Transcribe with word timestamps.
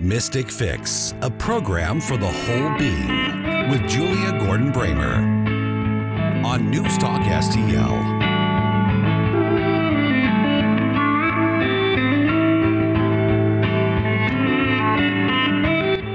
Mystic 0.00 0.50
Fix, 0.50 1.12
a 1.20 1.28
program 1.28 2.00
for 2.00 2.16
the 2.16 2.26
whole 2.26 2.78
being 2.78 3.68
with 3.68 3.86
Julia 3.86 4.32
Gordon 4.40 4.72
Bramer 4.72 6.42
on 6.42 6.70
News 6.70 6.96
Talk 6.96 7.20
STL. 7.20 8.24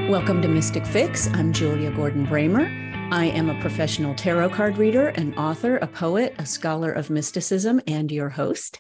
Welcome 0.10 0.42
to 0.42 0.48
Mystic 0.48 0.88
Fix. 0.88 1.28
I'm 1.36 1.54
Julia 1.54 1.92
Gordon 1.92 2.26
Bramer. 2.26 2.66
I 3.14 3.26
am 3.26 3.52
a 3.52 3.62
professional 3.62 4.16
tarot 4.16 4.50
card 4.50 4.80
reader, 4.80 5.10
an 5.10 5.36
author, 5.36 5.78
a 5.78 5.86
poet, 5.86 6.34
a 6.40 6.46
scholar 6.48 6.92
of 6.92 7.12
mysticism, 7.12 7.80
and 7.86 8.12
your 8.12 8.30
host. 8.30 8.80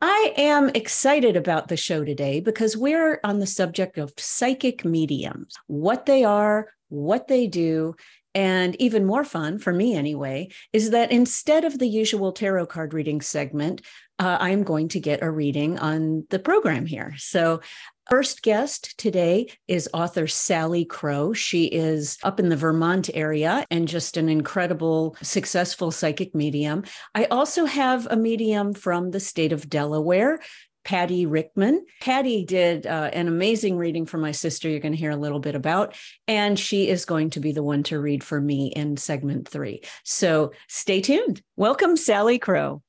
I 0.00 0.34
am 0.36 0.68
excited 0.70 1.36
about 1.36 1.68
the 1.68 1.76
show 1.76 2.04
today 2.04 2.40
because 2.40 2.76
we're 2.76 3.18
on 3.24 3.38
the 3.38 3.46
subject 3.46 3.96
of 3.96 4.12
psychic 4.18 4.84
mediums, 4.84 5.54
what 5.68 6.04
they 6.04 6.22
are, 6.22 6.68
what 6.88 7.28
they 7.28 7.46
do. 7.46 7.94
And 8.34 8.76
even 8.78 9.06
more 9.06 9.24
fun 9.24 9.58
for 9.58 9.72
me, 9.72 9.94
anyway, 9.94 10.48
is 10.74 10.90
that 10.90 11.10
instead 11.10 11.64
of 11.64 11.78
the 11.78 11.88
usual 11.88 12.32
tarot 12.32 12.66
card 12.66 12.92
reading 12.92 13.22
segment, 13.22 13.80
uh, 14.18 14.36
I'm 14.38 14.62
going 14.62 14.88
to 14.88 15.00
get 15.00 15.22
a 15.22 15.30
reading 15.30 15.78
on 15.78 16.26
the 16.28 16.38
program 16.38 16.84
here. 16.84 17.14
So 17.16 17.60
First 18.08 18.42
guest 18.42 18.96
today 18.98 19.48
is 19.66 19.88
author 19.92 20.28
Sally 20.28 20.84
Crow. 20.84 21.32
She 21.32 21.64
is 21.64 22.18
up 22.22 22.38
in 22.38 22.50
the 22.50 22.56
Vermont 22.56 23.10
area 23.12 23.66
and 23.68 23.88
just 23.88 24.16
an 24.16 24.28
incredible, 24.28 25.16
successful 25.22 25.90
psychic 25.90 26.32
medium. 26.32 26.84
I 27.16 27.24
also 27.24 27.64
have 27.64 28.06
a 28.08 28.16
medium 28.16 28.74
from 28.74 29.10
the 29.10 29.18
state 29.18 29.52
of 29.52 29.68
Delaware. 29.68 30.38
Patty 30.84 31.26
Rickman. 31.26 31.84
Patty 32.00 32.44
did 32.44 32.86
uh, 32.86 33.10
an 33.12 33.26
amazing 33.26 33.76
reading 33.76 34.06
for 34.06 34.18
my 34.18 34.30
sister, 34.30 34.68
you're 34.68 34.78
going 34.78 34.92
to 34.92 34.98
hear 34.98 35.10
a 35.10 35.16
little 35.16 35.40
bit 35.40 35.56
about, 35.56 35.96
and 36.28 36.56
she 36.56 36.88
is 36.88 37.04
going 37.04 37.30
to 37.30 37.40
be 37.40 37.50
the 37.50 37.64
one 37.64 37.82
to 37.82 37.98
read 37.98 38.22
for 38.22 38.40
me 38.40 38.68
in 38.68 38.96
segment 38.96 39.48
three. 39.48 39.82
So 40.04 40.52
stay 40.68 41.00
tuned. 41.00 41.42
Welcome, 41.56 41.96
Sally 41.96 42.38
Crow. 42.38 42.82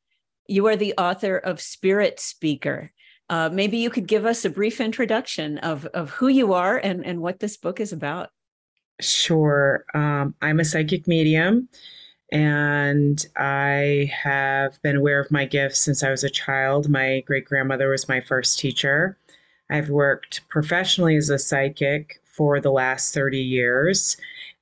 You 0.46 0.68
are 0.68 0.76
the 0.76 0.94
author 0.96 1.38
of 1.38 1.60
Spirit 1.60 2.20
Speaker. 2.20 2.92
Uh, 3.30 3.50
maybe 3.52 3.78
you 3.78 3.90
could 3.90 4.08
give 4.08 4.26
us 4.26 4.46
a 4.46 4.50
brief 4.50 4.80
introduction 4.80 5.58
of, 5.60 5.86
of 5.88 6.12
who 6.12 6.28
you 6.28 6.54
are 6.54 6.78
and, 6.78 7.06
and 7.06 7.22
what 7.22 7.40
this 7.40 7.58
book 7.58 7.80
is 7.80 7.92
about. 7.92 8.30
Sure. 9.00 9.86
Um, 9.94 10.34
I'm 10.42 10.60
a 10.60 10.66
psychic 10.66 11.08
medium 11.08 11.68
and 12.32 13.26
I 13.38 14.12
have 14.14 14.82
been 14.82 14.96
aware 14.96 15.20
of 15.20 15.32
my 15.32 15.46
gifts 15.46 15.80
since 15.80 16.04
I 16.04 16.10
was 16.10 16.24
a 16.24 16.30
child. 16.30 16.90
My 16.90 17.22
great 17.22 17.46
grandmother 17.46 17.90
was 17.90 18.10
my 18.10 18.20
first 18.20 18.60
teacher. 18.60 19.18
I've 19.70 19.90
worked 19.90 20.48
professionally 20.50 21.16
as 21.16 21.30
a 21.30 21.40
psychic 21.40 22.22
for 22.26 22.60
the 22.60 22.72
last 22.72 23.14
30 23.14 23.40
years, 23.40 24.18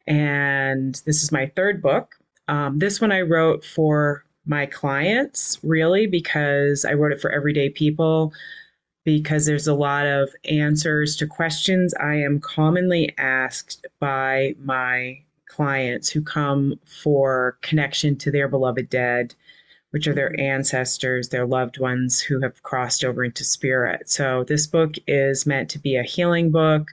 and 0.07 1.01
this 1.05 1.23
is 1.23 1.31
my 1.31 1.47
third 1.55 1.81
book. 1.81 2.15
Um, 2.47 2.79
this 2.79 3.01
one 3.01 3.11
I 3.11 3.21
wrote 3.21 3.65
for 3.65 4.24
my 4.45 4.65
clients, 4.65 5.59
really, 5.63 6.07
because 6.07 6.85
I 6.85 6.93
wrote 6.93 7.11
it 7.11 7.21
for 7.21 7.31
everyday 7.31 7.69
people, 7.69 8.33
because 9.03 9.45
there's 9.45 9.67
a 9.67 9.73
lot 9.73 10.05
of 10.05 10.29
answers 10.49 11.15
to 11.17 11.27
questions 11.27 11.93
I 11.95 12.15
am 12.15 12.39
commonly 12.39 13.13
asked 13.17 13.85
by 13.99 14.55
my 14.63 15.19
clients 15.47 16.09
who 16.09 16.21
come 16.21 16.79
for 16.85 17.57
connection 17.61 18.17
to 18.17 18.31
their 18.31 18.47
beloved 18.47 18.89
dead, 18.89 19.33
which 19.91 20.07
are 20.07 20.13
their 20.13 20.31
mm-hmm. 20.31 20.41
ancestors, 20.41 21.29
their 21.29 21.45
loved 21.45 21.79
ones 21.79 22.19
who 22.19 22.41
have 22.41 22.63
crossed 22.63 23.05
over 23.05 23.23
into 23.23 23.43
spirit. 23.43 24.09
So, 24.09 24.43
this 24.43 24.67
book 24.67 24.95
is 25.07 25.45
meant 25.45 25.69
to 25.69 25.79
be 25.79 25.95
a 25.95 26.03
healing 26.03 26.51
book 26.51 26.91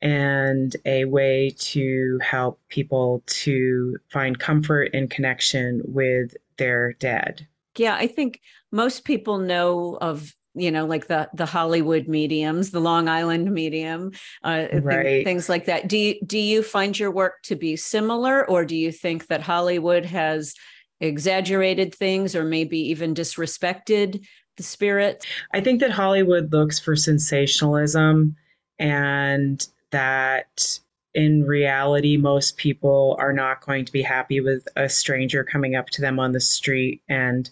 and 0.00 0.76
a 0.84 1.04
way 1.06 1.54
to 1.58 2.18
help 2.22 2.60
people 2.68 3.22
to 3.26 3.96
find 4.10 4.38
comfort 4.38 4.90
and 4.94 5.10
connection 5.10 5.82
with 5.84 6.36
their 6.56 6.92
dead. 6.94 7.46
Yeah, 7.76 7.94
I 7.94 8.06
think 8.06 8.40
most 8.72 9.04
people 9.04 9.38
know 9.38 9.98
of 10.00 10.34
you 10.54 10.70
know 10.70 10.86
like 10.86 11.06
the 11.06 11.28
the 11.34 11.46
hollywood 11.46 12.08
mediums 12.08 12.70
the 12.70 12.80
long 12.80 13.06
island 13.06 13.50
medium 13.52 14.10
uh, 14.44 14.66
right. 14.82 15.02
th- 15.04 15.24
things 15.24 15.48
like 15.48 15.66
that 15.66 15.86
do 15.88 15.96
you 15.96 16.14
do 16.26 16.38
you 16.38 16.62
find 16.62 16.98
your 16.98 17.10
work 17.10 17.34
to 17.42 17.54
be 17.54 17.76
similar 17.76 18.48
or 18.48 18.64
do 18.64 18.74
you 18.74 18.90
think 18.90 19.26
that 19.26 19.42
hollywood 19.42 20.04
has 20.04 20.54
exaggerated 21.00 21.94
things 21.94 22.34
or 22.34 22.44
maybe 22.44 22.78
even 22.78 23.14
disrespected 23.14 24.24
the 24.56 24.62
spirit 24.62 25.24
i 25.52 25.60
think 25.60 25.80
that 25.80 25.90
hollywood 25.90 26.50
looks 26.50 26.78
for 26.78 26.96
sensationalism 26.96 28.34
and 28.78 29.68
that 29.90 30.80
in 31.14 31.44
reality, 31.44 32.16
most 32.16 32.56
people 32.56 33.16
are 33.18 33.32
not 33.32 33.64
going 33.64 33.84
to 33.84 33.92
be 33.92 34.02
happy 34.02 34.40
with 34.40 34.66
a 34.76 34.88
stranger 34.88 35.42
coming 35.42 35.74
up 35.74 35.88
to 35.90 36.00
them 36.00 36.20
on 36.20 36.32
the 36.32 36.40
street 36.40 37.02
and, 37.08 37.50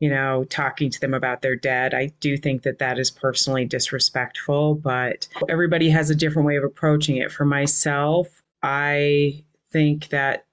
you 0.00 0.10
know, 0.10 0.44
talking 0.44 0.90
to 0.90 1.00
them 1.00 1.14
about 1.14 1.40
their 1.40 1.56
dead. 1.56 1.94
I 1.94 2.12
do 2.20 2.36
think 2.36 2.62
that 2.62 2.78
that 2.78 2.98
is 2.98 3.10
personally 3.10 3.64
disrespectful, 3.64 4.74
but 4.74 5.28
everybody 5.48 5.88
has 5.90 6.10
a 6.10 6.14
different 6.14 6.46
way 6.46 6.56
of 6.56 6.64
approaching 6.64 7.16
it. 7.16 7.32
For 7.32 7.44
myself, 7.44 8.42
I 8.62 9.44
think 9.70 10.08
that 10.08 10.44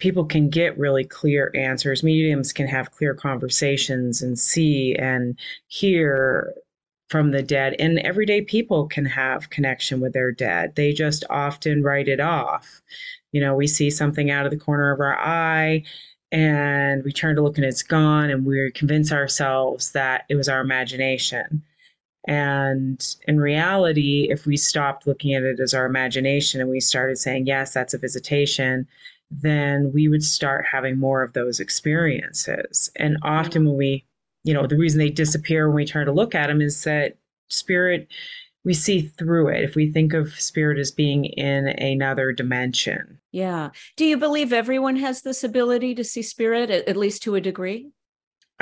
people 0.00 0.24
can 0.24 0.48
get 0.50 0.76
really 0.78 1.04
clear 1.04 1.52
answers. 1.54 2.02
Mediums 2.02 2.52
can 2.52 2.66
have 2.66 2.90
clear 2.90 3.14
conversations 3.14 4.22
and 4.22 4.36
see 4.36 4.96
and 4.96 5.38
hear 5.68 6.52
from 7.12 7.30
the 7.30 7.42
dead 7.42 7.76
and 7.78 7.98
everyday 7.98 8.40
people 8.40 8.88
can 8.88 9.04
have 9.04 9.50
connection 9.50 10.00
with 10.00 10.14
their 10.14 10.32
dead. 10.32 10.74
They 10.76 10.94
just 10.94 11.24
often 11.28 11.82
write 11.82 12.08
it 12.08 12.20
off. 12.20 12.80
You 13.32 13.42
know 13.42 13.54
we 13.54 13.66
see 13.66 13.90
something 13.90 14.30
out 14.30 14.46
of 14.46 14.50
the 14.50 14.56
corner 14.56 14.90
of 14.92 15.00
our 15.00 15.18
eye 15.18 15.82
and 16.32 17.04
we 17.04 17.12
turn 17.12 17.36
to 17.36 17.42
look 17.42 17.58
and 17.58 17.66
it's 17.66 17.82
gone 17.82 18.30
and 18.30 18.46
we 18.46 18.70
convince 18.72 19.12
ourselves 19.12 19.92
that 19.92 20.24
it 20.30 20.36
was 20.36 20.48
our 20.48 20.62
imagination. 20.62 21.62
And 22.26 23.06
in 23.28 23.38
reality 23.38 24.28
if 24.30 24.46
we 24.46 24.56
stopped 24.56 25.06
looking 25.06 25.34
at 25.34 25.42
it 25.42 25.60
as 25.60 25.74
our 25.74 25.84
imagination 25.84 26.62
and 26.62 26.70
we 26.70 26.80
started 26.80 27.18
saying 27.18 27.46
yes 27.46 27.74
that's 27.74 27.92
a 27.92 27.98
visitation 27.98 28.88
then 29.30 29.92
we 29.92 30.08
would 30.08 30.24
start 30.24 30.64
having 30.70 30.98
more 30.98 31.22
of 31.22 31.34
those 31.34 31.60
experiences. 31.60 32.90
And 32.96 33.16
mm-hmm. 33.16 33.28
often 33.28 33.66
when 33.66 33.76
we 33.76 34.06
you 34.44 34.54
know, 34.54 34.66
the 34.66 34.76
reason 34.76 34.98
they 34.98 35.10
disappear 35.10 35.68
when 35.68 35.76
we 35.76 35.84
turn 35.84 36.06
to 36.06 36.12
look 36.12 36.34
at 36.34 36.48
them 36.48 36.60
is 36.60 36.82
that 36.84 37.16
spirit, 37.48 38.08
we 38.64 38.74
see 38.74 39.02
through 39.02 39.48
it. 39.48 39.64
If 39.64 39.74
we 39.74 39.90
think 39.90 40.12
of 40.12 40.34
spirit 40.40 40.78
as 40.78 40.90
being 40.90 41.24
in 41.24 41.68
another 41.68 42.32
dimension. 42.32 43.18
Yeah. 43.32 43.70
Do 43.96 44.04
you 44.04 44.16
believe 44.16 44.52
everyone 44.52 44.96
has 44.96 45.22
this 45.22 45.42
ability 45.42 45.94
to 45.96 46.04
see 46.04 46.22
spirit, 46.22 46.70
at 46.70 46.96
least 46.96 47.22
to 47.24 47.34
a 47.34 47.40
degree? 47.40 47.90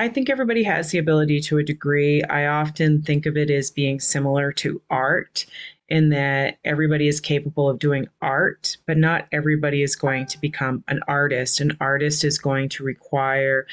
I 0.00 0.08
think 0.08 0.30
everybody 0.30 0.62
has 0.62 0.90
the 0.90 0.96
ability 0.96 1.40
to 1.42 1.58
a 1.58 1.62
degree. 1.62 2.22
I 2.22 2.46
often 2.46 3.02
think 3.02 3.26
of 3.26 3.36
it 3.36 3.50
as 3.50 3.70
being 3.70 4.00
similar 4.00 4.50
to 4.52 4.80
art 4.88 5.44
in 5.90 6.08
that 6.08 6.56
everybody 6.64 7.06
is 7.06 7.20
capable 7.20 7.68
of 7.68 7.78
doing 7.78 8.08
art, 8.22 8.78
but 8.86 8.96
not 8.96 9.26
everybody 9.30 9.82
is 9.82 9.94
going 9.94 10.24
to 10.28 10.40
become 10.40 10.82
an 10.88 11.00
artist. 11.06 11.60
An 11.60 11.76
artist 11.82 12.24
is 12.24 12.38
going 12.38 12.70
to 12.70 12.82
require 12.82 13.66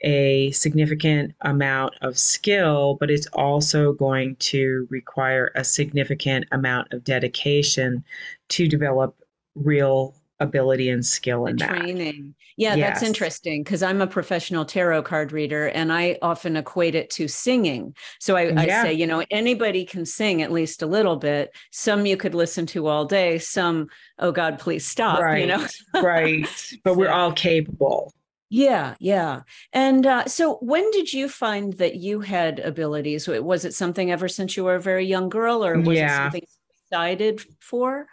a 0.00 0.52
significant 0.52 1.34
amount 1.42 1.92
of 2.00 2.16
skill, 2.16 2.96
but 2.98 3.10
it's 3.10 3.26
also 3.34 3.92
going 3.92 4.36
to 4.36 4.86
require 4.88 5.52
a 5.54 5.64
significant 5.64 6.46
amount 6.50 6.94
of 6.94 7.04
dedication 7.04 8.02
to 8.48 8.66
develop 8.66 9.20
real 9.54 10.14
ability 10.44 10.88
and 10.90 11.04
skill 11.04 11.46
in 11.46 11.56
that. 11.56 11.68
Training. 11.68 12.34
Yeah, 12.56 12.76
yes. 12.76 12.88
that's 12.88 13.02
interesting 13.02 13.64
because 13.64 13.82
I'm 13.82 14.00
a 14.00 14.06
professional 14.06 14.64
tarot 14.64 15.02
card 15.02 15.32
reader 15.32 15.68
and 15.68 15.92
I 15.92 16.18
often 16.22 16.56
equate 16.56 16.94
it 16.94 17.10
to 17.10 17.26
singing. 17.26 17.96
So 18.20 18.36
I, 18.36 18.50
yeah. 18.50 18.60
I, 18.60 18.66
say, 18.84 18.92
you 18.92 19.06
know, 19.06 19.24
anybody 19.30 19.84
can 19.84 20.06
sing 20.06 20.40
at 20.40 20.52
least 20.52 20.82
a 20.82 20.86
little 20.86 21.16
bit. 21.16 21.50
Some 21.72 22.06
you 22.06 22.16
could 22.16 22.34
listen 22.34 22.66
to 22.66 22.86
all 22.86 23.06
day, 23.06 23.38
some, 23.38 23.88
oh 24.20 24.30
God, 24.30 24.60
please 24.60 24.86
stop, 24.86 25.20
right. 25.20 25.40
you 25.40 25.46
know? 25.46 25.66
right. 26.00 26.46
But 26.84 26.92
so, 26.92 26.98
we're 26.98 27.10
all 27.10 27.32
capable. 27.32 28.12
Yeah, 28.50 28.94
yeah. 29.00 29.42
And 29.72 30.06
uh, 30.06 30.26
so 30.26 30.58
when 30.60 30.88
did 30.92 31.12
you 31.12 31.28
find 31.28 31.72
that 31.74 31.96
you 31.96 32.20
had 32.20 32.60
abilities? 32.60 33.26
Was 33.26 33.64
it 33.64 33.74
something 33.74 34.12
ever 34.12 34.28
since 34.28 34.56
you 34.56 34.64
were 34.64 34.76
a 34.76 34.80
very 34.80 35.06
young 35.06 35.28
girl 35.28 35.64
or 35.64 35.80
was 35.80 35.98
yeah. 35.98 36.14
it 36.14 36.16
something 36.24 36.46
decided 36.88 37.42
for? 37.58 38.06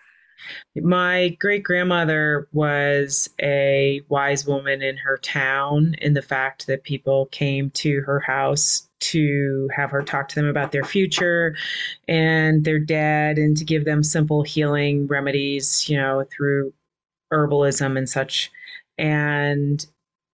My 0.75 1.29
great 1.39 1.63
grandmother 1.63 2.47
was 2.53 3.29
a 3.41 4.01
wise 4.09 4.45
woman 4.47 4.81
in 4.81 4.97
her 4.97 5.17
town, 5.17 5.95
in 6.01 6.13
the 6.13 6.21
fact 6.21 6.67
that 6.67 6.83
people 6.83 7.27
came 7.27 7.69
to 7.71 8.01
her 8.01 8.19
house 8.19 8.87
to 9.01 9.69
have 9.75 9.91
her 9.91 10.01
talk 10.01 10.29
to 10.29 10.35
them 10.35 10.47
about 10.47 10.71
their 10.71 10.83
future 10.83 11.55
and 12.07 12.63
their 12.63 12.79
dead 12.79 13.37
and 13.37 13.57
to 13.57 13.65
give 13.65 13.85
them 13.85 14.03
simple 14.03 14.43
healing 14.43 15.07
remedies, 15.07 15.89
you 15.89 15.97
know, 15.97 16.23
through 16.31 16.73
herbalism 17.33 17.97
and 17.97 18.09
such. 18.09 18.51
And 18.97 19.85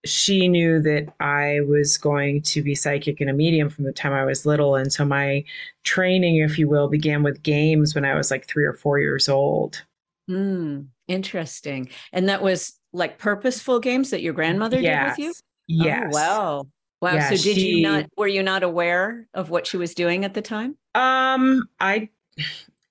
she 0.04 0.48
knew 0.48 0.80
that 0.80 1.12
I 1.20 1.60
was 1.68 1.98
going 1.98 2.42
to 2.42 2.62
be 2.62 2.74
psychic 2.74 3.20
and 3.20 3.30
a 3.30 3.32
medium 3.32 3.68
from 3.68 3.84
the 3.84 3.92
time 3.92 4.12
I 4.12 4.24
was 4.24 4.46
little. 4.46 4.76
And 4.76 4.92
so 4.92 5.04
my 5.04 5.44
training, 5.84 6.36
if 6.36 6.58
you 6.58 6.68
will, 6.68 6.88
began 6.88 7.22
with 7.22 7.42
games 7.42 7.94
when 7.94 8.04
I 8.04 8.14
was 8.14 8.30
like 8.30 8.46
three 8.46 8.64
or 8.64 8.72
four 8.72 9.00
years 9.00 9.28
old. 9.28 9.82
Mm, 10.28 10.88
interesting. 11.08 11.88
And 12.12 12.28
that 12.28 12.42
was 12.42 12.78
like 12.92 13.18
purposeful 13.18 13.80
games 13.80 14.10
that 14.10 14.22
your 14.22 14.32
grandmother 14.32 14.80
yes. 14.80 15.16
did 15.16 15.26
with 15.26 15.36
you? 15.68 15.84
Yes. 15.84 16.04
Oh, 16.06 16.10
wow. 16.10 16.66
Wow. 17.02 17.14
Yeah, 17.14 17.28
so 17.28 17.36
did 17.36 17.56
she, 17.56 17.68
you 17.68 17.82
not 17.82 18.06
were 18.16 18.26
you 18.26 18.42
not 18.42 18.62
aware 18.62 19.28
of 19.34 19.50
what 19.50 19.66
she 19.66 19.76
was 19.76 19.94
doing 19.94 20.24
at 20.24 20.34
the 20.34 20.42
time? 20.42 20.76
Um 20.94 21.68
I 21.78 22.08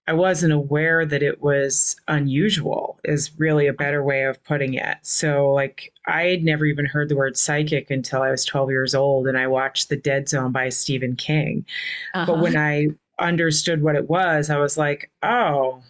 I 0.08 0.14
wasn't 0.14 0.54
aware 0.54 1.04
that 1.06 1.24
it 1.24 1.42
was 1.42 1.96
unusual 2.08 3.00
is 3.04 3.32
really 3.40 3.66
a 3.66 3.74
better 3.74 4.04
way 4.04 4.26
of 4.26 4.44
putting 4.44 4.76
it. 4.76 4.98
So 5.02 5.52
like 5.52 5.92
I 6.06 6.26
had 6.26 6.44
never 6.44 6.66
even 6.66 6.86
heard 6.86 7.10
the 7.10 7.16
word 7.16 7.36
psychic 7.36 7.90
until 7.90 8.22
I 8.22 8.30
was 8.30 8.46
12 8.46 8.70
years 8.70 8.94
old 8.94 9.28
and 9.28 9.38
I 9.38 9.48
watched 9.48 9.90
The 9.90 9.98
Dead 9.98 10.30
Zone 10.30 10.52
by 10.52 10.70
Stephen 10.70 11.16
King. 11.16 11.66
Uh-huh. 12.14 12.32
But 12.32 12.42
when 12.42 12.56
I 12.56 12.90
understood 13.18 13.82
what 13.82 13.96
it 13.96 14.08
was, 14.08 14.52
I 14.52 14.58
was 14.58 14.78
like, 14.78 15.10
"Oh, 15.24 15.82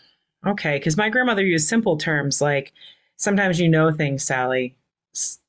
okay." 0.46 0.80
Cuz 0.80 0.98
my 0.98 1.10
grandmother 1.10 1.44
used 1.44 1.68
simple 1.68 1.98
terms 1.98 2.42
like 2.42 2.72
sometimes 3.18 3.60
you 3.60 3.70
know 3.70 3.92
things, 3.92 4.24
Sally. 4.24 4.76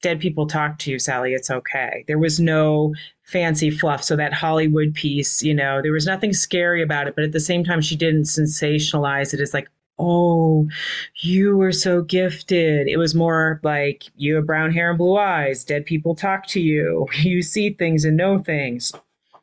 Dead 0.00 0.20
people 0.20 0.46
talk 0.46 0.78
to 0.78 0.93
you, 0.93 0.98
Sally. 0.98 1.34
It's 1.34 1.50
okay. 1.50 2.04
There 2.06 2.19
was 2.19 2.38
no 2.38 2.94
fancy 3.25 3.70
fluff. 3.70 4.04
So 4.04 4.14
that 4.16 4.32
Hollywood 4.32 4.94
piece, 4.94 5.43
you 5.43 5.54
know, 5.54 5.82
there 5.82 5.93
was 5.93 6.06
nothing 6.06 6.32
scary 6.32 6.82
about 6.82 7.08
it, 7.08 7.16
but 7.16 7.25
at 7.25 7.32
the 7.32 7.40
same 7.40 7.64
time, 7.64 7.81
she 7.81 7.96
didn't 7.96 8.22
sensationalize 8.25 9.34
it 9.34 9.40
as 9.40 9.52
like, 9.52 9.69
oh, 9.98 10.69
you 11.16 11.56
were 11.56 11.72
so 11.72 12.02
gifted. 12.02 12.87
It 12.87 12.98
was 12.98 13.14
more 13.14 13.60
like 13.62 14.04
you 14.16 14.37
have 14.37 14.46
brown 14.46 14.72
hair 14.72 14.90
and 14.90 14.98
blue 14.98 15.16
eyes. 15.16 15.64
Dead 15.64 15.84
people 15.87 16.14
talk 16.14 16.46
to 16.48 16.60
you. 16.60 17.06
You 17.22 17.43
see 17.43 17.70
things 17.70 18.04
and 18.04 18.16
know 18.16 18.38
things. 18.38 18.93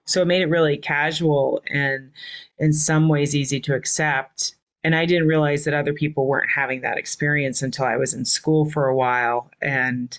So 0.06 0.22
it 0.22 0.28
made 0.28 0.42
it 0.42 0.50
really 0.50 0.78
casual 0.78 1.62
and 1.68 2.12
in 2.60 2.74
some 2.74 3.10
ways 3.10 3.36
easy 3.36 3.60
to 3.62 3.76
accept. 3.76 4.56
And 4.84 4.96
I 4.96 5.06
didn't 5.06 5.28
realize 5.28 5.64
that 5.64 5.74
other 5.74 5.94
people 5.94 6.28
weren't 6.28 6.50
having 6.50 6.82
that 6.82 6.98
experience 6.98 7.62
until 7.62 7.86
I 7.86 7.96
was 7.96 8.14
in 8.14 8.26
school 8.26 8.70
for 8.70 8.88
a 8.88 8.96
while 8.96 9.50
and 9.62 10.18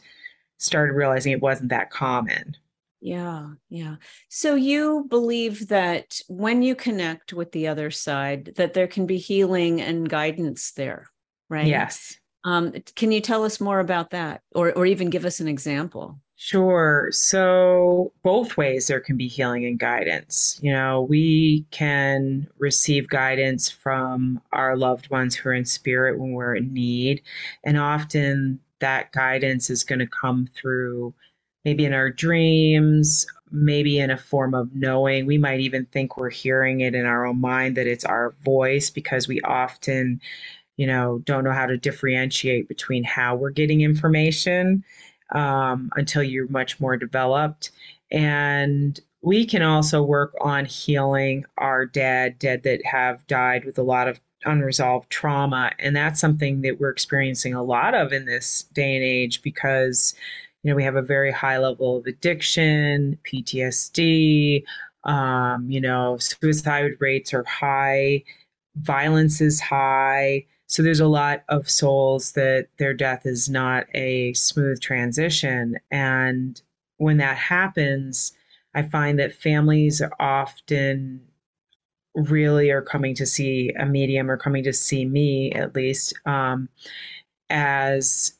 started 0.58 0.94
realizing 0.94 1.32
it 1.32 1.42
wasn't 1.42 1.68
that 1.68 1.90
common. 1.90 2.56
Yeah, 3.00 3.48
yeah. 3.68 3.96
So 4.30 4.54
you 4.54 5.06
believe 5.10 5.68
that 5.68 6.20
when 6.28 6.62
you 6.62 6.74
connect 6.74 7.34
with 7.34 7.52
the 7.52 7.68
other 7.68 7.90
side, 7.90 8.54
that 8.56 8.72
there 8.72 8.86
can 8.86 9.06
be 9.06 9.18
healing 9.18 9.82
and 9.82 10.08
guidance 10.08 10.72
there, 10.72 11.10
right? 11.50 11.66
Yes. 11.66 12.16
Um, 12.44 12.72
can 12.96 13.12
you 13.12 13.20
tell 13.20 13.44
us 13.44 13.60
more 13.60 13.80
about 13.80 14.10
that, 14.10 14.40
or 14.54 14.72
or 14.72 14.86
even 14.86 15.10
give 15.10 15.26
us 15.26 15.40
an 15.40 15.48
example? 15.48 16.18
Sure. 16.46 17.08
So 17.10 18.12
both 18.22 18.58
ways 18.58 18.86
there 18.86 19.00
can 19.00 19.16
be 19.16 19.28
healing 19.28 19.64
and 19.64 19.78
guidance. 19.78 20.60
You 20.62 20.72
know, 20.72 21.00
we 21.00 21.64
can 21.70 22.46
receive 22.58 23.08
guidance 23.08 23.70
from 23.70 24.42
our 24.52 24.76
loved 24.76 25.08
ones 25.08 25.34
who 25.34 25.48
are 25.48 25.54
in 25.54 25.64
spirit 25.64 26.18
when 26.18 26.32
we're 26.32 26.54
in 26.54 26.70
need, 26.74 27.22
and 27.64 27.78
often 27.78 28.60
that 28.80 29.10
guidance 29.12 29.70
is 29.70 29.84
going 29.84 30.00
to 30.00 30.06
come 30.06 30.46
through 30.54 31.14
maybe 31.64 31.86
in 31.86 31.94
our 31.94 32.10
dreams, 32.10 33.26
maybe 33.50 33.98
in 33.98 34.10
a 34.10 34.18
form 34.18 34.52
of 34.54 34.74
knowing. 34.74 35.24
We 35.24 35.38
might 35.38 35.60
even 35.60 35.86
think 35.86 36.18
we're 36.18 36.28
hearing 36.28 36.80
it 36.80 36.94
in 36.94 37.06
our 37.06 37.24
own 37.24 37.40
mind 37.40 37.74
that 37.78 37.86
it's 37.86 38.04
our 38.04 38.34
voice 38.44 38.90
because 38.90 39.26
we 39.28 39.40
often, 39.42 40.20
you 40.76 40.86
know, 40.86 41.20
don't 41.24 41.44
know 41.44 41.52
how 41.52 41.66
to 41.66 41.78
differentiate 41.78 42.68
between 42.68 43.02
how 43.04 43.34
we're 43.34 43.50
getting 43.50 43.80
information 43.80 44.84
um, 45.32 45.90
until 45.96 46.22
you're 46.22 46.48
much 46.48 46.80
more 46.80 46.96
developed. 46.96 47.70
And 48.10 48.98
we 49.22 49.46
can 49.46 49.62
also 49.62 50.02
work 50.02 50.34
on 50.40 50.66
healing 50.66 51.44
our 51.58 51.86
dead, 51.86 52.38
dead 52.38 52.62
that 52.64 52.84
have 52.84 53.26
died 53.26 53.64
with 53.64 53.78
a 53.78 53.82
lot 53.82 54.08
of 54.08 54.20
unresolved 54.44 55.10
trauma. 55.10 55.72
And 55.78 55.96
that's 55.96 56.20
something 56.20 56.60
that 56.62 56.78
we're 56.78 56.90
experiencing 56.90 57.54
a 57.54 57.62
lot 57.62 57.94
of 57.94 58.12
in 58.12 58.26
this 58.26 58.64
day 58.74 58.94
and 58.94 59.04
age 59.04 59.42
because 59.42 60.14
you 60.62 60.70
know, 60.70 60.76
we 60.76 60.84
have 60.84 60.96
a 60.96 61.02
very 61.02 61.30
high 61.30 61.58
level 61.58 61.98
of 61.98 62.06
addiction, 62.06 63.18
PTSD, 63.24 64.64
um, 65.04 65.70
you 65.70 65.80
know, 65.80 66.16
suicide 66.18 66.92
rates 67.00 67.34
are 67.34 67.44
high, 67.44 68.24
violence 68.76 69.40
is 69.42 69.60
high. 69.60 70.46
So 70.74 70.82
there's 70.82 70.98
a 70.98 71.06
lot 71.06 71.44
of 71.48 71.70
souls 71.70 72.32
that 72.32 72.66
their 72.78 72.92
death 72.92 73.26
is 73.26 73.48
not 73.48 73.86
a 73.94 74.32
smooth 74.32 74.80
transition. 74.80 75.78
And 75.92 76.60
when 76.96 77.18
that 77.18 77.36
happens, 77.36 78.32
I 78.74 78.82
find 78.82 79.16
that 79.20 79.36
families 79.36 80.02
are 80.02 80.10
often 80.18 81.20
really 82.16 82.70
are 82.70 82.82
coming 82.82 83.14
to 83.14 83.24
see 83.24 83.70
a 83.78 83.86
medium 83.86 84.28
or 84.28 84.36
coming 84.36 84.64
to 84.64 84.72
see 84.72 85.04
me 85.04 85.52
at 85.52 85.76
least 85.76 86.12
um, 86.26 86.68
as 87.50 88.32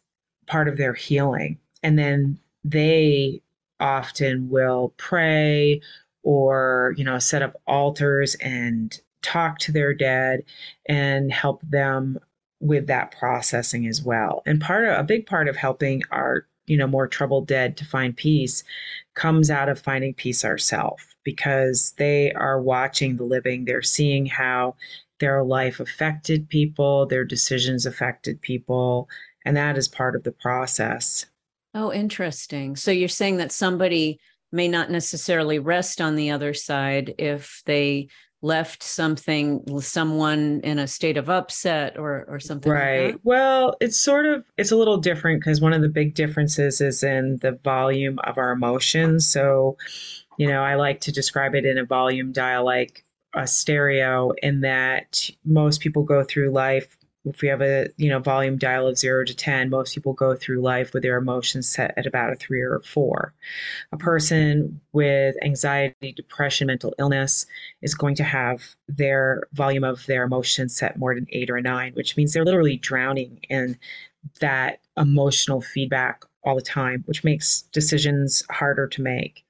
part 0.49 0.67
of 0.67 0.77
their 0.77 0.95
healing 0.95 1.57
and 1.85 1.97
then 1.97 2.37
they 2.65 3.41
often 3.79 4.51
will 4.51 4.93
pray 4.97 5.81
or 6.25 6.95
you 6.97 7.05
know 7.05 7.19
set 7.21 7.43
up 7.43 7.61
altars 7.67 8.35
and 8.37 9.01
talk 9.25 9.59
to 9.61 9.73
their 9.73 9.95
dead 9.95 10.45
and 10.87 11.33
help 11.33 11.63
them 11.63 12.19
with 12.61 12.87
that 12.87 13.17
processing 13.19 13.87
as 13.87 14.03
well. 14.03 14.43
And 14.47 14.61
part 14.61 14.85
of 14.85 14.99
a 14.99 15.05
big 15.05 15.27
part 15.27 15.49
of 15.49 15.57
helping 15.57 16.03
our 16.11 16.47
you 16.67 16.77
know 16.77 16.87
more 16.87 17.07
troubled 17.07 17.47
dead 17.47 17.77
to 17.77 17.85
find 17.85 18.17
peace 18.17 18.65
comes 19.15 19.51
out 19.51 19.69
of 19.69 19.79
finding 19.79 20.15
peace 20.15 20.45
ourselves 20.45 21.05
because 21.25 21.93
they 21.99 22.33
are 22.33 22.61
watching 22.61 23.17
the 23.17 23.25
living. 23.25 23.65
They're 23.65 23.83
seeing 23.83 24.27
how 24.27 24.77
their 25.21 25.45
life 25.45 25.81
affected 25.81 26.49
people 26.49 27.07
their 27.07 27.25
decisions 27.25 27.87
affected 27.87 28.41
people 28.41 29.09
and 29.45 29.57
that 29.57 29.77
is 29.77 29.89
part 29.89 30.17
of 30.17 30.25
the 30.25 30.33
process. 30.33 31.27
Oh, 31.75 31.93
interesting. 31.93 32.77
So 32.77 32.91
you're 32.91 33.09
saying 33.09 33.37
that 33.39 33.53
somebody 33.53 34.19
may 34.53 34.69
not 34.69 34.91
necessarily 34.91 35.59
rest 35.59 36.01
on 36.01 36.15
the 36.15 36.31
other 36.31 36.55
side 36.55 37.15
if 37.19 37.63
they 37.67 38.09
left 38.45 38.83
something 38.83 39.65
someone 39.81 40.61
in 40.63 40.79
a 40.79 40.87
state 40.87 41.17
of 41.17 41.31
upset 41.31 41.99
or 41.99 42.25
or 42.29 42.39
something 42.39 42.71
right. 42.71 43.13
like 43.13 43.21
well 43.25 43.75
it's 43.81 43.97
sort 43.97 44.27
of 44.27 44.45
it's 44.59 44.71
a 44.71 44.77
little 44.77 44.99
different 44.99 45.41
because 45.41 45.61
one 45.61 45.73
of 45.73 45.81
the 45.81 45.89
big 45.89 46.15
differences 46.15 46.81
is 46.81 47.03
in 47.03 47.39
the 47.41 47.53
volume 47.65 48.19
of 48.25 48.37
our 48.37 48.53
emotions. 48.53 49.27
So 49.27 49.77
you 50.37 50.49
know 50.49 50.63
i 50.63 50.75
like 50.75 51.01
to 51.01 51.13
describe 51.13 51.55
it 51.55 51.65
in 51.65 51.79
a 51.79 51.85
volume 51.85 52.33
dial 52.33 52.65
like 52.65 53.05
a 53.35 53.47
stereo 53.47 54.33
in 54.43 54.61
that 54.61 55.29
most 55.45 55.81
people 55.81 56.03
go 56.03 56.23
through 56.23 56.51
life 56.51 56.97
if 57.25 57.41
we 57.41 57.49
have 57.49 57.63
a 57.63 57.89
you 57.97 58.09
know 58.09 58.19
volume 58.19 58.59
dial 58.59 58.87
of 58.87 58.99
0 58.99 59.25
to 59.25 59.35
10 59.35 59.71
most 59.71 59.95
people 59.95 60.13
go 60.13 60.35
through 60.35 60.61
life 60.61 60.93
with 60.93 61.03
their 61.03 61.17
emotions 61.17 61.69
set 61.69 61.95
at 61.97 62.07
about 62.07 62.33
a 62.33 62.37
3 62.37 62.61
or 62.61 62.77
a 62.77 62.83
4 62.83 63.33
a 63.93 63.97
person 63.97 64.81
with 64.93 65.37
anxiety 65.43 66.13
depression 66.13 66.67
mental 66.67 66.95
illness 66.99 67.47
is 67.83 67.95
going 67.95 68.15
to 68.15 68.25
have 68.25 68.75
their 68.89 69.45
volume 69.53 69.85
of 69.85 70.05
their 70.07 70.25
emotions 70.25 70.77
set 70.77 70.99
more 70.99 71.15
than 71.15 71.27
8 71.31 71.51
or 71.51 71.57
a 71.57 71.63
9 71.63 71.93
which 71.95 72.17
means 72.17 72.33
they're 72.33 72.45
literally 72.45 72.77
drowning 72.77 73.41
in 73.49 73.79
that 74.41 74.81
emotional 74.97 75.61
feedback 75.61 76.25
all 76.45 76.55
the 76.55 76.63
time 76.63 77.03
which 77.07 77.25
makes 77.25 77.63
decisions 77.73 78.45
harder 78.51 78.87
to 78.87 79.03
make 79.03 79.45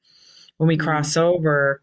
when 0.59 0.69
we 0.69 0.77
mm-hmm. 0.77 0.87
cross 0.87 1.17
over 1.17 1.81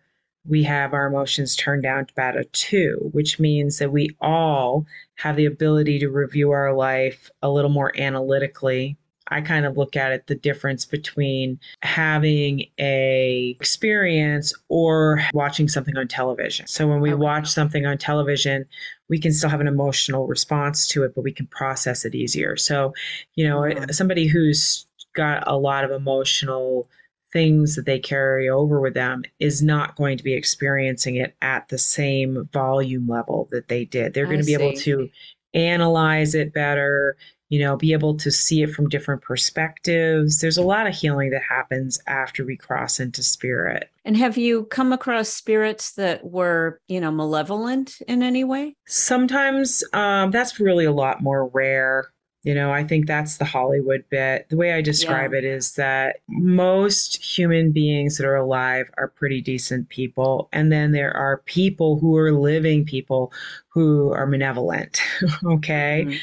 we 0.48 0.64
have 0.64 0.94
our 0.94 1.06
emotions 1.06 1.56
turned 1.56 1.84
down 1.84 2.06
to 2.06 2.14
about 2.14 2.38
a 2.38 2.44
two, 2.46 3.10
which 3.14 3.40
means 3.40 3.78
that 3.78 3.92
we 3.92 4.10
all 4.22 4.86
have 5.16 5.36
the 5.36 5.46
ability 5.46 6.00
to 6.00 6.10
review 6.10 6.52
our 6.52 6.74
life 6.74 7.30
a 7.42 7.50
little 7.50 7.70
more 7.70 7.92
analytically. 8.00 8.98
I 9.28 9.40
kind 9.40 9.66
of 9.66 9.78
look 9.78 9.96
at 9.96 10.12
it 10.12 10.28
the 10.28 10.36
difference 10.36 10.84
between 10.84 11.58
having 11.84 12.66
a 12.80 13.56
experience 13.60 14.54
or 14.68 15.22
watching 15.34 15.70
something 15.70 15.96
on 15.96 16.08
television. 16.10 16.68
So 16.68 16.86
when 16.88 17.00
we 17.00 17.14
okay. 17.14 17.22
watch 17.22 17.48
something 17.48 17.86
on 17.86 17.98
television, 17.98 18.66
we 19.08 19.20
can 19.20 19.32
still 19.32 19.50
have 19.50 19.62
an 19.62 19.68
emotional 19.68 20.28
response 20.28 20.86
to 20.88 21.04
it, 21.04 21.16
but 21.16 21.22
we 21.22 21.32
can 21.32 21.48
process 21.48 22.04
it 22.04 22.14
easier. 22.14 22.58
So, 22.58 22.94
you 23.36 23.48
know, 23.48 23.62
mm-hmm. 23.62 23.92
somebody 23.92 24.28
who's 24.28 24.86
got 25.16 25.44
a 25.48 25.58
lot 25.58 25.86
of 25.86 25.92
emotional 25.92 26.90
things 27.32 27.76
that 27.76 27.86
they 27.86 28.00
carry 28.00 28.50
over 28.50 28.80
with 28.80 28.94
them 28.94 29.24
is 29.40 29.62
not 29.62 29.96
going 29.96 30.18
to 30.18 30.24
be 30.24 30.34
experiencing 30.34 31.16
it 31.16 31.36
at 31.42 31.68
the 31.70 31.78
same 31.78 32.48
volume 32.52 33.08
level 33.08 33.48
that 33.52 33.68
they 33.68 33.86
did. 33.86 34.14
They're 34.14 34.26
going 34.26 34.40
to 34.40 34.46
be 34.46 34.56
see. 34.56 34.64
able 34.64 34.78
to 34.80 35.10
analyze 35.54 36.36
it 36.36 36.54
better, 36.54 37.18
you 37.50 37.60
know, 37.60 37.76
be 37.76 37.92
able 37.92 38.16
to 38.16 38.32
see 38.32 38.64
it 38.64 38.72
from 38.72 38.88
different 38.88 39.22
perspectives. 39.22 40.40
There's 40.40 40.58
a 40.58 40.64
lot 40.64 40.88
of 40.88 40.96
healing 40.96 41.32
that 41.32 41.44
happens 41.44 42.00
after 42.08 42.46
we 42.46 42.56
cross 42.56 43.00
into 43.00 43.24
spirit. 43.24 43.90
And 44.06 44.16
have 44.18 44.38
you 44.38 44.66
come 44.66 44.94
across 44.94 45.30
spirits 45.30 45.94
that 45.94 46.24
were, 46.24 46.80
you 46.88 47.02
know, 47.02 47.12
malevolent 47.12 48.02
in 48.08 48.24
any 48.24 48.44
way? 48.44 48.76
Sometimes 48.88 49.84
um, 49.94 50.32
that's 50.32 50.60
really 50.60 50.86
a 50.86 50.94
lot 50.94 51.22
more 51.22 51.48
rare 51.48 52.11
You 52.44 52.56
know, 52.56 52.72
I 52.72 52.84
think 52.84 53.06
that's 53.06 53.38
the 53.38 53.46
Hollywood 53.46 54.04
bit. 54.10 54.50
The 54.50 54.58
way 54.58 54.74
I 54.74 54.82
describe 54.82 55.34
yeah. 55.34 55.40
it 55.40 55.46
is 55.46 55.74
that 55.74 56.22
most 56.28 57.24
human 57.24 57.72
beings 57.72 58.18
that 58.18 58.26
are 58.26 58.36
alive 58.36 58.90
are 58.98 59.10
pretty 59.10 59.42
decent 59.42 59.90
people. 59.90 60.50
And 60.52 60.72
then 60.72 60.92
there 60.92 61.16
are 61.16 61.44
people 61.46 62.00
who 62.00 62.18
are 62.18 62.32
living 62.32 62.84
people 62.84 63.32
who 63.68 64.12
are 64.12 64.26
malevolent. 64.26 65.02
okay. 65.46 66.06
Mm-hmm. 66.08 66.18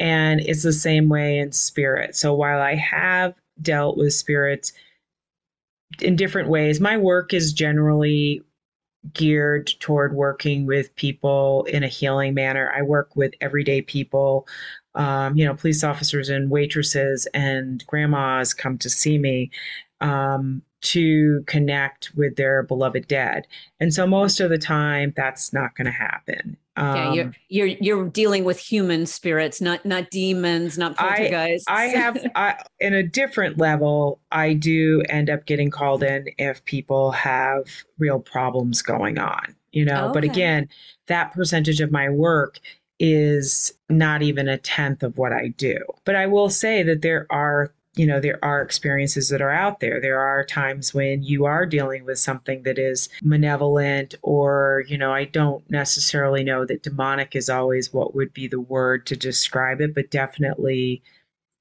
And 0.00 0.40
it's 0.40 0.62
the 0.62 0.72
same 0.72 1.08
way 1.08 1.38
in 1.38 1.52
spirit. 1.52 2.14
So 2.14 2.34
while 2.34 2.60
I 2.60 2.74
have 2.74 3.34
dealt 3.62 3.96
with 3.96 4.12
spirits 4.12 4.72
in 6.02 6.14
different 6.14 6.50
ways, 6.50 6.78
my 6.78 6.98
work 6.98 7.32
is 7.32 7.54
generally 7.54 8.42
geared 9.12 9.68
toward 9.80 10.14
working 10.14 10.66
with 10.66 10.94
people 10.96 11.64
in 11.64 11.82
a 11.82 11.88
healing 11.88 12.34
manner. 12.34 12.72
I 12.76 12.82
work 12.82 13.14
with 13.16 13.32
everyday 13.40 13.80
people 13.80 14.46
um, 14.94 15.36
you 15.36 15.44
know, 15.44 15.54
police 15.54 15.84
officers 15.84 16.28
and 16.28 16.50
waitresses 16.50 17.26
and 17.34 17.84
grandmas 17.86 18.54
come 18.54 18.78
to 18.78 18.90
see 18.90 19.18
me 19.18 19.50
um, 20.00 20.62
to 20.80 21.42
connect 21.46 22.14
with 22.14 22.36
their 22.36 22.62
beloved 22.62 23.08
dead. 23.08 23.46
And 23.80 23.92
so 23.92 24.06
most 24.06 24.40
of 24.40 24.50
the 24.50 24.58
time, 24.58 25.12
that's 25.16 25.52
not 25.52 25.74
going 25.76 25.86
to 25.86 25.92
happen. 25.92 26.56
Um, 26.76 26.94
yeah, 26.94 27.12
you're, 27.12 27.34
you're 27.48 27.76
you're 27.80 28.08
dealing 28.08 28.44
with 28.44 28.58
human 28.60 29.04
spirits, 29.06 29.60
not 29.60 29.84
not 29.84 30.10
demons, 30.10 30.78
not 30.78 30.96
poltergeists. 30.96 31.66
I, 31.68 31.74
I 31.74 31.86
have, 31.86 32.26
I, 32.36 32.62
in 32.78 32.94
a 32.94 33.02
different 33.02 33.58
level, 33.58 34.20
I 34.30 34.52
do 34.52 35.02
end 35.08 35.28
up 35.28 35.44
getting 35.46 35.70
called 35.70 36.04
in 36.04 36.28
if 36.38 36.64
people 36.66 37.10
have 37.10 37.64
real 37.98 38.20
problems 38.20 38.80
going 38.82 39.18
on. 39.18 39.56
You 39.72 39.84
know, 39.84 40.06
okay. 40.06 40.14
but 40.14 40.24
again, 40.24 40.68
that 41.08 41.32
percentage 41.32 41.80
of 41.80 41.90
my 41.90 42.08
work 42.08 42.60
is 42.98 43.72
not 43.88 44.22
even 44.22 44.48
a 44.48 44.58
tenth 44.58 45.02
of 45.02 45.18
what 45.18 45.32
I 45.32 45.48
do. 45.48 45.78
But 46.04 46.16
I 46.16 46.26
will 46.26 46.50
say 46.50 46.82
that 46.82 47.02
there 47.02 47.26
are 47.30 47.72
you 47.94 48.06
know 48.06 48.20
there 48.20 48.38
are 48.44 48.62
experiences 48.62 49.28
that 49.28 49.42
are 49.42 49.50
out 49.50 49.80
there. 49.80 50.00
There 50.00 50.20
are 50.20 50.44
times 50.44 50.94
when 50.94 51.22
you 51.22 51.46
are 51.46 51.66
dealing 51.66 52.04
with 52.04 52.18
something 52.18 52.62
that 52.62 52.78
is 52.78 53.08
malevolent 53.22 54.14
or 54.22 54.84
you 54.88 54.96
know 54.96 55.12
i 55.12 55.24
don't 55.24 55.68
necessarily 55.70 56.44
know 56.44 56.64
that 56.64 56.82
demonic 56.82 57.34
is 57.34 57.48
always 57.48 57.92
what 57.92 58.14
would 58.14 58.32
be 58.32 58.46
the 58.46 58.60
word 58.60 59.04
to 59.06 59.16
describe 59.16 59.80
it 59.80 59.94
but 59.94 60.10
definitely 60.10 61.02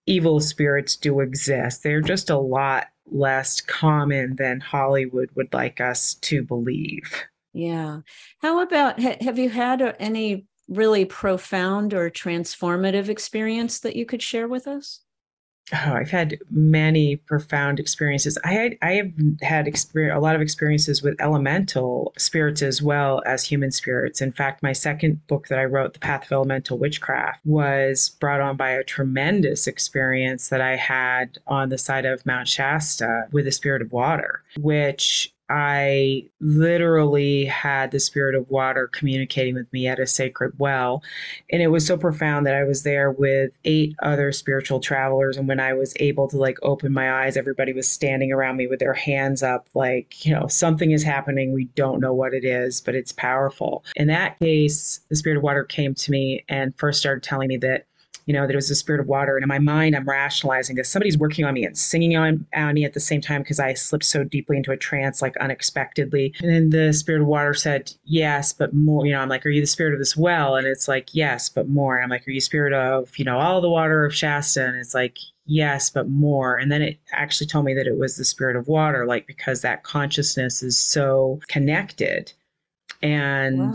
evil 0.08 0.40
spirits 0.40 0.96
do 0.96 1.20
exist. 1.20 1.84
They're 1.84 2.02
just 2.02 2.30
a 2.30 2.38
lot 2.38 2.88
less 3.10 3.62
common 3.62 4.36
than 4.36 4.60
hollywood 4.60 5.30
would 5.36 5.54
like 5.54 5.80
us 5.80 6.16
to 6.16 6.44
believe. 6.44 7.24
Yeah. 7.54 8.02
How 8.42 8.62
about 8.62 9.00
have 9.00 9.40
you 9.40 9.50
had 9.50 9.82
uh, 9.82 9.94
any 10.00 10.46
really 10.68 11.06
profound 11.06 11.94
or 11.94 12.10
transformative 12.10 13.10
experience 13.10 13.80
that 13.80 13.96
you 13.96 14.06
could 14.06 14.22
share 14.22 14.48
with 14.48 14.68
us? 14.68 15.02
Oh, 15.74 15.94
I've 15.94 16.10
had 16.10 16.38
many 16.50 17.18
profound 17.18 17.78
experiences. 17.78 18.38
I 18.46 18.54
had 18.54 18.78
I 18.82 18.92
have 18.94 19.12
had 19.42 19.68
experience, 19.68 20.18
a 20.18 20.22
lot 20.22 20.36
of 20.36 20.42
experiences 20.42 21.04
with 21.04 21.20
elemental 21.20 22.14
spirits 22.18 22.62
as 22.62 22.82
well 22.82 23.22
as 23.26 23.44
human 23.44 23.72
spirits. 23.72 24.22
In 24.22 24.32
fact, 24.32 24.64
my 24.64 24.72
second 24.72 25.28
book 25.28 25.50
that 25.50 25.60
I 25.60 25.66
wrote, 25.66 25.94
The 25.94 26.00
Path 26.00 26.26
of 26.28 26.32
Elemental 26.32 26.78
Witchcraft, 26.78 27.46
was 27.46 28.16
brought 28.22 28.40
on 28.40 28.56
by 28.56 28.70
a 28.70 28.84
tremendous 28.84 29.68
experience 29.68 30.48
that 30.50 30.62
I 30.62 30.78
had 30.78 31.38
on 31.48 31.68
the 31.68 31.78
side 31.78 32.06
of 32.06 32.26
Mount 32.26 32.48
Shasta 32.48 33.26
with 33.34 33.44
the 33.44 33.52
spirit 33.52 33.82
of 33.82 33.92
water, 33.92 34.44
which 34.58 35.34
I 35.50 36.24
literally 36.40 37.46
had 37.46 37.92
the 37.92 38.00
spirit 38.00 38.36
of 38.36 38.50
water 38.50 38.88
communicating 38.88 39.56
with 39.56 39.72
me 39.72 39.88
at 39.88 40.00
a 40.00 40.06
sacred 40.06 40.54
well. 40.58 41.04
And 41.52 41.62
it 41.62 41.68
was 41.68 41.86
so 41.86 41.98
profound 41.98 42.46
that 42.46 42.56
I 42.56 42.64
was 42.64 42.84
there 42.84 43.12
with 43.12 43.52
eight 43.64 43.96
other 44.02 44.32
spiritual 44.32 44.80
travelers. 44.80 45.38
And 45.38 45.48
when 45.48 45.60
I 45.60 45.74
was 45.74 45.94
able 46.00 46.28
to 46.30 46.38
like 46.38 46.58
open 46.62 46.92
my 46.92 47.24
eyes, 47.24 47.38
everybody 47.38 47.74
was 47.74 47.88
standing 47.88 48.32
around 48.32 48.58
me 48.58 48.68
with 48.68 48.80
their 48.80 48.94
hands 48.94 49.42
up, 49.42 49.70
like, 49.74 50.26
you 50.26 50.34
know, 50.34 50.48
something 50.48 50.92
is 50.92 51.04
happening. 51.04 51.54
We 51.54 51.66
don't 51.76 52.02
know 52.02 52.14
what 52.14 52.34
it 52.34 52.44
is, 52.44 52.82
but 52.82 52.96
it's 52.96 53.12
powerful. 53.12 53.86
In 53.96 54.08
that 54.08 54.40
case, 54.40 55.00
the 55.10 55.16
spirit 55.16 55.38
of 55.38 55.44
water 55.44 55.64
came 55.64 55.96
to 55.96 56.12
me 56.12 56.44
and 56.50 56.78
first 56.78 57.00
started 57.00 57.24
telling 57.24 57.48
me 57.48 57.58
that 57.58 57.86
you 58.28 58.34
know, 58.34 58.46
that 58.46 58.54
it 58.54 58.58
was 58.58 58.68
the 58.68 58.76
spirit 58.76 59.00
of 59.00 59.08
water. 59.08 59.38
And 59.38 59.44
in 59.44 59.48
my 59.48 59.58
mind, 59.58 59.96
I'm 59.96 60.08
rationalizing 60.08 60.76
this. 60.76 60.90
Somebody's 60.90 61.18
working 61.18 61.46
on 61.46 61.54
me 61.54 61.64
and 61.64 61.78
singing 61.78 62.18
on, 62.18 62.46
on 62.54 62.74
me 62.74 62.84
at 62.84 62.94
the 62.94 63.00
same 63.00 63.22
time 63.22 63.42
because 63.42 63.60
I 63.60 63.74
slipped 63.74 64.04
so 64.04 64.26
deeply 64.26 64.58
into 64.58 64.72
a 64.72 64.78
trance, 64.78 65.22
like 65.22 65.38
unexpectedly. 65.38 66.36
And 66.42 66.52
then 66.52 66.70
the 66.70 66.92
spirit 66.92 67.22
of 67.22 67.28
water 67.28 67.54
said, 67.54 67.94
yes, 68.04 68.52
but 68.52 68.74
more, 68.74 69.06
you 69.06 69.14
know, 69.14 69.22
I'm 69.22 69.30
like, 69.30 69.46
are 69.46 69.50
you 69.50 69.62
the 69.62 69.68
spirit 69.68 69.94
of 69.94 70.00
this 70.00 70.18
well? 70.18 70.58
And 70.58 70.68
it's 70.68 70.90
like, 70.90 71.16
yes, 71.16 71.48
but 71.48 71.70
more. 71.70 71.96
And 71.96 72.04
I'm 72.04 72.10
like, 72.10 72.28
are 72.28 72.32
you 72.32 72.42
spirit 72.42 72.74
of, 72.74 73.18
you 73.18 73.24
know, 73.24 73.40
all 73.40 73.62
the 73.62 73.70
water 73.70 74.04
of 74.06 74.14
Shasta? 74.14 74.66
And 74.66 74.76
it's 74.76 74.94
like, 74.94 75.18
yes, 75.46 75.90
but 75.90 76.10
more. 76.10 76.58
And 76.58 76.70
then 76.70 76.82
it 76.82 77.00
actually 77.14 77.48
told 77.48 77.64
me 77.64 77.74
that 77.76 77.88
it 77.88 77.98
was 77.98 78.18
the 78.18 78.26
spirit 78.26 78.58
of 78.58 78.68
water, 78.68 79.06
like 79.06 79.26
because 79.26 79.62
that 79.62 79.84
consciousness 79.84 80.62
is 80.62 80.78
so 80.78 81.40
connected. 81.48 82.34
And 83.02 83.70
wow 83.70 83.74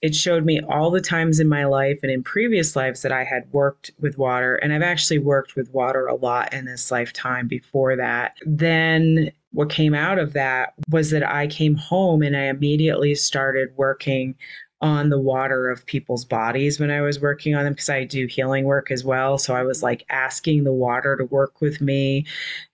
it 0.00 0.14
showed 0.14 0.44
me 0.44 0.60
all 0.68 0.90
the 0.90 1.00
times 1.00 1.40
in 1.40 1.48
my 1.48 1.64
life 1.64 1.98
and 2.02 2.12
in 2.12 2.22
previous 2.22 2.76
lives 2.76 3.02
that 3.02 3.12
I 3.12 3.24
had 3.24 3.52
worked 3.52 3.90
with 4.00 4.16
water. 4.16 4.56
And 4.56 4.72
I've 4.72 4.82
actually 4.82 5.18
worked 5.18 5.56
with 5.56 5.72
water 5.72 6.06
a 6.06 6.14
lot 6.14 6.52
in 6.52 6.66
this 6.66 6.90
lifetime 6.90 7.48
before 7.48 7.96
that. 7.96 8.36
Then 8.46 9.32
what 9.52 9.70
came 9.70 9.94
out 9.94 10.18
of 10.18 10.34
that 10.34 10.74
was 10.90 11.10
that 11.10 11.26
I 11.26 11.46
came 11.48 11.74
home 11.74 12.22
and 12.22 12.36
I 12.36 12.44
immediately 12.44 13.14
started 13.14 13.70
working 13.76 14.36
on 14.80 15.08
the 15.08 15.18
water 15.18 15.68
of 15.68 15.84
people's 15.86 16.24
bodies 16.24 16.78
when 16.78 16.90
I 16.90 17.00
was 17.00 17.20
working 17.20 17.54
on 17.54 17.64
them 17.64 17.72
because 17.72 17.88
I 17.88 18.04
do 18.04 18.26
healing 18.26 18.64
work 18.64 18.90
as 18.90 19.04
well. 19.04 19.36
So 19.36 19.54
I 19.54 19.62
was 19.62 19.82
like 19.82 20.04
asking 20.08 20.64
the 20.64 20.72
water 20.72 21.16
to 21.16 21.24
work 21.24 21.60
with 21.60 21.80
me. 21.80 22.26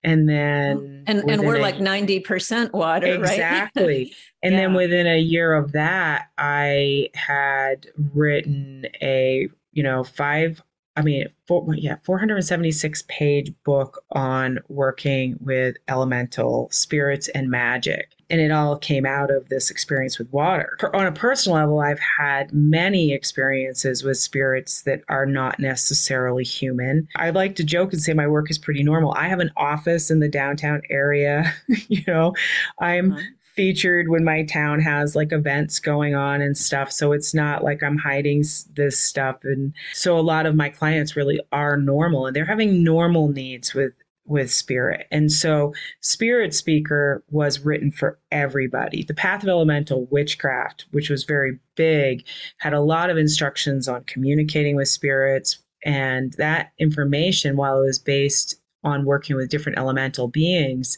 And 0.02 0.28
then 0.28 1.04
and, 1.06 1.28
and 1.30 1.42
we're 1.42 1.56
a, 1.56 1.62
like 1.62 1.76
90% 1.76 2.73
water, 2.73 3.06
exactly. 3.06 3.23
right? 3.23 3.32
Exactly. 3.32 4.14
and 4.42 4.54
yeah. 4.54 4.61
then 4.61 4.75
within 4.75 5.06
a 5.06 5.18
year 5.18 5.54
of 5.54 5.73
that, 5.73 6.26
I 6.37 7.08
had 7.14 7.87
written 8.12 8.87
a, 9.00 9.49
you 9.73 9.82
know, 9.82 10.04
five 10.04 10.62
I 10.96 11.02
mean, 11.02 11.26
four, 11.49 11.75
yeah, 11.75 11.96
476 12.04 13.02
page 13.08 13.52
book 13.64 14.04
on 14.12 14.61
working 14.68 15.37
with 15.40 15.76
elemental 15.88 16.68
spirits 16.70 17.26
and 17.28 17.50
magic. 17.50 18.13
And 18.31 18.40
it 18.40 18.50
all 18.50 18.76
came 18.76 19.07
out 19.07 19.31
of 19.31 19.49
this 19.49 19.71
experience 19.71 20.19
with 20.19 20.33
water. 20.33 20.76
On 20.95 21.07
a 21.07 21.12
personal 21.12 21.59
level, 21.59 21.81
I've 21.81 22.00
had 22.00 22.52
many 22.52 23.12
experiences 23.12 24.02
with 24.02 24.19
spirits 24.19 24.83
that 24.83 25.02
are 25.09 25.26
not 25.26 25.59
necessarily 25.59 26.45
human. 26.45 27.09
I 27.16 27.31
like 27.31 27.57
to 27.57 27.64
joke 27.64 27.93
and 27.93 28.02
say 28.02 28.14
my 28.14 28.26
work 28.26 28.50
is 28.50 28.59
pretty 28.59 28.83
normal. 28.83 29.12
I 29.14 29.28
have 29.28 29.40
an 29.40 29.50
office 29.57 30.11
in 30.11 30.21
the 30.21 30.28
downtown 30.28 30.83
area. 30.90 31.52
you 31.88 32.02
know, 32.07 32.35
I'm 32.78 33.12
uh-huh 33.12 33.23
featured 33.54 34.09
when 34.09 34.25
my 34.25 34.43
town 34.45 34.81
has 34.81 35.14
like 35.14 35.33
events 35.33 35.78
going 35.78 36.14
on 36.14 36.43
and 36.43 36.57
stuff. 36.57 36.90
So 36.90 37.12
it's 37.12 37.35
not 37.35 37.62
like 37.62 37.83
I'm 37.83 37.97
hiding 37.97 38.45
this 38.75 38.99
stuff. 38.99 39.37
And 39.45 39.73
so 39.93 40.19
a 40.19 40.21
lot 40.21 40.47
of 40.47 40.57
my 40.57 40.69
clients 40.69 41.16
really 41.16 41.40
are 41.52 41.76
normal 41.76 42.26
and 42.26 42.35
they're 42.35 42.45
having 42.45 42.83
normal 42.83 43.28
needs 43.28 43.75
with 43.75 43.93
with 44.26 44.50
spirit. 44.50 45.07
And 45.11 45.31
so 45.31 45.75
Spirit 46.00 46.54
Speaker 46.54 47.23
was 47.31 47.61
written 47.61 47.90
for 47.90 48.19
everybody. 48.31 49.02
The 49.02 49.14
Path 49.14 49.43
of 49.43 49.49
Elemental 49.49 50.07
Witchcraft, 50.11 50.87
which 50.93 51.11
was 51.11 51.25
very 51.25 51.59
big, 51.76 52.26
had 52.59 52.73
a 52.73 52.81
lot 52.81 53.11
of 53.11 53.19
instructions 53.19 53.88
on 53.88 54.04
communicating 54.04 54.76
with 54.76 54.88
spirits. 54.88 55.62
And 55.85 56.33
that 56.38 56.73
information, 56.78 57.57
while 57.57 57.83
it 57.83 57.87
was 57.87 57.99
based 57.99 58.57
on 58.83 59.04
working 59.04 59.37
with 59.37 59.50
different 59.50 59.78
elemental 59.78 60.28
beings, 60.28 60.97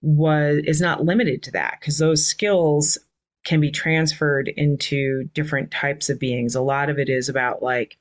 was 0.00 0.62
is 0.66 0.80
not 0.80 1.04
limited 1.04 1.42
to 1.42 1.50
that 1.50 1.78
because 1.80 1.98
those 1.98 2.24
skills 2.24 2.98
can 3.44 3.60
be 3.60 3.70
transferred 3.70 4.48
into 4.48 5.24
different 5.34 5.70
types 5.70 6.08
of 6.08 6.18
beings. 6.18 6.54
A 6.54 6.60
lot 6.60 6.90
of 6.90 6.98
it 6.98 7.08
is 7.08 7.28
about 7.28 7.62
like 7.62 7.96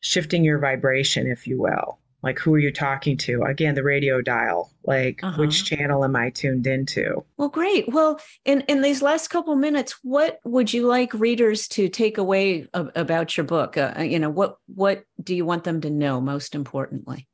shifting 0.00 0.44
your 0.44 0.58
vibration, 0.58 1.26
if 1.26 1.46
you 1.46 1.60
will. 1.60 1.98
Like 2.26 2.40
who 2.40 2.52
are 2.54 2.58
you 2.58 2.72
talking 2.72 3.16
to? 3.18 3.44
Again, 3.44 3.76
the 3.76 3.84
radio 3.84 4.20
dial. 4.20 4.72
Like 4.84 5.20
uh-huh. 5.22 5.40
which 5.40 5.64
channel 5.64 6.02
am 6.02 6.16
I 6.16 6.30
tuned 6.30 6.66
into? 6.66 7.24
Well, 7.36 7.48
great. 7.48 7.88
Well, 7.88 8.20
in 8.44 8.62
in 8.62 8.82
these 8.82 9.00
last 9.00 9.28
couple 9.28 9.54
minutes, 9.54 9.94
what 10.02 10.40
would 10.44 10.74
you 10.74 10.88
like 10.88 11.14
readers 11.14 11.68
to 11.68 11.88
take 11.88 12.18
away 12.18 12.66
about 12.74 13.36
your 13.36 13.44
book? 13.44 13.76
Uh, 13.76 13.94
you 14.00 14.18
know, 14.18 14.28
what 14.28 14.56
what 14.66 15.04
do 15.22 15.36
you 15.36 15.44
want 15.44 15.62
them 15.62 15.80
to 15.82 15.88
know 15.88 16.20
most 16.20 16.56
importantly? 16.56 17.28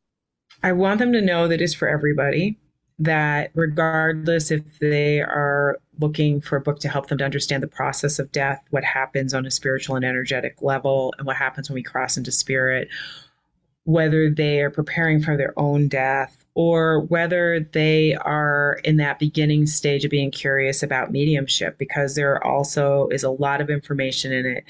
I 0.62 0.72
want 0.72 0.98
them 0.98 1.14
to 1.14 1.22
know 1.22 1.48
that 1.48 1.62
it's 1.62 1.72
for 1.72 1.88
everybody 1.88 2.58
that 2.98 3.50
regardless 3.54 4.50
if 4.50 4.78
they 4.78 5.22
are 5.22 5.80
looking 6.00 6.42
for 6.42 6.56
a 6.56 6.60
book 6.60 6.80
to 6.80 6.88
help 6.90 7.06
them 7.06 7.16
to 7.16 7.24
understand 7.24 7.62
the 7.62 7.66
process 7.66 8.18
of 8.18 8.30
death, 8.30 8.62
what 8.68 8.84
happens 8.84 9.32
on 9.32 9.46
a 9.46 9.50
spiritual 9.50 9.96
and 9.96 10.04
energetic 10.04 10.60
level, 10.60 11.14
and 11.16 11.26
what 11.26 11.36
happens 11.36 11.70
when 11.70 11.76
we 11.76 11.82
cross 11.82 12.18
into 12.18 12.30
spirit, 12.30 12.88
whether 13.84 14.30
they 14.30 14.60
are 14.60 14.70
preparing 14.70 15.20
for 15.20 15.36
their 15.36 15.58
own 15.58 15.88
death 15.88 16.44
or 16.54 17.00
whether 17.06 17.60
they 17.72 18.14
are 18.16 18.78
in 18.84 18.98
that 18.98 19.18
beginning 19.18 19.66
stage 19.66 20.04
of 20.04 20.10
being 20.10 20.30
curious 20.30 20.82
about 20.82 21.10
mediumship, 21.10 21.78
because 21.78 22.14
there 22.14 22.44
also 22.46 23.08
is 23.08 23.22
a 23.22 23.30
lot 23.30 23.60
of 23.60 23.70
information 23.70 24.32
in 24.32 24.46
it 24.46 24.64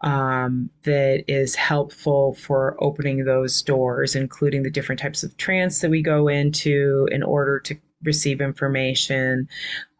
um, 0.00 0.68
that 0.82 1.24
is 1.28 1.54
helpful 1.54 2.34
for 2.34 2.76
opening 2.82 3.24
those 3.24 3.62
doors, 3.62 4.16
including 4.16 4.64
the 4.64 4.70
different 4.70 5.00
types 5.00 5.22
of 5.22 5.36
trance 5.36 5.80
that 5.80 5.90
we 5.90 6.02
go 6.02 6.26
into 6.26 7.08
in 7.12 7.22
order 7.22 7.60
to 7.60 7.76
receive 8.02 8.40
information, 8.40 9.48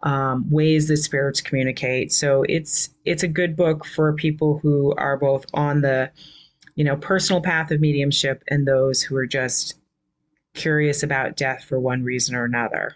um, 0.02 0.48
ways 0.50 0.88
that 0.88 0.96
spirits 0.96 1.40
communicate. 1.40 2.12
So 2.12 2.44
it's 2.48 2.90
it's 3.04 3.22
a 3.22 3.28
good 3.28 3.56
book 3.56 3.84
for 3.84 4.12
people 4.12 4.58
who 4.58 4.92
are 4.96 5.16
both 5.16 5.46
on 5.54 5.82
the 5.82 6.10
you 6.78 6.85
know 6.85 6.97
personal 6.97 7.42
path 7.42 7.73
of 7.73 7.80
mediumship 7.80 8.44
and 8.47 8.66
those 8.66 9.02
who 9.02 9.16
are 9.16 9.26
just 9.26 9.75
curious 10.54 11.02
about 11.02 11.37
death 11.37 11.64
for 11.64 11.80
one 11.80 12.04
reason 12.04 12.37
or 12.37 12.44
another. 12.44 12.94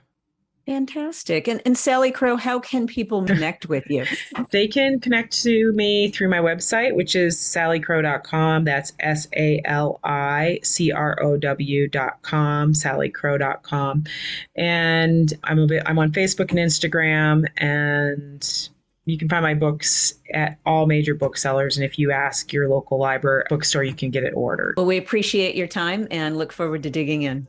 Fantastic. 0.66 1.48
And, 1.48 1.60
and 1.66 1.76
Sally 1.76 2.12
Crow, 2.12 2.36
how 2.36 2.60
can 2.60 2.86
people 2.86 3.24
connect 3.26 3.68
with 3.68 3.82
you? 3.90 4.06
they 4.52 4.68
can 4.68 5.00
connect 5.00 5.42
to 5.42 5.72
me 5.72 6.12
through 6.12 6.28
my 6.28 6.38
website, 6.38 6.94
which 6.94 7.16
is 7.16 7.36
sallicrow.com. 7.36 8.62
That's 8.62 8.92
S 9.00 9.26
A 9.36 9.60
L 9.64 9.98
I 10.04 10.60
C 10.62 10.92
R 10.92 11.20
O 11.20 11.36
W.com, 11.36 12.74
sallicrow.com. 12.74 14.04
And 14.54 15.34
I'm, 15.42 15.58
a 15.58 15.66
bit, 15.66 15.82
I'm 15.86 15.98
on 15.98 16.12
Facebook 16.12 16.50
and 16.50 16.60
Instagram, 16.60 17.48
and 17.56 18.68
you 19.04 19.18
can 19.18 19.28
find 19.28 19.42
my 19.42 19.54
books 19.54 20.14
at 20.32 20.58
all 20.64 20.86
major 20.86 21.14
booksellers. 21.14 21.76
And 21.76 21.84
if 21.84 21.98
you 21.98 22.12
ask 22.12 22.52
your 22.52 22.68
local 22.68 22.98
library 22.98 23.44
bookstore, 23.48 23.82
you 23.82 23.94
can 23.94 24.10
get 24.10 24.22
it 24.22 24.32
ordered. 24.34 24.74
Well, 24.76 24.86
we 24.86 24.96
appreciate 24.96 25.54
your 25.54 25.66
time 25.66 26.06
and 26.10 26.36
look 26.36 26.52
forward 26.52 26.82
to 26.84 26.90
digging 26.90 27.22
in. 27.22 27.46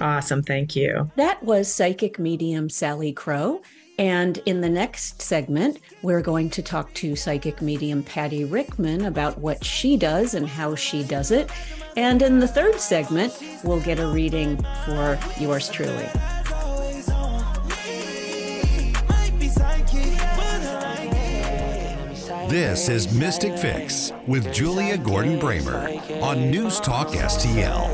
Awesome. 0.00 0.42
Thank 0.42 0.74
you. 0.76 1.10
That 1.16 1.42
was 1.42 1.72
psychic 1.72 2.18
medium 2.18 2.68
Sally 2.68 3.12
Crow. 3.12 3.62
And 3.98 4.38
in 4.38 4.60
the 4.60 4.68
next 4.68 5.22
segment, 5.22 5.78
we're 6.02 6.22
going 6.22 6.50
to 6.50 6.62
talk 6.62 6.92
to 6.94 7.14
psychic 7.14 7.62
medium 7.62 8.02
Patty 8.02 8.44
Rickman 8.44 9.04
about 9.04 9.38
what 9.38 9.64
she 9.64 9.96
does 9.96 10.34
and 10.34 10.48
how 10.48 10.74
she 10.74 11.04
does 11.04 11.30
it. 11.30 11.48
And 11.96 12.20
in 12.22 12.40
the 12.40 12.48
third 12.48 12.80
segment, 12.80 13.40
we'll 13.62 13.80
get 13.80 14.00
a 14.00 14.06
reading 14.08 14.56
for 14.84 15.16
yours 15.38 15.68
truly. 15.68 16.08
This 22.48 22.90
is 22.90 23.12
Mystic 23.14 23.56
Fix 23.56 24.12
with 24.26 24.52
Julia 24.52 24.98
Gordon 24.98 25.40
Bramer 25.40 26.22
on 26.22 26.50
News 26.50 26.78
Talk 26.78 27.08
STL. 27.08 27.88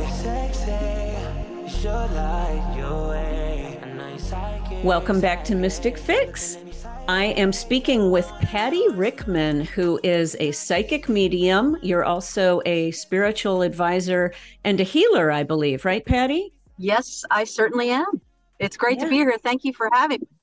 Welcome 4.82 5.20
back 5.20 5.44
to 5.44 5.54
Mystic 5.54 5.96
Fix. 5.96 6.58
I 7.06 7.26
am 7.36 7.52
speaking 7.52 8.10
with 8.10 8.26
Patty 8.40 8.88
Rickman, 8.90 9.62
who 9.66 10.00
is 10.02 10.36
a 10.40 10.50
psychic 10.50 11.08
medium. 11.08 11.76
You're 11.80 12.04
also 12.04 12.60
a 12.66 12.90
spiritual 12.90 13.62
advisor 13.62 14.34
and 14.64 14.80
a 14.80 14.84
healer, 14.84 15.30
I 15.30 15.44
believe, 15.44 15.84
right, 15.84 16.04
Patty? 16.04 16.52
Yes, 16.76 17.24
I 17.30 17.44
certainly 17.44 17.90
am. 17.90 18.20
It's 18.58 18.76
great 18.76 18.98
yeah. 18.98 19.04
to 19.04 19.10
be 19.10 19.16
here. 19.16 19.38
Thank 19.42 19.64
you 19.64 19.72
for 19.72 19.88
having 19.92 20.20
me. 20.20 20.39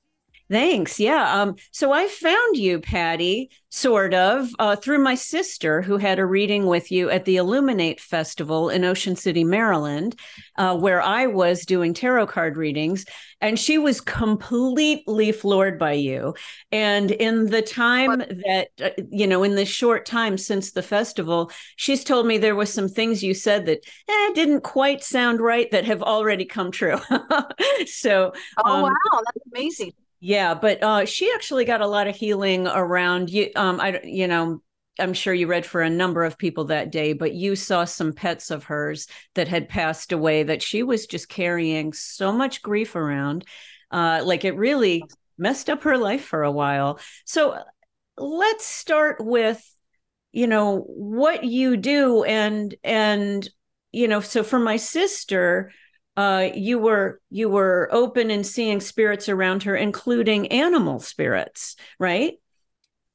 Thanks. 0.50 0.98
Yeah. 0.98 1.42
Um, 1.42 1.56
so 1.72 1.92
I 1.92 2.08
found 2.08 2.56
you, 2.56 2.80
Patty, 2.80 3.50
sort 3.68 4.14
of, 4.14 4.48
uh, 4.58 4.76
through 4.76 5.00
my 5.00 5.14
sister 5.14 5.82
who 5.82 5.98
had 5.98 6.18
a 6.18 6.24
reading 6.24 6.64
with 6.64 6.90
you 6.90 7.10
at 7.10 7.26
the 7.26 7.36
Illuminate 7.36 8.00
Festival 8.00 8.70
in 8.70 8.82
Ocean 8.82 9.14
City, 9.14 9.44
Maryland, 9.44 10.18
uh, 10.56 10.74
where 10.74 11.02
I 11.02 11.26
was 11.26 11.66
doing 11.66 11.92
tarot 11.92 12.28
card 12.28 12.56
readings. 12.56 13.04
And 13.42 13.58
she 13.58 13.76
was 13.76 14.00
completely 14.00 15.32
floored 15.32 15.78
by 15.78 15.92
you. 15.92 16.34
And 16.72 17.10
in 17.10 17.50
the 17.50 17.62
time 17.62 18.18
that, 18.18 18.68
uh, 18.82 18.90
you 19.10 19.26
know, 19.26 19.42
in 19.42 19.54
the 19.54 19.66
short 19.66 20.06
time 20.06 20.38
since 20.38 20.72
the 20.72 20.82
festival, 20.82 21.50
she's 21.76 22.04
told 22.04 22.26
me 22.26 22.38
there 22.38 22.56
was 22.56 22.72
some 22.72 22.88
things 22.88 23.22
you 23.22 23.34
said 23.34 23.66
that 23.66 23.84
eh, 24.08 24.32
didn't 24.34 24.62
quite 24.62 25.04
sound 25.04 25.40
right 25.40 25.70
that 25.72 25.84
have 25.84 26.02
already 26.02 26.46
come 26.46 26.70
true. 26.70 26.98
so, 27.86 28.32
oh, 28.64 28.72
um, 28.72 28.82
wow. 28.84 28.94
That's 29.12 29.46
amazing 29.52 29.92
yeah, 30.20 30.54
but 30.54 30.82
uh, 30.82 31.04
she 31.04 31.32
actually 31.34 31.64
got 31.64 31.80
a 31.80 31.86
lot 31.86 32.08
of 32.08 32.16
healing 32.16 32.66
around 32.66 33.30
you. 33.30 33.50
Um, 33.54 33.80
I, 33.80 34.00
you 34.02 34.26
know, 34.26 34.62
I'm 34.98 35.14
sure 35.14 35.32
you 35.32 35.46
read 35.46 35.64
for 35.64 35.80
a 35.80 35.90
number 35.90 36.24
of 36.24 36.38
people 36.38 36.64
that 36.66 36.90
day, 36.90 37.12
but 37.12 37.32
you 37.32 37.54
saw 37.54 37.84
some 37.84 38.12
pets 38.12 38.50
of 38.50 38.64
hers 38.64 39.06
that 39.34 39.46
had 39.46 39.68
passed 39.68 40.12
away 40.12 40.42
that 40.42 40.62
she 40.62 40.82
was 40.82 41.06
just 41.06 41.28
carrying 41.28 41.92
so 41.92 42.32
much 42.32 42.62
grief 42.62 42.96
around. 42.96 43.44
Uh, 43.90 44.20
like 44.24 44.44
it 44.44 44.56
really 44.56 45.04
messed 45.38 45.70
up 45.70 45.84
her 45.84 45.96
life 45.96 46.24
for 46.24 46.42
a 46.42 46.52
while. 46.52 46.98
So 47.24 47.58
let's 48.16 48.66
start 48.66 49.24
with, 49.24 49.62
you 50.32 50.48
know, 50.48 50.80
what 50.80 51.44
you 51.44 51.76
do 51.76 52.24
and, 52.24 52.74
and, 52.82 53.48
you 53.92 54.08
know, 54.08 54.20
so 54.20 54.42
for 54.42 54.58
my 54.58 54.76
sister, 54.76 55.70
uh, 56.18 56.50
you 56.52 56.80
were 56.80 57.20
you 57.30 57.48
were 57.48 57.88
open 57.92 58.32
and 58.32 58.44
seeing 58.44 58.80
spirits 58.80 59.28
around 59.28 59.62
her, 59.62 59.76
including 59.76 60.48
animal 60.48 60.98
spirits, 60.98 61.76
right? 62.00 62.34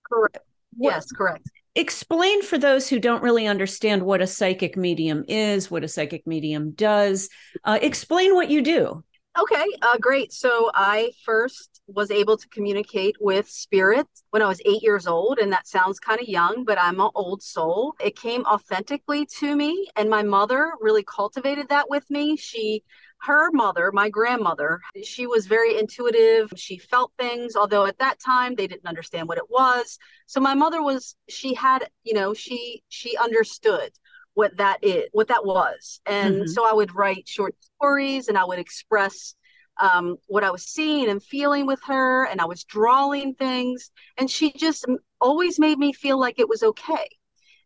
Correct. 0.09 0.37
Yes, 0.79 1.11
correct. 1.11 1.51
Explain 1.75 2.43
for 2.43 2.57
those 2.57 2.87
who 2.87 3.01
don't 3.01 3.21
really 3.21 3.45
understand 3.45 4.03
what 4.03 4.21
a 4.21 4.27
psychic 4.27 4.77
medium 4.77 5.25
is, 5.27 5.69
what 5.69 5.83
a 5.83 5.87
psychic 5.89 6.25
medium 6.25 6.71
does. 6.71 7.27
Uh, 7.65 7.77
explain 7.81 8.35
what 8.35 8.49
you 8.49 8.61
do. 8.61 9.03
Okay, 9.37 9.65
uh, 9.81 9.97
great. 9.97 10.31
So 10.31 10.71
I 10.73 11.11
first 11.25 11.72
was 11.87 12.11
able 12.11 12.37
to 12.37 12.47
communicate 12.47 13.15
with 13.19 13.49
spirit 13.49 14.07
when 14.29 14.41
I 14.41 14.47
was 14.47 14.61
eight 14.65 14.81
years 14.81 15.05
old, 15.05 15.39
and 15.39 15.51
that 15.51 15.67
sounds 15.67 15.99
kind 15.99 16.21
of 16.21 16.27
young, 16.27 16.63
but 16.63 16.79
I'm 16.79 16.99
an 16.99 17.09
old 17.15 17.43
soul. 17.43 17.95
It 17.99 18.15
came 18.15 18.45
authentically 18.45 19.25
to 19.39 19.55
me, 19.55 19.89
and 19.95 20.09
my 20.09 20.23
mother 20.23 20.71
really 20.79 21.03
cultivated 21.03 21.69
that 21.69 21.89
with 21.89 22.09
me. 22.09 22.37
She 22.37 22.83
her 23.23 23.51
mother, 23.51 23.89
my 23.93 24.09
grandmother, 24.09 24.81
she 25.01 25.27
was 25.27 25.47
very 25.47 25.79
intuitive. 25.79 26.51
She 26.57 26.77
felt 26.77 27.13
things, 27.17 27.55
although 27.55 27.85
at 27.85 27.97
that 27.99 28.19
time 28.19 28.55
they 28.55 28.67
didn't 28.67 28.85
understand 28.85 29.29
what 29.29 29.37
it 29.37 29.49
was. 29.49 29.97
So 30.25 30.41
my 30.41 30.55
mother 30.55 30.83
was, 30.83 31.15
she 31.29 31.53
had, 31.53 31.87
you 32.03 32.13
know, 32.13 32.33
she 32.33 32.83
she 32.89 33.15
understood 33.17 33.91
what 34.33 34.57
that 34.57 34.79
is, 34.81 35.05
what 35.13 35.29
that 35.29 35.45
was. 35.45 36.01
And 36.05 36.35
mm-hmm. 36.35 36.47
so 36.47 36.69
I 36.69 36.73
would 36.73 36.95
write 36.95 37.27
short 37.27 37.55
stories 37.77 38.27
and 38.27 38.37
I 38.37 38.43
would 38.45 38.59
express 38.59 39.35
um, 39.79 40.17
what 40.27 40.43
I 40.43 40.51
was 40.51 40.63
seeing 40.63 41.09
and 41.09 41.21
feeling 41.21 41.65
with 41.65 41.79
her, 41.85 42.25
and 42.25 42.39
I 42.39 42.45
was 42.45 42.63
drawing 42.63 43.33
things. 43.35 43.91
And 44.17 44.29
she 44.29 44.51
just 44.51 44.85
always 45.19 45.59
made 45.59 45.77
me 45.77 45.93
feel 45.93 46.19
like 46.19 46.39
it 46.39 46.49
was 46.49 46.63
okay. 46.63 47.07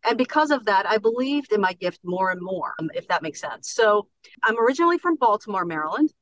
And 0.08 0.16
because 0.16 0.50
of 0.50 0.64
that, 0.66 0.86
I 0.86 0.98
believed 0.98 1.52
in 1.52 1.60
my 1.60 1.72
gift 1.72 2.00
more 2.04 2.30
and 2.30 2.40
more, 2.40 2.74
um, 2.78 2.90
if 2.94 3.08
that 3.08 3.22
makes 3.22 3.40
sense. 3.40 3.70
So 3.70 4.08
I'm 4.44 4.58
originally 4.58 4.98
from 4.98 5.16
Baltimore, 5.16 5.64
Maryland, 5.64 6.12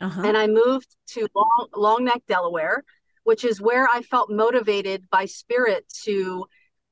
uh-huh. 0.00 0.22
and 0.24 0.36
I 0.36 0.46
moved 0.46 0.96
to 1.10 1.28
Long, 1.34 1.68
Long 1.74 2.04
Neck, 2.04 2.22
Delaware, 2.26 2.82
which 3.24 3.44
is 3.44 3.60
where 3.60 3.86
I 3.86 4.02
felt 4.02 4.30
motivated 4.30 5.08
by 5.10 5.26
spirit 5.26 5.84
to 6.04 6.46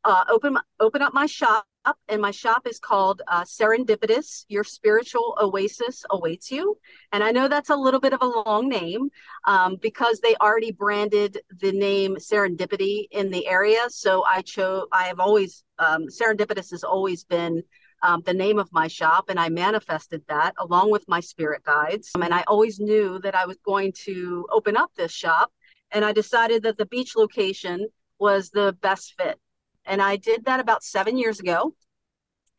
uh, 0.05 0.25
open 0.31 0.57
open 0.79 1.03
up 1.03 1.13
my 1.13 1.27
shop 1.27 1.67
and 2.09 2.21
my 2.21 2.31
shop 2.31 2.67
is 2.67 2.79
called 2.79 3.23
uh, 3.29 3.43
Serendipitous. 3.43 4.45
Your 4.49 4.65
spiritual 4.65 5.37
oasis 5.41 6.05
awaits 6.11 6.51
you. 6.51 6.79
And 7.13 7.23
I 7.23 7.31
know 7.31 7.49
that's 7.49 7.71
a 7.71 7.77
little 7.77 8.01
bit 8.01 8.13
of 8.13 8.23
a 8.23 8.27
long 8.27 8.69
name 8.69 9.11
um, 9.47 9.77
because 9.81 10.21
they 10.21 10.35
already 10.37 10.73
branded 10.73 11.39
the 11.61 11.73
name 11.73 12.17
Serendipity 12.17 13.07
in 13.11 13.31
the 13.31 13.47
area. 13.47 13.85
So 13.89 14.25
I 14.25 14.43
chose. 14.43 14.87
I 14.93 15.05
have 15.05 15.21
always 15.21 15.65
um, 15.79 16.07
Serendipitous 16.09 16.71
has 16.71 16.85
always 16.85 17.25
been. 17.25 17.63
Um, 18.01 18.23
the 18.25 18.33
name 18.33 18.61
of 18.61 18.73
my 18.73 18.87
shop, 18.87 19.29
and 19.29 19.41
I 19.41 19.49
manifested 19.49 20.23
that 20.29 20.55
along 20.61 20.93
with 20.93 21.09
my 21.09 21.19
spirit 21.19 21.65
guides. 21.65 22.13
And 22.15 22.33
I 22.33 22.45
always 22.47 22.79
knew 22.79 23.19
that 23.25 23.35
I 23.35 23.45
was 23.45 23.57
going 23.67 23.93
to 24.05 24.47
open 24.53 24.77
up 24.77 24.93
this 24.95 25.11
shop, 25.11 25.51
and 25.91 26.05
I 26.05 26.13
decided 26.13 26.63
that 26.63 26.77
the 26.77 26.87
beach 26.87 27.17
location 27.17 27.89
was 28.21 28.51
the 28.51 28.77
best 28.81 29.15
fit 29.19 29.41
and 29.89 30.01
I 30.01 30.17
did 30.17 30.45
that 30.45 30.61
about 30.61 30.85
seven 30.85 31.19
years 31.19 31.41
ago. 31.41 31.75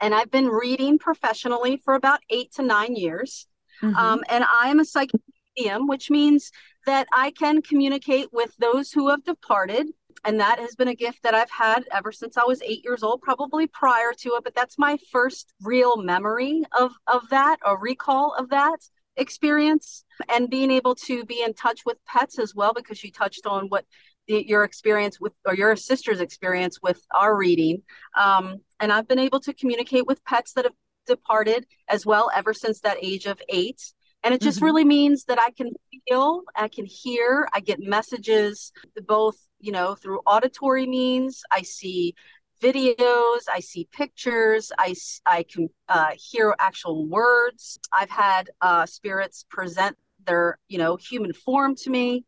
And 0.01 0.15
I've 0.15 0.31
been 0.31 0.47
reading 0.47 0.97
professionally 0.97 1.77
for 1.77 1.93
about 1.93 2.21
eight 2.29 2.53
to 2.53 2.63
nine 2.63 2.95
years. 2.95 3.47
Mm-hmm. 3.81 3.95
Um, 3.95 4.23
and 4.29 4.43
I 4.43 4.69
am 4.69 4.79
a 4.79 4.85
psychic 4.85 5.21
medium, 5.55 5.87
which 5.87 6.09
means 6.09 6.51
that 6.85 7.07
I 7.13 7.31
can 7.31 7.61
communicate 7.61 8.27
with 8.31 8.55
those 8.57 8.91
who 8.91 9.09
have 9.09 9.23
departed. 9.23 9.87
And 10.25 10.39
that 10.39 10.59
has 10.59 10.75
been 10.75 10.87
a 10.87 10.95
gift 10.95 11.23
that 11.23 11.35
I've 11.35 11.51
had 11.51 11.85
ever 11.91 12.11
since 12.11 12.37
I 12.37 12.43
was 12.43 12.61
eight 12.61 12.83
years 12.83 13.03
old, 13.03 13.21
probably 13.21 13.67
prior 13.67 14.11
to 14.19 14.29
it. 14.35 14.43
But 14.43 14.55
that's 14.55 14.77
my 14.77 14.97
first 15.11 15.53
real 15.61 15.97
memory 15.97 16.63
of, 16.77 16.91
of 17.07 17.29
that, 17.29 17.57
a 17.65 17.77
recall 17.77 18.33
of 18.37 18.49
that 18.49 18.79
experience. 19.15 20.03
And 20.27 20.49
being 20.49 20.71
able 20.71 20.95
to 20.95 21.25
be 21.25 21.41
in 21.41 21.53
touch 21.53 21.81
with 21.85 22.03
pets 22.05 22.39
as 22.39 22.55
well, 22.55 22.73
because 22.73 23.03
you 23.03 23.11
touched 23.11 23.45
on 23.45 23.67
what 23.67 23.85
your 24.29 24.63
experience 24.63 25.19
with 25.19 25.33
or 25.45 25.55
your 25.55 25.75
sister's 25.75 26.21
experience 26.21 26.79
with 26.81 27.01
our 27.15 27.35
reading 27.35 27.81
um, 28.17 28.57
and 28.79 28.91
i've 28.91 29.07
been 29.07 29.19
able 29.19 29.39
to 29.39 29.53
communicate 29.53 30.05
with 30.05 30.23
pets 30.23 30.53
that 30.53 30.65
have 30.65 30.73
departed 31.07 31.65
as 31.89 32.05
well 32.05 32.29
ever 32.35 32.53
since 32.53 32.79
that 32.81 32.97
age 33.01 33.25
of 33.25 33.41
eight 33.49 33.81
And 34.23 34.33
it 34.33 34.41
just 34.41 34.57
mm-hmm. 34.57 34.65
really 34.65 34.85
means 34.85 35.25
that 35.25 35.39
I 35.39 35.51
can 35.51 35.71
feel, 36.07 36.43
I 36.55 36.67
can 36.67 36.85
hear, 36.85 37.47
I 37.53 37.61
get 37.61 37.79
messages 37.79 38.71
both, 39.07 39.37
you 39.59 39.71
know, 39.71 39.95
through 39.95 40.19
auditory 40.25 40.85
means. 40.87 41.41
I 41.51 41.61
see 41.61 42.15
videos, 42.61 43.41
I 43.51 43.61
see 43.61 43.87
pictures, 43.91 44.71
I, 44.77 44.93
I 45.25 45.43
can 45.43 45.69
uh, 45.87 46.11
hear 46.17 46.53
actual 46.59 47.07
words. 47.07 47.79
I've 47.97 48.09
had 48.09 48.49
uh, 48.61 48.85
spirits 48.85 49.45
present 49.49 49.97
their, 50.29 50.59
you 50.67 50.77
know, 50.77 50.95
human 50.95 51.33
form 51.33 51.75
to 51.75 51.89
me 51.89 52.23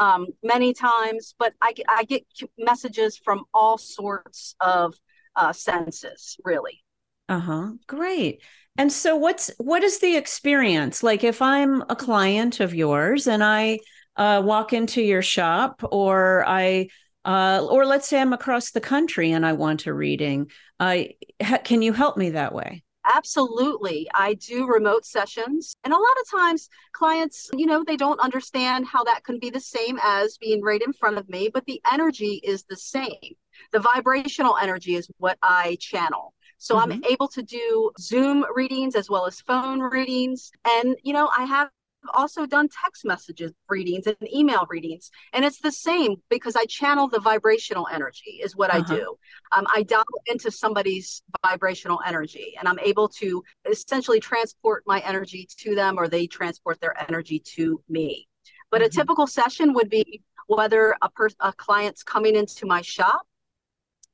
um, 0.00 0.26
many 0.42 0.74
times, 0.74 1.34
but 1.38 1.52
I, 1.62 1.72
I 1.88 2.04
get 2.04 2.24
messages 2.58 3.16
from 3.16 3.44
all 3.54 3.78
sorts 3.78 4.56
of 4.60 4.94
uh, 5.36 5.52
senses, 5.52 6.36
really. 6.44 6.82
Uh 7.28 7.38
huh. 7.38 7.68
Great. 7.86 8.42
And 8.76 8.92
so, 8.92 9.16
what's 9.16 9.50
what 9.58 9.82
is 9.82 10.00
the 10.00 10.16
experience 10.16 11.02
like? 11.02 11.24
If 11.24 11.40
I'm 11.40 11.82
a 11.88 11.96
client 11.96 12.60
of 12.60 12.74
yours 12.74 13.26
and 13.26 13.42
I 13.42 13.78
uh, 14.16 14.42
walk 14.44 14.72
into 14.72 15.00
your 15.00 15.22
shop, 15.22 15.82
or 15.90 16.44
I, 16.46 16.88
uh, 17.24 17.66
or 17.68 17.86
let's 17.86 18.08
say 18.08 18.20
I'm 18.20 18.32
across 18.32 18.70
the 18.72 18.80
country 18.80 19.32
and 19.32 19.46
I 19.46 19.54
want 19.54 19.86
a 19.86 19.94
reading, 19.94 20.50
I 20.78 21.14
ha- 21.42 21.58
can 21.64 21.82
you 21.82 21.92
help 21.92 22.16
me 22.16 22.30
that 22.30 22.54
way? 22.54 22.83
Absolutely. 23.04 24.08
I 24.14 24.34
do 24.34 24.66
remote 24.66 25.04
sessions. 25.04 25.76
And 25.84 25.92
a 25.92 25.96
lot 25.96 26.16
of 26.20 26.30
times, 26.30 26.68
clients, 26.92 27.50
you 27.54 27.66
know, 27.66 27.84
they 27.84 27.96
don't 27.96 28.20
understand 28.20 28.86
how 28.86 29.04
that 29.04 29.24
can 29.24 29.38
be 29.38 29.50
the 29.50 29.60
same 29.60 29.98
as 30.02 30.38
being 30.38 30.62
right 30.62 30.80
in 30.80 30.92
front 30.92 31.18
of 31.18 31.28
me, 31.28 31.50
but 31.52 31.66
the 31.66 31.80
energy 31.92 32.40
is 32.42 32.64
the 32.64 32.76
same. 32.76 33.36
The 33.72 33.80
vibrational 33.80 34.56
energy 34.56 34.94
is 34.94 35.08
what 35.18 35.38
I 35.42 35.76
channel. 35.80 36.34
So 36.58 36.76
mm-hmm. 36.76 36.92
I'm 36.92 37.04
able 37.04 37.28
to 37.28 37.42
do 37.42 37.90
Zoom 38.00 38.44
readings 38.54 38.94
as 38.94 39.10
well 39.10 39.26
as 39.26 39.40
phone 39.40 39.80
readings. 39.80 40.50
And, 40.66 40.96
you 41.02 41.12
know, 41.12 41.30
I 41.36 41.44
have 41.44 41.68
also 42.12 42.46
done 42.46 42.68
text 42.68 43.04
messages 43.04 43.52
readings 43.68 44.06
and 44.06 44.16
email 44.32 44.66
readings 44.68 45.10
and 45.32 45.44
it's 45.44 45.60
the 45.60 45.72
same 45.72 46.16
because 46.28 46.56
i 46.56 46.64
channel 46.66 47.08
the 47.08 47.20
vibrational 47.20 47.86
energy 47.92 48.40
is 48.42 48.56
what 48.56 48.70
uh-huh. 48.70 48.84
i 48.92 48.96
do 48.96 49.14
um, 49.52 49.66
i 49.74 49.82
dial 49.82 50.04
into 50.26 50.50
somebody's 50.50 51.22
vibrational 51.44 52.00
energy 52.06 52.54
and 52.58 52.68
i'm 52.68 52.78
able 52.80 53.08
to 53.08 53.42
essentially 53.70 54.20
transport 54.20 54.82
my 54.86 55.00
energy 55.00 55.48
to 55.56 55.74
them 55.74 55.98
or 55.98 56.08
they 56.08 56.26
transport 56.26 56.80
their 56.80 57.00
energy 57.08 57.38
to 57.38 57.80
me 57.88 58.28
but 58.70 58.80
mm-hmm. 58.80 58.86
a 58.86 58.90
typical 58.90 59.26
session 59.26 59.72
would 59.72 59.88
be 59.88 60.22
whether 60.46 60.94
a, 61.00 61.08
per- 61.10 61.28
a 61.40 61.52
client's 61.54 62.02
coming 62.02 62.36
into 62.36 62.66
my 62.66 62.82
shop 62.82 63.22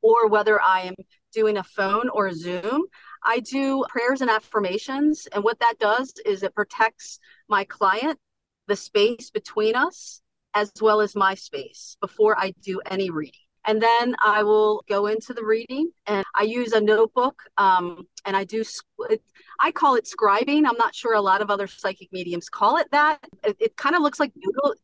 or 0.02 0.28
whether 0.28 0.60
i 0.60 0.82
am 0.82 0.94
doing 1.32 1.56
a 1.56 1.62
phone 1.62 2.08
or 2.08 2.32
Zoom, 2.32 2.86
I 3.24 3.40
do 3.40 3.84
prayers 3.88 4.20
and 4.20 4.30
affirmations. 4.30 5.28
And 5.32 5.44
what 5.44 5.60
that 5.60 5.74
does 5.78 6.12
is 6.24 6.42
it 6.42 6.54
protects 6.54 7.18
my 7.48 7.64
client, 7.64 8.18
the 8.66 8.76
space 8.76 9.30
between 9.30 9.76
us, 9.76 10.22
as 10.54 10.72
well 10.80 11.00
as 11.00 11.14
my 11.14 11.34
space 11.34 11.96
before 12.00 12.38
I 12.38 12.54
do 12.62 12.80
any 12.86 13.10
reading. 13.10 13.40
And 13.66 13.82
then 13.82 14.16
I 14.22 14.42
will 14.42 14.82
go 14.88 15.06
into 15.06 15.34
the 15.34 15.44
reading 15.44 15.90
and 16.06 16.24
I 16.34 16.44
use 16.44 16.72
a 16.72 16.80
notebook 16.80 17.42
um, 17.58 18.06
and 18.24 18.34
I 18.34 18.44
do, 18.44 18.64
I 19.60 19.70
call 19.70 19.96
it 19.96 20.08
scribing. 20.08 20.66
I'm 20.66 20.78
not 20.78 20.94
sure 20.94 21.14
a 21.14 21.20
lot 21.20 21.42
of 21.42 21.50
other 21.50 21.66
psychic 21.66 22.08
mediums 22.10 22.48
call 22.48 22.78
it 22.78 22.90
that. 22.90 23.18
It, 23.44 23.56
it 23.60 23.76
kind 23.76 23.94
of 23.94 24.02
looks 24.02 24.18
like 24.18 24.32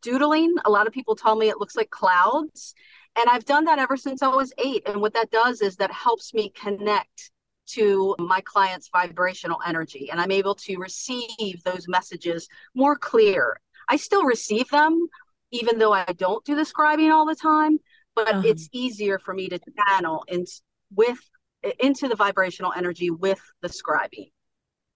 doodling. 0.03 0.57
A 0.67 0.71
lot 0.71 0.87
of 0.87 0.93
people 0.93 1.17
tell 1.17 1.37
me 1.37 1.49
it 1.49 1.59
looks 1.59 1.77
like 1.77 1.91
clouds. 1.91 2.75
And 3.19 3.31
I've 3.31 3.47
done 3.47 3.65
that 3.65 3.79
ever 3.79 3.97
since 3.97 4.23
I 4.23 4.29
was 4.29 4.53
eight. 4.59 4.83
And 4.87 5.01
what 5.01 5.15
that 5.15 5.31
does 5.31 5.63
is 5.63 5.77
that 5.77 5.91
helps 5.91 6.35
me 6.35 6.51
connect 6.51 7.31
to 7.67 8.15
my 8.19 8.41
client's 8.43 8.89
vibrational 8.93 9.59
energy. 9.67 10.11
And 10.11 10.21
I'm 10.21 10.31
able 10.31 10.55
to 10.57 10.77
receive 10.77 11.63
those 11.65 11.87
messages 11.89 12.49
more 12.75 12.97
clear. 12.97 13.61
I 13.89 13.97
still 13.97 14.25
receive 14.25 14.69
them, 14.71 15.09
even 15.51 15.79
though 15.79 15.93
I 15.93 16.07
don't 16.17 16.45
do 16.45 16.55
the 16.55 16.63
scribing 16.63 17.13
all 17.13 17.27
the 17.27 17.37
time, 17.37 17.79
but 18.15 18.29
uh-huh. 18.29 18.43
it's 18.45 18.69
easier 18.73 19.19
for 19.19 19.35
me 19.35 19.49
to 19.49 19.61
channel 19.89 20.25
in, 20.29 20.45
with 20.95 21.19
into 21.81 22.09
the 22.09 22.17
vibrational 22.17 22.73
energy 22.77 23.11
with 23.11 23.41
the 23.63 23.69
scribing. 23.69 24.31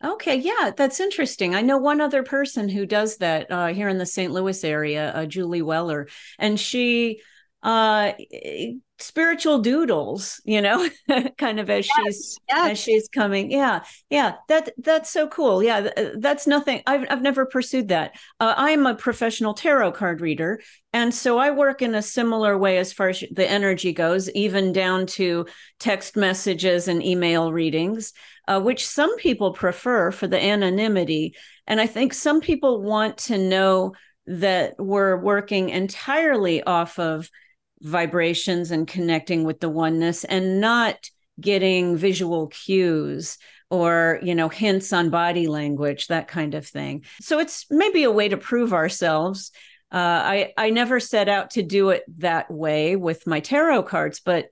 Okay, 0.02 0.36
yeah, 0.36 0.70
that's 0.74 0.98
interesting. 0.98 1.54
I 1.54 1.60
know 1.60 1.76
one 1.76 2.00
other 2.00 2.22
person 2.22 2.70
who 2.70 2.86
does 2.86 3.18
that 3.18 3.50
uh, 3.50 3.66
here 3.66 3.88
in 3.88 3.98
the 3.98 4.06
St. 4.06 4.32
Louis 4.32 4.64
area, 4.64 5.12
uh, 5.14 5.26
Julie 5.26 5.60
Weller, 5.60 6.08
and 6.38 6.58
she 6.58 7.20
uh 7.62 8.12
spiritual 8.98 9.58
doodles 9.58 10.40
you 10.44 10.60
know 10.60 10.88
kind 11.38 11.60
of 11.60 11.68
as 11.68 11.86
yes, 11.86 11.96
she's 11.96 12.38
yes. 12.48 12.70
as 12.70 12.78
she's 12.78 13.08
coming. 13.08 13.50
Yeah 13.50 13.82
yeah 14.08 14.36
that 14.48 14.70
that's 14.78 15.10
so 15.10 15.28
cool. 15.28 15.62
Yeah 15.62 15.90
that's 16.16 16.46
nothing 16.46 16.82
i've, 16.86 17.06
I've 17.10 17.22
never 17.22 17.46
pursued 17.46 17.88
that. 17.88 18.16
Uh, 18.38 18.54
i'm 18.56 18.86
a 18.86 18.94
professional 18.94 19.54
tarot 19.54 19.92
card 19.92 20.20
reader 20.20 20.60
and 20.92 21.12
so 21.14 21.38
i 21.38 21.50
work 21.50 21.82
in 21.82 21.94
a 21.94 22.02
similar 22.02 22.56
way 22.56 22.78
as 22.78 22.92
far 22.92 23.08
as 23.10 23.22
the 23.30 23.50
energy 23.50 23.92
goes 23.92 24.30
even 24.30 24.72
down 24.72 25.06
to 25.06 25.46
text 25.78 26.16
messages 26.16 26.88
and 26.88 27.02
email 27.04 27.52
readings 27.52 28.12
uh, 28.48 28.60
which 28.60 28.86
some 28.86 29.16
people 29.16 29.52
prefer 29.52 30.10
for 30.10 30.26
the 30.26 30.42
anonymity. 30.42 31.34
And 31.66 31.80
i 31.80 31.86
think 31.86 32.14
some 32.14 32.40
people 32.40 32.82
want 32.82 33.18
to 33.18 33.38
know 33.38 33.92
that 34.26 34.74
we're 34.78 35.16
working 35.16 35.70
entirely 35.70 36.62
off 36.62 36.98
of 36.98 37.28
vibrations 37.82 38.70
and 38.70 38.86
connecting 38.86 39.44
with 39.44 39.60
the 39.60 39.68
oneness 39.68 40.24
and 40.24 40.60
not 40.60 41.08
getting 41.40 41.96
visual 41.96 42.48
cues 42.48 43.38
or 43.70 44.18
you 44.22 44.34
know 44.34 44.48
hints 44.48 44.92
on 44.92 45.10
body 45.10 45.46
language 45.46 46.08
that 46.08 46.28
kind 46.28 46.54
of 46.54 46.66
thing. 46.66 47.04
So 47.20 47.38
it's 47.38 47.66
maybe 47.70 48.04
a 48.04 48.10
way 48.10 48.28
to 48.28 48.36
prove 48.36 48.72
ourselves. 48.72 49.52
Uh, 49.92 49.96
i 49.96 50.52
i 50.56 50.70
never 50.70 51.00
set 51.00 51.28
out 51.28 51.50
to 51.50 51.62
do 51.62 51.90
it 51.90 52.04
that 52.18 52.48
way 52.48 52.94
with 52.94 53.26
my 53.26 53.40
tarot 53.40 53.82
cards 53.82 54.20
but 54.20 54.46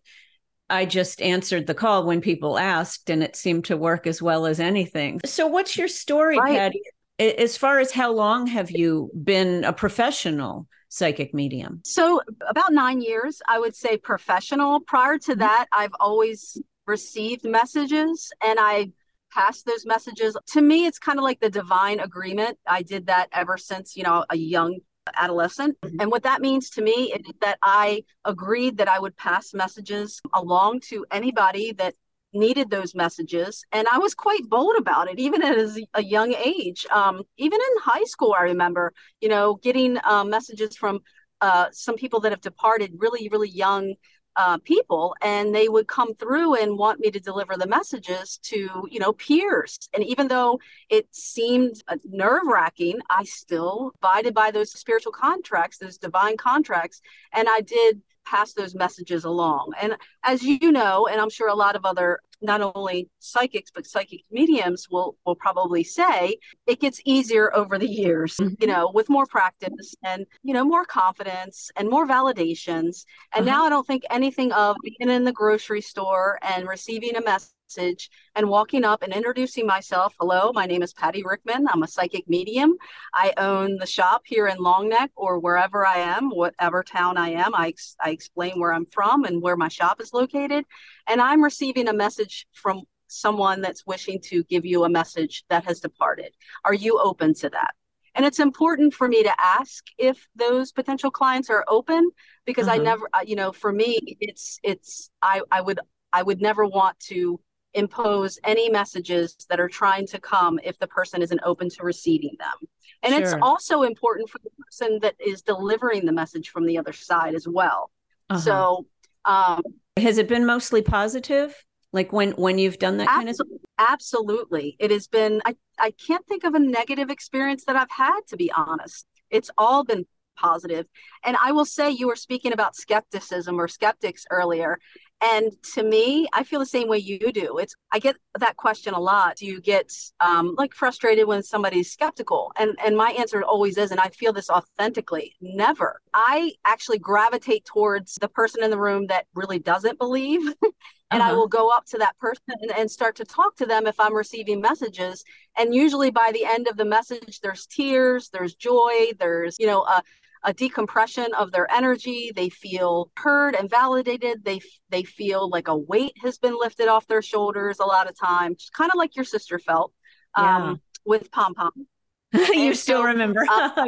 i 0.69 0.85
just 0.85 1.23
answered 1.23 1.65
the 1.65 1.75
call 1.75 2.05
when 2.05 2.21
people 2.21 2.59
asked 2.59 3.09
and 3.09 3.23
it 3.23 3.37
seemed 3.37 3.65
to 3.65 3.77
work 3.77 4.09
as 4.09 4.21
well 4.21 4.47
as 4.47 4.59
anything. 4.59 5.21
So 5.25 5.47
what's 5.47 5.77
your 5.77 5.87
story 5.87 6.39
right. 6.41 6.59
patty 6.59 6.83
as 7.21 7.57
far 7.57 7.79
as 7.79 7.93
how 7.93 8.13
long 8.13 8.47
have 8.47 8.71
you 8.71 9.11
been 9.23 9.65
a 9.65 9.73
professional 9.73 10.67
psychic 10.89 11.35
medium? 11.35 11.81
So, 11.85 12.21
about 12.49 12.73
nine 12.73 13.01
years, 13.01 13.41
I 13.47 13.59
would 13.59 13.75
say 13.75 13.97
professional. 13.97 14.81
Prior 14.81 15.19
to 15.19 15.33
mm-hmm. 15.33 15.41
that, 15.41 15.67
I've 15.73 15.95
always 16.01 16.61
received 16.87 17.45
messages 17.45 18.31
and 18.43 18.59
I 18.61 18.93
pass 19.31 19.63
those 19.63 19.85
messages. 19.85 20.37
To 20.53 20.63
me, 20.63 20.87
it's 20.87 20.99
kind 20.99 21.19
of 21.19 21.23
like 21.23 21.41
the 21.41 21.51
divine 21.51 22.01
agreement. 22.01 22.59
I 22.67 22.83
did 22.83 23.07
that 23.07 23.29
ever 23.33 23.59
since, 23.59 23.97
you 23.97 24.03
know, 24.03 24.25
a 24.31 24.37
young 24.37 24.79
adolescent. 25.17 25.81
Mm-hmm. 25.81 26.01
And 26.01 26.11
what 26.11 26.23
that 26.25 26.41
means 26.41 26.71
to 26.71 26.83
me 26.83 27.13
is 27.13 27.33
that 27.41 27.59
I 27.63 28.05
agreed 28.25 28.79
that 28.79 28.89
I 28.89 28.99
would 28.99 29.17
pass 29.17 29.55
messages 29.55 30.21
along 30.35 30.81
to 30.89 31.07
anybody 31.11 31.73
that 31.73 31.95
needed 32.33 32.71
those 32.71 32.95
messages 32.95 33.65
and 33.73 33.89
i 33.89 33.99
was 33.99 34.15
quite 34.15 34.43
bold 34.49 34.77
about 34.79 35.09
it 35.09 35.19
even 35.19 35.43
at 35.43 35.57
a 35.95 36.03
young 36.03 36.35
age. 36.35 36.87
Um, 36.91 37.23
even 37.37 37.59
in 37.61 37.83
high 37.83 38.05
school 38.05 38.35
i 38.39 38.43
remember 38.43 38.93
you 39.21 39.29
know 39.29 39.55
getting 39.63 39.99
uh, 40.05 40.25
messages 40.25 40.77
from 40.77 41.01
uh, 41.41 41.67
some 41.73 41.97
people 41.97 42.21
that 42.21 42.33
have 42.33 42.41
departed 42.41 42.93
really 42.99 43.29
really 43.29 43.49
young 43.49 43.95
uh, 44.37 44.57
people 44.59 45.17
and 45.21 45.53
they 45.53 45.69
would 45.69 45.89
come 45.89 46.15
through 46.15 46.55
and 46.55 46.79
want 46.79 47.01
me 47.01 47.11
to 47.11 47.19
deliver 47.19 47.57
the 47.57 47.67
messages 47.67 48.39
to 48.41 48.87
you 48.89 49.01
know 49.01 49.13
peers. 49.13 49.77
And 49.93 50.05
even 50.05 50.29
though 50.29 50.61
it 50.89 51.09
seemed 51.11 51.83
uh, 51.89 51.97
nerve 52.05 52.47
wracking 52.47 53.01
i 53.11 53.25
still 53.25 53.93
abided 53.97 54.35
by 54.35 54.51
those 54.51 54.73
spiritual 54.73 55.13
contracts 55.13 55.79
those 55.79 55.99
divine 55.99 56.37
contracts 56.37 57.01
and 57.33 57.49
i 57.49 57.61
did 57.61 58.01
pass 58.29 58.53
those 58.53 58.75
messages 58.75 59.25
along. 59.25 59.73
And 59.81 59.97
as 60.25 60.43
you 60.43 60.73
know, 60.73 61.07
and 61.07 61.21
I'm 61.21 61.31
sure 61.31 61.49
a 61.49 61.55
lot 61.55 61.77
of 61.77 61.85
other 61.85 62.21
not 62.41 62.61
only 62.61 63.09
psychics 63.19 63.71
but 63.75 63.87
psychic 63.87 64.21
mediums 64.31 64.89
will 64.89 65.17
will 65.27 65.35
probably 65.35 65.83
say 65.83 66.37
it 66.67 66.81
gets 66.81 67.01
easier 67.05 67.55
over 67.55 67.79
the 67.79 67.89
years 67.89 68.37
mm-hmm. 68.37 68.55
you 68.61 68.67
know 68.69 68.91
with 68.95 69.09
more 69.09 69.27
practice 69.27 69.95
and 70.05 70.25
you 70.45 70.55
know 70.55 70.65
more 70.65 70.85
confidence 70.85 71.69
and 71.77 71.89
more 71.89 72.07
validations 72.07 73.05
and 73.35 73.49
uh-huh. 73.49 73.57
now 73.57 73.65
i 73.65 73.69
don't 73.69 73.89
think 73.89 74.05
anything 74.11 74.53
of 74.53 74.77
being 74.85 75.11
in 75.11 75.25
the 75.25 75.33
grocery 75.33 75.81
store 75.81 76.39
and 76.43 76.69
receiving 76.69 77.17
a 77.17 77.23
message 77.23 77.51
message 77.69 78.09
and 78.35 78.49
walking 78.49 78.83
up 78.83 79.03
and 79.03 79.13
introducing 79.13 79.67
myself. 79.67 80.15
Hello, 80.19 80.53
my 80.55 80.65
name 80.65 80.83
is 80.83 80.95
Patty 80.95 81.23
Rickman. 81.23 81.67
I'm 81.69 81.83
a 81.83 81.89
psychic 81.89 82.27
medium. 82.27 82.75
I 83.13 83.35
own 83.37 83.77
the 83.77 83.87
shop 83.87 84.23
here 84.25 84.47
in 84.47 84.57
Long 84.57 84.89
Neck 84.89 85.11
or 85.17 85.39
wherever 85.39 85.87
I 85.87 85.97
am, 85.97 86.31
whatever 86.31 86.83
town 86.83 87.19
I 87.19 87.31
am. 87.31 87.55
I, 87.55 87.75
I 88.03 88.11
explain 88.11 88.59
where 88.59 88.73
I'm 88.73 88.87
from 88.87 89.25
and 89.25 89.43
where 89.43 89.57
my 89.57 89.69
shop 89.69 90.01
is 90.01 90.15
located. 90.15 90.65
And 91.09 91.21
I'm 91.21 91.45
receiving 91.45 91.89
a 91.89 91.93
message 91.93 92.47
from 92.55 92.85
someone 93.09 93.61
that's 93.61 93.87
wishing 93.87 94.19
to 94.23 94.45
give 94.45 94.65
you 94.65 94.85
a 94.85 94.89
message 94.89 95.45
that 95.51 95.65
has 95.65 95.81
departed. 95.81 96.35
Are 96.65 96.75
you 96.75 96.99
open 96.99 97.35
to 97.35 97.51
that? 97.51 97.75
And 98.15 98.25
it's 98.25 98.41
important 98.41 98.95
for 98.95 99.09
me 99.09 99.23
to 99.23 99.35
ask 99.39 99.85
if 99.99 100.27
those 100.35 100.73
potential 100.73 101.11
clients 101.11 101.51
are 101.51 101.67
open 101.69 102.11
because 102.47 102.67
uh-huh. 102.67 102.81
I 102.81 102.83
never, 102.83 103.09
you 103.27 103.37
know, 103.37 103.53
for 103.53 103.73
me, 103.73 104.17
it's, 104.21 104.59
it's, 104.63 105.11
I, 105.21 105.43
I 105.53 105.61
would, 105.61 105.81
I 106.15 106.23
would 106.23 106.41
never 106.41 106.65
want 106.65 106.99
to 107.11 107.39
impose 107.79 108.39
any 108.45 108.69
messages 108.69 109.37
that 109.49 109.61
are 109.61 109.69
trying 109.69 110.07
to 110.09 110.21
come 110.21 110.59
if 110.65 110.79
the 110.79 110.87
person 110.87 111.23
isn't 111.23 111.41
open 111.45 111.69
to 111.71 111.85
receiving 111.85 112.35
them. 112.39 112.69
And 113.03 113.13
sure. 113.13 113.23
it's 113.23 113.35
also 113.41 113.83
important 113.83 114.29
for 114.29 114.39
the 114.43 114.51
person 114.65 114.99
that 115.03 115.15
is 115.25 115.43
delivering 115.43 116.05
the 116.05 116.13
message 116.13 116.51
from 116.51 116.67
the 116.67 116.77
other 116.79 116.93
side 116.93 117.35
as 117.35 117.47
well. 117.47 117.91
Uh-huh. 118.29 118.41
So, 118.41 118.87
um, 119.25 119.63
has 119.97 120.19
it 120.19 120.29
been 120.29 120.45
mostly 120.45 120.83
positive? 120.83 121.55
Like 121.93 122.13
when 122.13 122.33
when 122.33 122.59
you've 122.59 122.79
done 122.79 122.99
that 122.99 123.09
kind 123.09 123.29
of 123.29 123.41
absolutely, 123.79 124.77
it 124.79 124.91
has 124.91 125.07
been. 125.07 125.41
I 125.47 125.57
I 125.79 125.93
can't 125.93 126.27
think 126.27 126.45
of 126.45 126.55
a 126.55 126.59
negative 126.59 127.09
experience 127.09 127.65
that 127.65 127.77
I've 127.77 127.91
had 127.91 128.21
to 128.29 128.37
be 128.37 128.53
honest. 128.53 129.07
It's 129.31 129.51
all 129.57 129.85
been 129.85 130.05
positive. 130.39 130.87
And 131.25 131.37
I 131.43 131.53
will 131.53 131.65
say 131.65 131.91
you 131.91 132.07
were 132.07 132.17
speaking 132.17 132.53
about 132.53 132.77
skepticism 132.77 133.61
or 133.61 133.69
skeptics 133.69 134.25
earlier. 134.31 134.79
And 135.21 135.51
to 135.75 135.83
me, 135.83 136.29
I 136.33 136.45
feel 136.45 136.61
the 136.61 136.67
same 136.67 136.89
way 136.89 136.99
you 136.99 137.33
do. 137.33 137.59
It's 137.59 137.75
I 137.93 137.99
get 137.99 138.17
that 138.39 138.57
question 138.57 138.95
a 138.95 139.01
lot. 139.01 139.37
Do 139.37 139.47
you 139.47 139.61
get 139.61 139.93
um, 140.21 140.55
like 140.57 140.75
frustrated 140.75 141.27
when 141.27 141.43
somebody's 141.43 141.91
skeptical? 141.91 142.53
And 142.57 142.79
and 142.85 142.97
my 142.97 143.11
answer 143.11 143.43
always 143.43 143.79
is, 143.79 143.91
and 143.91 143.99
I 143.99 144.11
feel 144.11 144.33
this 144.33 144.49
authentically, 144.49 145.35
never. 145.41 146.01
I 146.15 146.53
actually 146.65 147.01
gravitate 147.01 147.65
towards 147.65 148.15
the 148.21 148.29
person 148.29 148.63
in 148.63 148.71
the 148.71 148.79
room 148.79 149.09
that 149.09 149.27
really 149.35 149.59
doesn't 149.59 149.99
believe. 149.99 150.43
and 151.11 151.23
uh-huh. 151.23 151.31
I 151.31 151.35
will 151.35 151.49
go 151.49 151.71
up 151.71 151.87
to 151.87 151.99
that 151.99 152.17
person 152.19 152.43
and, 152.61 152.71
and 152.73 152.91
start 152.91 153.17
to 153.17 153.25
talk 153.25 153.57
to 153.57 153.67
them 153.67 153.87
if 153.87 153.99
I'm 153.99 154.15
receiving 154.15 154.61
messages. 154.61 155.25
And 155.57 155.75
usually 155.75 156.11
by 156.11 156.31
the 156.33 156.45
end 156.45 156.69
of 156.69 156.77
the 156.77 156.85
message, 156.85 157.41
there's 157.41 157.67
tears, 157.67 158.31
there's 158.33 158.55
joy, 158.55 159.13
there's, 159.19 159.59
you 159.59 159.67
know, 159.67 159.83
a, 159.83 160.03
a 160.45 160.53
decompression 160.53 161.33
of 161.35 161.53
their 161.53 161.71
energy. 161.73 162.33
They 162.35 162.49
feel 162.49 163.11
heard 163.17 163.55
and 163.55 163.69
validated. 163.69 164.45
They 164.45 164.61
they 164.91 165.03
feel 165.03 165.49
like 165.49 165.69
a 165.69 165.77
weight 165.77 166.15
has 166.23 166.39
been 166.39 166.59
lifted 166.59 166.89
off 166.89 167.07
their 167.07 167.23
shoulders 167.23 167.79
a 167.81 167.85
lot 167.85 168.09
of 168.09 168.19
times, 168.19 168.71
kind 168.75 168.91
of 168.91 168.97
like 168.97 169.17
your 169.17 169.25
sister 169.25 169.59
felt 169.59 169.93
um, 170.35 170.45
yeah. 170.47 170.75
with 171.05 171.31
Pom 171.31 171.55
Pom. 171.55 171.73
you 172.33 172.75
still 172.75 173.03
so, 173.03 173.05
remember? 173.05 173.45
uh, 173.49 173.87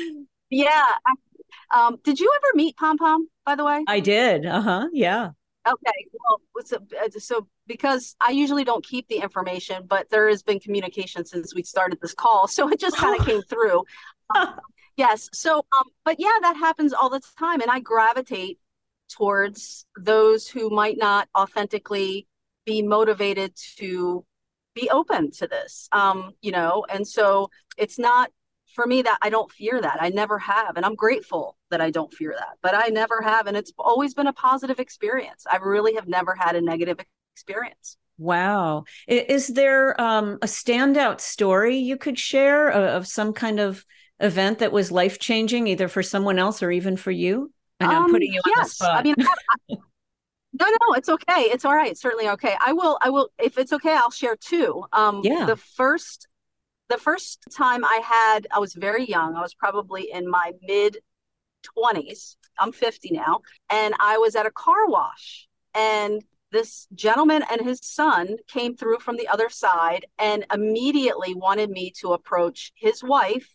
yeah. 0.50 0.84
Um, 1.74 1.98
did 2.02 2.20
you 2.20 2.32
ever 2.36 2.56
meet 2.56 2.76
Pom 2.76 2.98
Pom? 2.98 3.28
By 3.44 3.54
the 3.54 3.64
way, 3.64 3.84
I 3.86 4.00
did. 4.00 4.46
Uh 4.46 4.60
huh. 4.60 4.88
Yeah. 4.92 5.30
Okay. 5.66 6.06
Well, 6.12 6.64
so, 6.64 6.76
uh, 6.76 7.08
so 7.18 7.46
because 7.66 8.16
I 8.20 8.30
usually 8.30 8.64
don't 8.64 8.84
keep 8.84 9.08
the 9.08 9.16
information, 9.16 9.84
but 9.86 10.08
there 10.10 10.28
has 10.28 10.42
been 10.42 10.60
communication 10.60 11.24
since 11.24 11.54
we 11.54 11.62
started 11.62 11.98
this 12.00 12.14
call, 12.14 12.48
so 12.48 12.68
it 12.68 12.80
just 12.80 12.96
kind 12.96 13.18
of 13.18 13.26
came 13.26 13.42
through. 13.42 13.82
Um, 14.34 14.54
Yes. 14.98 15.30
So, 15.32 15.58
um, 15.58 15.90
but 16.04 16.16
yeah, 16.18 16.36
that 16.42 16.56
happens 16.56 16.92
all 16.92 17.08
the 17.08 17.20
time. 17.38 17.60
And 17.60 17.70
I 17.70 17.78
gravitate 17.78 18.58
towards 19.08 19.86
those 19.96 20.48
who 20.48 20.70
might 20.70 20.98
not 20.98 21.28
authentically 21.38 22.26
be 22.66 22.82
motivated 22.82 23.54
to 23.76 24.24
be 24.74 24.90
open 24.90 25.30
to 25.30 25.46
this. 25.46 25.88
Um, 25.92 26.32
you 26.42 26.50
know, 26.50 26.84
and 26.90 27.06
so 27.06 27.48
it's 27.76 27.96
not 27.96 28.32
for 28.74 28.86
me 28.86 29.02
that 29.02 29.18
I 29.22 29.30
don't 29.30 29.50
fear 29.52 29.80
that. 29.80 29.98
I 30.00 30.08
never 30.08 30.36
have. 30.40 30.76
And 30.76 30.84
I'm 30.84 30.96
grateful 30.96 31.56
that 31.70 31.80
I 31.80 31.90
don't 31.90 32.12
fear 32.12 32.34
that, 32.36 32.58
but 32.60 32.74
I 32.74 32.88
never 32.88 33.22
have. 33.22 33.46
And 33.46 33.56
it's 33.56 33.72
always 33.78 34.14
been 34.14 34.26
a 34.26 34.32
positive 34.32 34.80
experience. 34.80 35.46
I 35.48 35.58
really 35.58 35.94
have 35.94 36.08
never 36.08 36.34
had 36.34 36.56
a 36.56 36.60
negative 36.60 36.98
experience. 37.34 37.96
Wow. 38.18 38.82
Is 39.06 39.46
there 39.46 39.98
um, 40.00 40.38
a 40.42 40.46
standout 40.46 41.20
story 41.20 41.76
you 41.76 41.96
could 41.96 42.18
share 42.18 42.68
of, 42.68 43.02
of 43.02 43.06
some 43.06 43.32
kind 43.32 43.60
of 43.60 43.84
event 44.20 44.58
that 44.58 44.72
was 44.72 44.90
life 44.90 45.18
changing, 45.18 45.66
either 45.66 45.88
for 45.88 46.02
someone 46.02 46.38
else 46.38 46.62
or 46.62 46.70
even 46.70 46.96
for 46.96 47.10
you? 47.10 47.52
And 47.80 47.90
um, 47.90 48.04
I'm 48.04 48.10
putting 48.10 48.32
you 48.32 48.40
yes. 48.46 48.56
on 48.56 48.62
the 48.62 48.68
spot. 48.68 48.98
I 48.98 49.02
mean, 49.02 49.14
I, 49.18 49.26
no, 49.68 50.66
no, 50.66 50.94
it's 50.94 51.08
okay. 51.08 51.42
It's 51.42 51.64
all 51.64 51.74
right. 51.74 51.90
It's 51.90 52.00
certainly 52.00 52.28
okay. 52.30 52.56
I 52.64 52.72
will. 52.72 52.98
I 53.00 53.10
will. 53.10 53.30
If 53.38 53.58
it's 53.58 53.72
okay, 53.72 53.92
I'll 53.92 54.10
share 54.10 54.36
two. 54.36 54.84
Um, 54.92 55.20
yeah. 55.22 55.44
The 55.44 55.56
first, 55.56 56.28
the 56.88 56.98
first 56.98 57.44
time 57.56 57.84
I 57.84 58.00
had, 58.04 58.46
I 58.50 58.58
was 58.58 58.74
very 58.74 59.06
young. 59.06 59.36
I 59.36 59.40
was 59.40 59.54
probably 59.54 60.10
in 60.12 60.28
my 60.28 60.52
mid 60.62 60.98
twenties. 61.62 62.36
I'm 62.60 62.72
50 62.72 63.10
now, 63.12 63.42
and 63.70 63.94
I 64.00 64.18
was 64.18 64.34
at 64.34 64.44
a 64.44 64.50
car 64.50 64.88
wash, 64.88 65.46
and 65.74 66.24
this 66.50 66.88
gentleman 66.94 67.44
and 67.50 67.60
his 67.60 67.80
son 67.82 68.36
came 68.48 68.74
through 68.74 68.98
from 68.98 69.16
the 69.16 69.28
other 69.28 69.48
side 69.48 70.06
and 70.18 70.46
immediately 70.52 71.34
wanted 71.34 71.70
me 71.70 71.92
to 72.00 72.14
approach 72.14 72.72
his 72.74 73.02
wife 73.02 73.54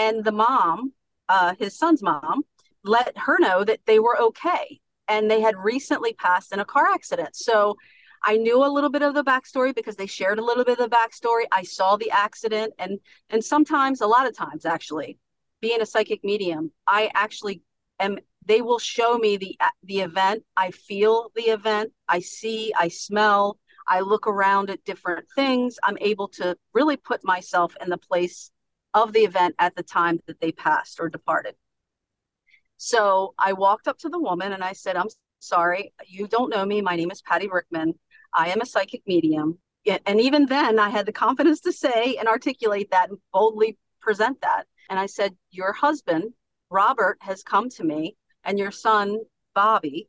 and 0.00 0.24
the 0.24 0.32
mom, 0.32 0.92
uh, 1.28 1.54
his 1.58 1.76
son's 1.76 2.02
mom, 2.02 2.42
let 2.82 3.12
her 3.26 3.36
know 3.38 3.58
that 3.64 3.80
they 3.86 3.98
were 3.98 4.18
okay 4.28 4.80
and 5.08 5.30
they 5.30 5.40
had 5.40 5.56
recently 5.72 6.12
passed 6.14 6.52
in 6.52 6.60
a 6.60 6.64
car 6.64 6.86
accident. 6.86 7.36
So 7.36 7.76
I 8.24 8.36
knew 8.36 8.64
a 8.64 8.74
little 8.74 8.90
bit 8.90 9.02
of 9.02 9.14
the 9.14 9.24
backstory 9.24 9.74
because 9.74 9.96
they 9.96 10.06
shared 10.06 10.38
a 10.38 10.44
little 10.44 10.64
bit 10.64 10.78
of 10.78 10.90
the 10.90 10.96
backstory. 10.96 11.44
I 11.52 11.64
saw 11.64 11.96
the 11.96 12.10
accident 12.10 12.72
and 12.78 12.92
and 13.32 13.42
sometimes, 13.44 14.00
a 14.00 14.06
lot 14.06 14.26
of 14.26 14.36
times 14.36 14.64
actually, 14.64 15.18
being 15.60 15.82
a 15.82 15.86
psychic 15.86 16.20
medium, 16.24 16.72
I 16.86 17.10
actually 17.14 17.62
am 17.98 18.18
they 18.46 18.62
will 18.62 18.78
show 18.78 19.18
me 19.18 19.36
the 19.36 19.52
the 19.90 20.00
event. 20.00 20.44
I 20.56 20.70
feel 20.70 21.30
the 21.34 21.48
event. 21.58 21.92
I 22.08 22.20
see, 22.20 22.72
I 22.84 22.88
smell, 22.88 23.58
I 23.96 24.00
look 24.00 24.26
around 24.26 24.70
at 24.70 24.84
different 24.84 25.26
things. 25.40 25.78
I'm 25.82 25.98
able 26.00 26.28
to 26.40 26.56
really 26.72 26.96
put 26.96 27.20
myself 27.34 27.70
in 27.82 27.90
the 27.90 27.98
place 28.10 28.50
of 28.94 29.12
the 29.12 29.20
event 29.20 29.54
at 29.58 29.74
the 29.76 29.82
time 29.82 30.20
that 30.26 30.40
they 30.40 30.52
passed 30.52 30.98
or 31.00 31.08
departed. 31.08 31.54
So 32.76 33.34
I 33.38 33.52
walked 33.52 33.88
up 33.88 33.98
to 33.98 34.08
the 34.08 34.18
woman 34.18 34.52
and 34.52 34.64
I 34.64 34.72
said, 34.72 34.96
I'm 34.96 35.08
sorry, 35.38 35.92
you 36.06 36.26
don't 36.26 36.50
know 36.50 36.64
me. 36.64 36.80
My 36.80 36.96
name 36.96 37.10
is 37.10 37.22
Patty 37.22 37.48
Rickman. 37.48 37.94
I 38.34 38.48
am 38.48 38.60
a 38.60 38.66
psychic 38.66 39.02
medium. 39.06 39.58
And 40.06 40.20
even 40.20 40.46
then, 40.46 40.78
I 40.78 40.88
had 40.88 41.06
the 41.06 41.12
confidence 41.12 41.60
to 41.60 41.72
say 41.72 42.16
and 42.16 42.28
articulate 42.28 42.90
that 42.90 43.10
and 43.10 43.18
boldly 43.32 43.78
present 44.00 44.40
that. 44.42 44.64
And 44.88 44.98
I 44.98 45.06
said, 45.06 45.36
Your 45.50 45.72
husband, 45.72 46.32
Robert, 46.70 47.18
has 47.20 47.42
come 47.42 47.70
to 47.70 47.84
me, 47.84 48.16
and 48.44 48.58
your 48.58 48.70
son, 48.70 49.18
Bobby, 49.54 50.08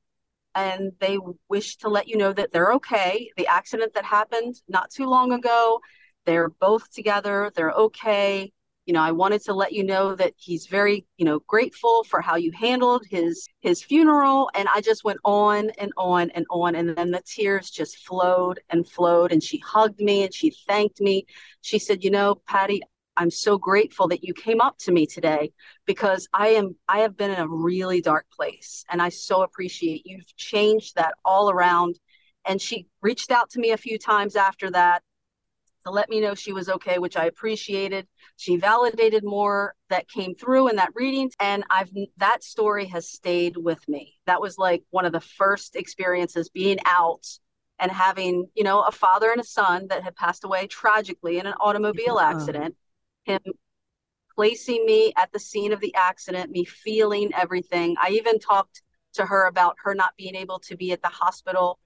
and 0.55 0.91
they 0.99 1.17
wish 1.49 1.77
to 1.77 1.89
let 1.89 2.07
you 2.07 2.17
know 2.17 2.33
that 2.33 2.51
they're 2.51 2.73
okay. 2.73 3.31
The 3.37 3.47
accident 3.47 3.93
that 3.93 4.05
happened 4.05 4.55
not 4.67 4.91
too 4.91 5.05
long 5.05 5.31
ago, 5.31 5.79
they're 6.25 6.49
both 6.49 6.91
together, 6.91 7.51
they're 7.55 7.71
okay 7.71 8.51
you 8.85 8.93
know 8.93 9.01
i 9.01 9.11
wanted 9.11 9.41
to 9.43 9.53
let 9.53 9.73
you 9.73 9.83
know 9.83 10.15
that 10.15 10.33
he's 10.37 10.67
very 10.67 11.05
you 11.17 11.25
know 11.25 11.39
grateful 11.47 12.03
for 12.05 12.21
how 12.21 12.35
you 12.35 12.51
handled 12.51 13.03
his 13.09 13.47
his 13.61 13.83
funeral. 13.83 14.49
And 14.55 14.67
i 14.73 14.81
just 14.81 15.03
went 15.03 15.19
on 15.23 15.69
and 15.77 15.91
on 15.97 16.31
and 16.31 16.45
on. 16.49 16.75
And 16.75 16.95
then 16.95 17.11
the 17.11 17.21
tears 17.25 17.69
just 17.69 17.97
flowed 18.05 18.59
and 18.69 18.87
flowed. 18.87 19.31
And 19.31 19.43
she 19.43 19.59
hugged 19.59 19.99
me 19.99 20.23
and 20.23 20.33
she 20.33 20.51
thanked 20.67 21.01
me. 21.01 21.25
She 21.61 21.79
said 21.79 22.03
you 22.03 22.11
know 22.11 22.35
patty 22.47 22.81
i'm 23.17 23.29
so 23.31 23.57
grateful 23.57 24.07
that 24.07 24.23
you 24.23 24.33
came 24.33 24.61
up 24.61 24.77
to 24.79 24.91
me 24.91 25.05
today 25.05 25.51
because 25.85 26.27
i 26.33 26.47
am 26.49 26.75
i 26.87 26.99
have 26.99 27.17
been 27.17 27.31
in 27.31 27.39
a 27.39 27.47
really 27.47 28.01
dark 28.01 28.25
place 28.31 28.85
and 28.89 29.01
i 29.01 29.09
so 29.09 29.41
appreciate 29.41 30.05
you've 30.05 30.35
changed 30.37 30.95
that 30.95 31.13
all 31.25 31.49
around. 31.49 31.99
And 32.47 32.59
she 32.59 32.87
reached 33.01 33.31
out 33.31 33.51
to 33.51 33.59
me 33.59 33.71
a 33.71 33.77
few 33.77 33.99
times 33.99 34.35
after 34.35 34.71
that 34.71 35.03
to 35.83 35.91
let 35.91 36.09
me 36.09 36.19
know 36.19 36.35
she 36.35 36.53
was 36.53 36.69
okay, 36.69 36.99
which 36.99 37.17
I 37.17 37.25
appreciated. 37.25 38.07
She 38.37 38.57
validated 38.57 39.23
more 39.23 39.75
that 39.89 40.09
came 40.09 40.35
through 40.35 40.69
in 40.69 40.75
that 40.77 40.91
reading. 40.95 41.31
And 41.39 41.63
I've 41.69 41.89
that 42.17 42.43
story 42.43 42.85
has 42.87 43.09
stayed 43.09 43.57
with 43.57 43.87
me. 43.87 44.15
That 44.25 44.41
was 44.41 44.57
like 44.57 44.83
one 44.89 45.05
of 45.05 45.11
the 45.11 45.21
first 45.21 45.75
experiences 45.75 46.49
being 46.49 46.77
out 46.85 47.25
and 47.79 47.91
having, 47.91 48.47
you 48.55 48.63
know, 48.63 48.81
a 48.81 48.91
father 48.91 49.31
and 49.31 49.41
a 49.41 49.45
son 49.45 49.87
that 49.89 50.03
had 50.03 50.15
passed 50.15 50.43
away 50.43 50.67
tragically 50.67 51.39
in 51.39 51.47
an 51.47 51.55
automobile 51.59 52.17
yeah. 52.19 52.29
accident. 52.29 52.75
Him 53.23 53.39
placing 54.35 54.85
me 54.85 55.13
at 55.17 55.31
the 55.31 55.39
scene 55.39 55.73
of 55.73 55.79
the 55.79 55.93
accident, 55.95 56.51
me 56.51 56.63
feeling 56.63 57.31
everything. 57.35 57.95
I 58.01 58.11
even 58.11 58.39
talked 58.39 58.81
to 59.13 59.25
her 59.25 59.45
about 59.45 59.75
her 59.83 59.93
not 59.93 60.15
being 60.17 60.35
able 60.35 60.59
to 60.59 60.77
be 60.77 60.91
at 60.91 61.01
the 61.01 61.09
hospital 61.09 61.79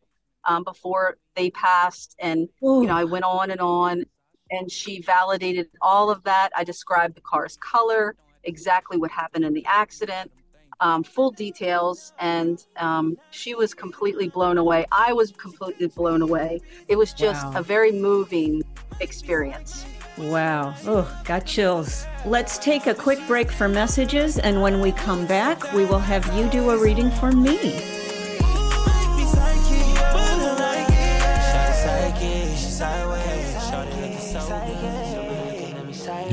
um, 0.45 0.63
before 0.63 1.17
they 1.35 1.49
passed. 1.51 2.15
And, 2.19 2.47
Ooh. 2.63 2.81
you 2.81 2.87
know, 2.87 2.95
I 2.95 3.03
went 3.03 3.25
on 3.25 3.51
and 3.51 3.61
on 3.61 4.05
and 4.51 4.71
she 4.71 5.01
validated 5.01 5.67
all 5.81 6.09
of 6.09 6.23
that. 6.23 6.51
I 6.55 6.63
described 6.63 7.15
the 7.15 7.21
car's 7.21 7.57
color, 7.57 8.15
exactly 8.43 8.97
what 8.97 9.11
happened 9.11 9.43
in 9.43 9.53
the 9.53 9.65
accident, 9.65 10.31
um, 10.79 11.03
full 11.03 11.31
details. 11.31 12.13
And 12.19 12.63
um, 12.77 13.17
she 13.31 13.55
was 13.55 13.73
completely 13.73 14.29
blown 14.29 14.57
away. 14.57 14.85
I 14.91 15.13
was 15.13 15.31
completely 15.31 15.87
blown 15.87 16.21
away. 16.21 16.61
It 16.87 16.95
was 16.95 17.13
just 17.13 17.45
wow. 17.47 17.59
a 17.59 17.63
very 17.63 17.91
moving 17.91 18.61
experience. 18.99 19.85
Wow. 20.17 20.73
Oh, 20.85 21.21
got 21.25 21.45
chills. 21.45 22.05
Let's 22.25 22.57
take 22.57 22.87
a 22.87 22.93
quick 22.93 23.19
break 23.27 23.51
for 23.51 23.67
messages. 23.67 24.39
And 24.39 24.61
when 24.61 24.79
we 24.79 24.93
come 24.93 25.25
back, 25.25 25.73
we 25.73 25.85
will 25.85 25.99
have 25.99 26.33
you 26.33 26.49
do 26.49 26.69
a 26.69 26.77
reading 26.77 27.11
for 27.11 27.31
me. 27.31 28.04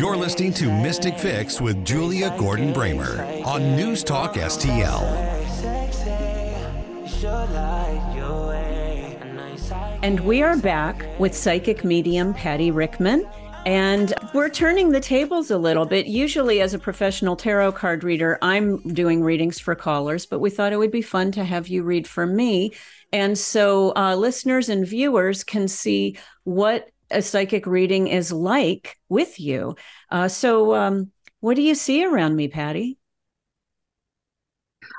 You're 0.03 0.17
listening 0.17 0.53
to 0.55 0.69
Mystic 0.69 1.17
Fix 1.17 1.61
with 1.61 1.85
Julia 1.85 2.35
Gordon 2.37 2.73
Bramer 2.73 3.47
on 3.47 3.77
News 3.77 4.03
Talk 4.03 4.35
STL. 4.35 5.01
And 10.03 10.19
we 10.19 10.43
are 10.43 10.57
back 10.57 11.07
with 11.21 11.37
psychic 11.37 11.85
medium 11.85 12.35
Patty 12.35 12.73
Rickman. 12.73 13.31
And 13.65 14.13
we're 14.35 14.49
turning 14.49 14.91
the 14.91 14.99
tables 14.99 15.53
a 15.53 15.59
little 15.59 15.87
bit. 15.87 16.07
Usually, 16.07 16.61
as 16.61 16.75
a 16.75 16.81
professional 16.81 17.37
tarot 17.37 17.71
card 17.71 18.03
reader, 18.03 18.41
I'm 18.43 18.79
doing 18.89 19.23
readings 19.23 19.61
for 19.61 19.77
callers, 19.77 20.27
but 20.27 20.41
we 20.41 20.51
thought 20.51 20.73
it 20.73 20.79
would 20.79 20.91
be 20.91 21.03
fun 21.03 21.31
to 21.31 21.45
have 21.45 21.69
you 21.69 21.85
read 21.85 22.09
for 22.09 22.27
me. 22.27 22.73
And 23.13 23.39
so, 23.39 23.93
uh, 23.95 24.17
listeners 24.17 24.69
and 24.69 24.85
viewers 24.85 25.45
can 25.45 25.69
see 25.69 26.19
what 26.43 26.89
a 27.13 27.23
psychic 27.23 27.67
reading 27.67 28.09
is 28.09 28.33
like 28.33 28.97
with 29.09 29.39
you. 29.39 29.77
Uh, 30.11 30.29
so, 30.29 30.75
um, 30.75 31.11
what 31.41 31.57
do 31.57 31.63
you 31.63 31.75
see 31.75 32.05
around 32.05 32.37
me, 32.37 32.49
Patty? 32.49 32.99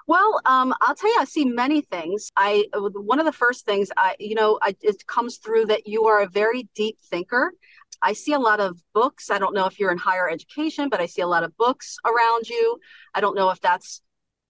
Well, 0.08 0.42
um, 0.46 0.74
I'll 0.82 0.96
tell 0.96 1.10
you, 1.10 1.18
I 1.20 1.26
see 1.26 1.46
many 1.46 1.82
things. 1.82 2.32
I 2.36 2.66
one 2.74 3.20
of 3.20 3.26
the 3.26 3.32
first 3.32 3.66
things 3.66 3.90
I, 3.96 4.16
you 4.20 4.36
know, 4.36 4.60
I, 4.62 4.76
it 4.82 5.06
comes 5.08 5.38
through 5.38 5.68
that 5.68 5.88
you 5.88 6.06
are 6.06 6.22
a 6.22 6.28
very 6.28 6.68
deep 6.76 6.98
thinker. 7.10 7.54
I 8.02 8.14
see 8.14 8.34
a 8.34 8.40
lot 8.40 8.60
of 8.60 8.82
books. 8.94 9.30
I 9.30 9.40
don't 9.40 9.54
know 9.54 9.66
if 9.66 9.80
you're 9.80 9.92
in 9.92 9.98
higher 9.98 10.30
education, 10.30 10.90
but 10.90 11.00
I 11.00 11.06
see 11.06 11.22
a 11.22 11.28
lot 11.28 11.44
of 11.44 11.56
books 11.58 11.98
around 12.06 12.50
you. 12.50 12.80
I 13.14 13.22
don't 13.22 13.36
know 13.36 13.50
if 13.50 13.62
that's 13.62 14.02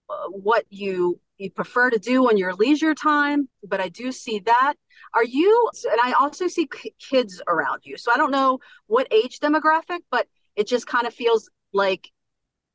uh, 0.09 0.29
what 0.29 0.65
you 0.69 1.19
you 1.43 1.51
prefer 1.51 1.89
to 1.89 1.99
do 1.99 2.27
on 2.27 2.37
your 2.37 2.53
leisure 2.53 2.95
time, 2.95 3.49
but 3.67 3.81
I 3.81 3.89
do 3.89 4.11
see 4.11 4.39
that. 4.39 4.75
Are 5.13 5.23
you? 5.23 5.69
And 5.91 5.99
I 6.01 6.13
also 6.13 6.47
see 6.47 6.67
kids 6.99 7.41
around 7.47 7.81
you. 7.83 7.97
So 7.97 8.11
I 8.11 8.17
don't 8.17 8.31
know 8.31 8.59
what 8.87 9.11
age 9.11 9.39
demographic, 9.39 9.99
but 10.09 10.27
it 10.55 10.67
just 10.67 10.87
kind 10.87 11.05
of 11.05 11.13
feels 11.13 11.49
like 11.73 12.09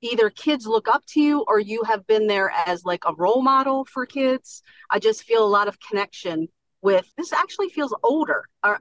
either 0.01 0.31
kids 0.31 0.67
look 0.67 0.87
up 0.87 1.05
to 1.07 1.21
you 1.21 1.45
or 1.49 1.59
you 1.59 1.83
have 1.85 2.07
been 2.07 2.27
there 2.27 2.53
as 2.67 2.85
like 2.85 3.05
a 3.07 3.15
role 3.15 3.43
model 3.43 3.85
for 3.87 4.07
kids. 4.07 4.63
I 4.91 4.99
just 4.99 5.25
feel 5.25 5.45
a 5.45 5.49
lot 5.49 5.67
of 5.67 5.79
connection 5.81 6.49
with 6.83 7.11
this 7.17 7.33
actually 7.33 7.71
feels 7.71 7.95
older. 8.05 8.45
uh, 8.63 8.75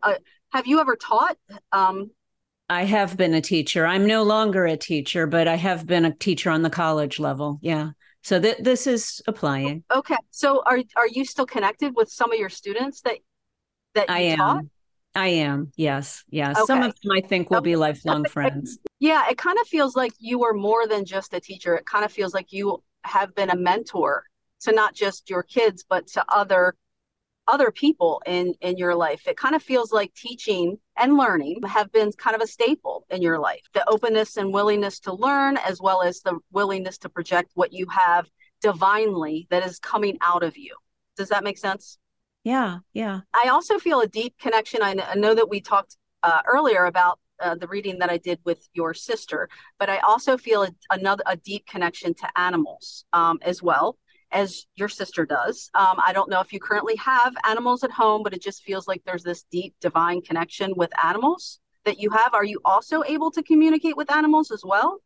have 0.51 0.67
you 0.67 0.79
ever 0.79 0.95
taught? 0.95 1.37
Um, 1.71 2.11
I 2.69 2.83
have 2.83 3.15
been 3.15 3.33
a 3.33 3.41
teacher. 3.41 3.85
I'm 3.85 4.05
no 4.05 4.23
longer 4.23 4.65
a 4.65 4.77
teacher, 4.77 5.25
but 5.25 5.47
I 5.47 5.55
have 5.55 5.87
been 5.87 6.05
a 6.05 6.13
teacher 6.13 6.49
on 6.49 6.61
the 6.61 6.69
college 6.69 7.19
level. 7.19 7.59
Yeah. 7.61 7.91
So 8.27 8.41
th- 8.41 8.57
this 8.59 8.87
is 8.87 9.21
applying. 9.25 9.85
Okay. 9.89 10.17
So 10.31 10.61
are 10.65 10.79
are 10.97 11.07
you 11.07 11.23
still 11.23 11.45
connected 11.45 11.95
with 11.95 12.09
some 12.11 12.33
of 12.33 12.37
your 12.37 12.49
students 12.49 12.99
that 13.03 13.19
that 13.95 14.09
I 14.09 14.19
am? 14.19 14.37
Taught? 14.37 14.63
I 15.15 15.27
am. 15.27 15.71
Yes. 15.77 16.25
Yes. 16.29 16.57
Okay. 16.57 16.65
Some 16.65 16.83
of 16.83 16.93
them 17.01 17.11
I 17.13 17.21
think 17.21 17.49
will 17.49 17.61
be 17.61 17.77
lifelong 17.77 18.25
friends. 18.25 18.79
Yeah, 18.99 19.29
it 19.29 19.37
kind 19.37 19.57
of 19.61 19.67
feels 19.67 19.95
like 19.95 20.11
you 20.19 20.43
are 20.43 20.51
more 20.51 20.87
than 20.87 21.05
just 21.05 21.33
a 21.33 21.39
teacher. 21.39 21.73
It 21.75 21.85
kind 21.85 22.03
of 22.03 22.11
feels 22.11 22.33
like 22.33 22.51
you 22.51 22.83
have 23.05 23.33
been 23.33 23.49
a 23.49 23.55
mentor 23.55 24.25
to 24.59 24.73
not 24.73 24.93
just 24.93 25.29
your 25.29 25.43
kids, 25.43 25.85
but 25.87 26.07
to 26.07 26.25
other 26.27 26.75
other 27.47 27.71
people 27.71 28.21
in 28.25 28.55
in 28.59 28.77
your 28.77 28.93
life. 28.93 29.25
It 29.25 29.37
kind 29.37 29.55
of 29.55 29.63
feels 29.63 29.93
like 29.93 30.13
teaching 30.15 30.77
and 30.97 31.17
learning 31.17 31.61
have 31.67 31.91
been 31.91 32.11
kind 32.13 32.35
of 32.35 32.41
a 32.41 32.47
staple 32.47 33.05
in 33.09 33.21
your 33.21 33.39
life. 33.39 33.61
The 33.73 33.87
openness 33.89 34.37
and 34.37 34.53
willingness 34.53 34.99
to 35.01 35.13
learn 35.13 35.57
as 35.57 35.81
well 35.81 36.01
as 36.01 36.21
the 36.21 36.39
willingness 36.51 36.97
to 36.99 37.09
project 37.09 37.51
what 37.55 37.73
you 37.73 37.87
have 37.89 38.27
divinely 38.61 39.47
that 39.49 39.63
is 39.63 39.79
coming 39.79 40.17
out 40.21 40.43
of 40.43 40.57
you. 40.57 40.75
Does 41.15 41.29
that 41.29 41.43
make 41.43 41.57
sense? 41.57 41.97
Yeah, 42.43 42.79
yeah. 42.93 43.21
I 43.33 43.49
also 43.49 43.77
feel 43.77 44.01
a 44.01 44.07
deep 44.07 44.35
connection. 44.39 44.81
I 44.81 44.93
know 45.15 45.35
that 45.35 45.49
we 45.49 45.61
talked 45.61 45.97
uh, 46.23 46.41
earlier 46.45 46.85
about 46.85 47.19
uh, 47.39 47.55
the 47.55 47.67
reading 47.67 47.99
that 47.99 48.09
I 48.09 48.17
did 48.17 48.39
with 48.45 48.67
your 48.73 48.93
sister, 48.93 49.49
but 49.79 49.89
I 49.89 49.99
also 49.99 50.37
feel 50.37 50.63
a, 50.63 50.69
another 50.89 51.23
a 51.25 51.37
deep 51.37 51.67
connection 51.67 52.13
to 52.15 52.39
animals 52.39 53.05
um, 53.13 53.39
as 53.41 53.61
well 53.61 53.97
as 54.31 54.65
your 54.75 54.89
sister 54.89 55.25
does. 55.25 55.69
Um, 55.73 55.97
I 56.05 56.13
don't 56.13 56.29
know 56.29 56.41
if 56.41 56.51
you 56.51 56.59
currently 56.59 56.95
have 56.97 57.35
animals 57.47 57.83
at 57.83 57.91
home, 57.91 58.23
but 58.23 58.33
it 58.33 58.41
just 58.41 58.63
feels 58.63 58.87
like 58.87 59.01
there's 59.05 59.23
this 59.23 59.43
deep 59.51 59.75
divine 59.81 60.21
connection 60.21 60.73
with 60.75 60.91
animals 61.03 61.59
that 61.85 61.99
you 61.99 62.09
have. 62.11 62.33
Are 62.33 62.45
you 62.45 62.59
also 62.65 63.03
able 63.03 63.31
to 63.31 63.43
communicate 63.43 63.95
with 63.97 64.11
animals 64.11 64.51
as 64.51 64.63
well? 64.63 65.01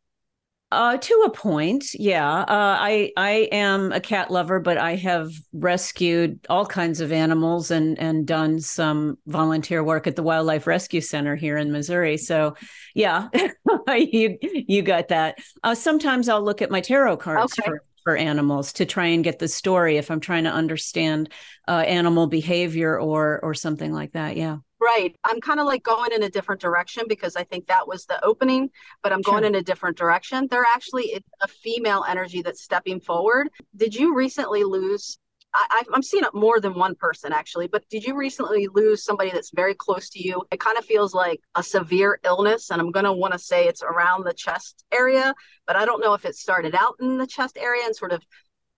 Uh, 0.72 0.96
to 0.96 1.24
a 1.26 1.30
point, 1.30 1.92
yeah. 1.92 2.26
Uh, 2.26 2.46
I 2.48 3.12
I 3.14 3.30
am 3.52 3.92
a 3.92 4.00
cat 4.00 4.30
lover, 4.30 4.58
but 4.58 4.78
I 4.78 4.96
have 4.96 5.30
rescued 5.52 6.40
all 6.48 6.64
kinds 6.64 7.02
of 7.02 7.12
animals 7.12 7.70
and 7.70 7.98
and 7.98 8.26
done 8.26 8.58
some 8.58 9.18
volunteer 9.26 9.84
work 9.84 10.06
at 10.06 10.16
the 10.16 10.22
Wildlife 10.22 10.66
Rescue 10.66 11.02
Center 11.02 11.36
here 11.36 11.58
in 11.58 11.72
Missouri. 11.72 12.16
So, 12.16 12.56
yeah, 12.94 13.28
you 13.88 14.38
you 14.40 14.80
got 14.80 15.08
that. 15.08 15.36
Uh, 15.62 15.74
sometimes 15.74 16.30
I'll 16.30 16.42
look 16.42 16.62
at 16.62 16.70
my 16.70 16.80
tarot 16.80 17.18
cards 17.18 17.52
okay. 17.52 17.68
for 17.68 17.84
for 18.02 18.16
animals 18.16 18.72
to 18.74 18.86
try 18.86 19.06
and 19.06 19.24
get 19.24 19.38
the 19.38 19.48
story 19.48 19.96
if 19.96 20.10
I'm 20.10 20.20
trying 20.20 20.44
to 20.44 20.50
understand 20.50 21.30
uh, 21.68 21.84
animal 21.86 22.26
behavior 22.26 22.98
or 22.98 23.40
or 23.42 23.54
something 23.54 23.92
like 23.92 24.12
that. 24.12 24.36
Yeah. 24.36 24.58
Right. 24.80 25.14
I'm 25.22 25.40
kind 25.40 25.60
of 25.60 25.66
like 25.66 25.84
going 25.84 26.10
in 26.12 26.24
a 26.24 26.28
different 26.28 26.60
direction 26.60 27.04
because 27.08 27.36
I 27.36 27.44
think 27.44 27.68
that 27.68 27.86
was 27.86 28.04
the 28.06 28.22
opening, 28.24 28.68
but 29.00 29.12
I'm 29.12 29.22
going 29.22 29.44
in 29.44 29.54
a 29.54 29.62
different 29.62 29.96
direction. 29.96 30.48
They're 30.50 30.66
actually 30.66 31.04
it's 31.04 31.28
a 31.40 31.46
female 31.46 32.04
energy 32.08 32.42
that's 32.42 32.62
stepping 32.62 32.98
forward. 32.98 33.48
Did 33.76 33.94
you 33.94 34.16
recently 34.16 34.64
lose? 34.64 35.18
I, 35.54 35.82
am 35.94 36.02
seeing 36.02 36.24
it 36.24 36.34
more 36.34 36.60
than 36.60 36.74
one 36.74 36.94
person 36.94 37.32
actually, 37.32 37.66
but 37.66 37.86
did 37.90 38.04
you 38.04 38.16
recently 38.16 38.68
lose 38.72 39.04
somebody 39.04 39.30
that's 39.30 39.50
very 39.54 39.74
close 39.74 40.08
to 40.10 40.22
you? 40.22 40.42
It 40.50 40.60
kind 40.60 40.78
of 40.78 40.84
feels 40.84 41.14
like 41.14 41.40
a 41.54 41.62
severe 41.62 42.18
illness, 42.24 42.70
and 42.70 42.80
I'm 42.80 42.90
going 42.90 43.04
to 43.04 43.12
want 43.12 43.32
to 43.34 43.38
say 43.38 43.66
it's 43.66 43.82
around 43.82 44.24
the 44.24 44.32
chest 44.32 44.84
area, 44.92 45.34
but 45.66 45.76
I 45.76 45.84
don't 45.84 46.00
know 46.00 46.14
if 46.14 46.24
it 46.24 46.36
started 46.36 46.74
out 46.74 46.96
in 47.00 47.18
the 47.18 47.26
chest 47.26 47.58
area 47.60 47.82
and 47.84 47.94
sort 47.94 48.12
of 48.12 48.22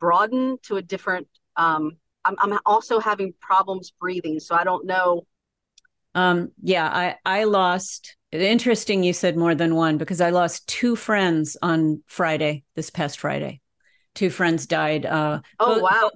broadened 0.00 0.62
to 0.64 0.76
a 0.76 0.82
different. 0.82 1.28
Um, 1.56 1.92
I'm, 2.24 2.36
I'm 2.40 2.58
also 2.66 2.98
having 2.98 3.34
problems 3.40 3.92
breathing, 4.00 4.40
so 4.40 4.54
I 4.54 4.64
don't 4.64 4.86
know 4.86 5.26
um, 6.14 6.52
yeah, 6.62 6.88
I 6.88 7.16
I 7.24 7.44
lost. 7.44 8.16
Interesting, 8.32 9.04
you 9.04 9.12
said 9.12 9.36
more 9.36 9.54
than 9.54 9.74
one 9.76 9.96
because 9.96 10.20
I 10.20 10.30
lost 10.30 10.66
two 10.66 10.96
friends 10.96 11.56
on 11.62 12.02
Friday, 12.06 12.64
this 12.74 12.90
past 12.90 13.20
Friday. 13.20 13.60
Two 14.14 14.30
friends 14.30 14.66
died. 14.66 15.06
Uh, 15.06 15.40
oh 15.60 15.74
both, 15.74 15.82
wow! 15.82 16.10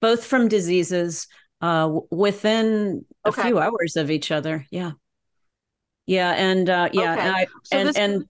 Both 0.00 0.24
from 0.24 0.48
diseases 0.48 1.26
uh, 1.60 2.00
within 2.10 3.04
okay. 3.26 3.40
a 3.40 3.44
few 3.44 3.58
hours 3.58 3.96
of 3.96 4.10
each 4.10 4.30
other. 4.30 4.66
Yeah, 4.70 4.92
yeah, 6.06 6.32
and 6.32 6.68
uh, 6.68 6.88
yeah, 6.92 7.12
okay. 7.12 7.22
and 7.22 7.36
I, 7.36 7.46
so 7.62 7.78
and, 7.78 7.88
this- 7.88 7.96
and 7.96 8.24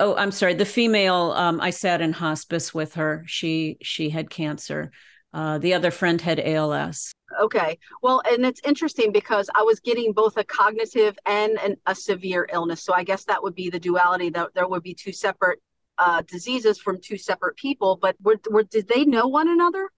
oh, 0.00 0.16
I'm 0.16 0.32
sorry. 0.32 0.54
The 0.54 0.64
female, 0.64 1.32
um, 1.36 1.60
I 1.60 1.70
sat 1.70 2.00
in 2.00 2.12
hospice 2.12 2.72
with 2.72 2.94
her. 2.94 3.24
She 3.26 3.78
she 3.82 4.10
had 4.10 4.30
cancer. 4.30 4.90
Uh, 5.32 5.58
the 5.58 5.74
other 5.74 5.90
friend 5.90 6.20
had 6.20 6.38
ALS. 6.38 7.12
Okay. 7.40 7.76
Well, 8.02 8.22
and 8.30 8.46
it's 8.46 8.60
interesting 8.64 9.10
because 9.10 9.50
I 9.56 9.62
was 9.62 9.80
getting 9.80 10.12
both 10.12 10.36
a 10.36 10.44
cognitive 10.44 11.18
and 11.26 11.58
an, 11.58 11.76
a 11.86 11.94
severe 11.94 12.48
illness. 12.52 12.84
So 12.84 12.92
I 12.94 13.02
guess 13.02 13.24
that 13.24 13.42
would 13.42 13.56
be 13.56 13.68
the 13.68 13.80
duality 13.80 14.30
that 14.30 14.50
there 14.54 14.68
would 14.68 14.84
be 14.84 14.94
two 14.94 15.12
separate 15.12 15.60
uh, 15.98 16.22
diseases 16.22 16.78
from 16.78 17.00
two 17.00 17.18
separate 17.18 17.56
people. 17.56 17.98
But 18.00 18.14
were, 18.22 18.36
were, 18.48 18.62
did 18.62 18.86
they 18.86 19.04
know 19.04 19.26
one 19.26 19.48
another? 19.48 19.90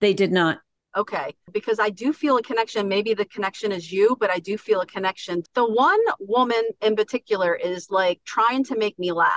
They 0.00 0.14
did 0.14 0.32
not. 0.32 0.58
Okay. 0.96 1.34
Because 1.52 1.78
I 1.78 1.90
do 1.90 2.12
feel 2.12 2.38
a 2.38 2.42
connection. 2.42 2.88
Maybe 2.88 3.14
the 3.14 3.24
connection 3.24 3.72
is 3.72 3.92
you, 3.92 4.16
but 4.18 4.30
I 4.30 4.38
do 4.38 4.56
feel 4.58 4.80
a 4.80 4.86
connection. 4.86 5.42
The 5.54 5.68
one 5.68 6.00
woman 6.18 6.62
in 6.82 6.96
particular 6.96 7.54
is 7.54 7.90
like 7.90 8.20
trying 8.24 8.64
to 8.64 8.76
make 8.76 8.98
me 8.98 9.12
laugh. 9.12 9.32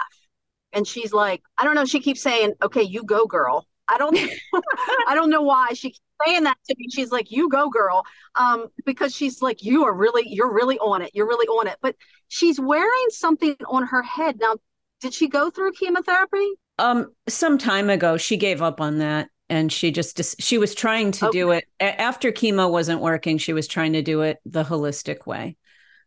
And 0.74 0.88
she's 0.88 1.12
like, 1.12 1.42
I 1.58 1.64
don't 1.66 1.76
know. 1.76 1.86
She 1.86 2.00
keeps 2.00 2.22
saying, 2.22 2.54
okay, 2.64 2.84
you 2.84 3.04
go, 3.04 3.26
girl. 3.26 3.68
I 3.88 3.98
don't 3.98 4.18
I 5.08 5.16
don't 5.16 5.30
know 5.30 5.42
why 5.42 5.74
she 5.74 5.90
keeps 5.90 6.02
saying 6.26 6.44
that 6.44 6.58
to 6.68 6.76
me. 6.78 6.88
She's 6.90 7.12
like, 7.12 7.32
"You 7.32 7.50
go, 7.50 7.70
girl," 7.70 8.06
um, 8.36 8.68
because 8.86 9.14
she's 9.14 9.42
like, 9.42 9.64
"You 9.64 9.86
are 9.86 9.94
really, 9.94 10.24
you're 10.28 10.52
really 10.52 10.78
on 10.80 11.02
it. 11.02 11.12
You're 11.14 11.28
really 11.28 11.48
on 11.48 11.68
it." 11.68 11.78
But 11.82 11.96
she's 12.28 12.60
wearing 12.60 13.06
something 13.10 13.56
on 13.68 13.88
her 13.88 14.02
head 14.02 14.38
now. 14.40 14.56
Did 15.02 15.14
she 15.14 15.28
go 15.28 15.50
through 15.50 15.74
chemotherapy? 15.74 16.48
Um, 16.80 17.14
some 17.28 17.58
time 17.58 17.90
ago, 17.90 18.18
she 18.18 18.38
gave 18.38 18.62
up 18.62 18.80
on 18.80 19.00
that, 19.00 19.30
and 19.52 19.72
she 19.72 19.92
just 19.92 20.42
she 20.42 20.58
was 20.58 20.74
trying 20.74 21.12
to 21.12 21.28
okay. 21.28 21.38
do 21.38 21.52
it 21.52 21.66
after 21.80 22.32
chemo 22.32 22.72
wasn't 22.72 23.02
working. 23.02 23.38
She 23.38 23.52
was 23.52 23.68
trying 23.68 23.94
to 23.94 24.02
do 24.02 24.22
it 24.22 24.40
the 24.46 24.64
holistic 24.64 25.28
way. 25.28 25.58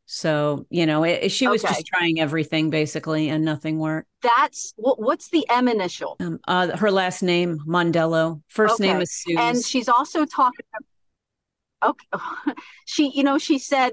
So, 0.07 0.67
you 0.69 0.87
know, 0.87 1.05
it, 1.05 1.31
she 1.31 1.47
was 1.47 1.65
okay. 1.65 1.75
just 1.75 1.87
trying 1.87 2.21
everything 2.21 2.71
basically 2.71 3.29
and 3.29 3.45
nothing 3.45 3.79
worked. 3.79 4.09
That's 4.23 4.75
what, 4.77 5.01
what's 5.01 5.29
the 5.29 5.47
M 5.49 5.69
initial? 5.69 6.17
Um, 6.21 6.41
uh, 6.47 6.77
her 6.77 6.91
last 6.91 7.23
name, 7.23 7.59
Mondello. 7.67 8.43
First 8.49 8.75
okay. 8.75 8.93
name 8.93 9.01
is 9.01 9.13
Sue. 9.13 9.37
And 9.39 9.63
she's 9.65 9.89
also 9.89 10.25
talking. 10.25 10.67
Okay. 11.83 12.07
she, 12.87 13.13
you 13.15 13.23
know, 13.23 13.39
she 13.39 13.59
said, 13.59 13.93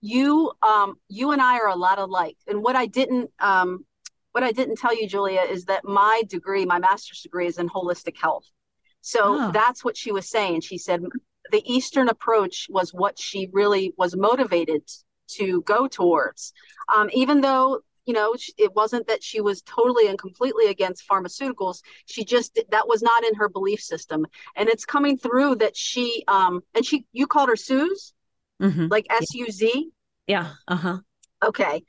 you, 0.00 0.50
um, 0.62 0.94
you 1.08 1.32
and 1.32 1.42
I 1.42 1.58
are 1.58 1.68
a 1.68 1.76
lot 1.76 1.98
alike. 1.98 2.38
And 2.46 2.62
what 2.62 2.74
I 2.74 2.86
didn't, 2.86 3.30
um, 3.38 3.84
what 4.32 4.44
I 4.44 4.52
didn't 4.52 4.76
tell 4.76 4.94
you, 4.94 5.06
Julia, 5.06 5.42
is 5.42 5.66
that 5.66 5.84
my 5.84 6.22
degree, 6.26 6.64
my 6.64 6.78
master's 6.78 7.20
degree 7.20 7.46
is 7.46 7.58
in 7.58 7.68
holistic 7.68 8.16
health. 8.16 8.46
So 9.00 9.20
oh. 9.24 9.50
that's 9.52 9.84
what 9.84 9.96
she 9.96 10.12
was 10.12 10.28
saying. 10.28 10.60
She 10.62 10.78
said 10.78 11.02
the 11.52 11.62
Eastern 11.64 12.08
approach 12.08 12.66
was 12.70 12.92
what 12.92 13.18
she 13.18 13.48
really 13.52 13.92
was 13.96 14.16
motivated 14.16 14.82
to 15.32 15.62
go 15.62 15.88
towards. 15.88 16.52
Um, 16.94 17.08
even 17.12 17.40
though 17.40 17.80
you 18.06 18.14
know 18.14 18.34
it 18.58 18.74
wasn't 18.74 19.06
that 19.08 19.22
she 19.22 19.40
was 19.40 19.62
totally 19.62 20.08
and 20.08 20.18
completely 20.18 20.66
against 20.68 21.06
pharmaceuticals 21.06 21.82
she 22.06 22.24
just 22.24 22.58
that 22.70 22.88
was 22.88 23.02
not 23.02 23.22
in 23.24 23.34
her 23.34 23.48
belief 23.48 23.80
system 23.80 24.26
and 24.56 24.70
it's 24.70 24.86
coming 24.86 25.18
through 25.18 25.54
that 25.56 25.76
she 25.76 26.24
um 26.26 26.62
and 26.74 26.84
she 26.84 27.04
you 27.12 27.26
called 27.26 27.50
her 27.50 27.56
suze 27.56 28.14
Mhm. 28.60 28.90
like 28.90 29.06
S 29.10 29.34
U 29.34 29.50
Z. 29.50 29.90
Yeah. 30.26 30.48
Uh 30.68 30.76
huh. 30.76 30.98
Okay. 31.44 31.82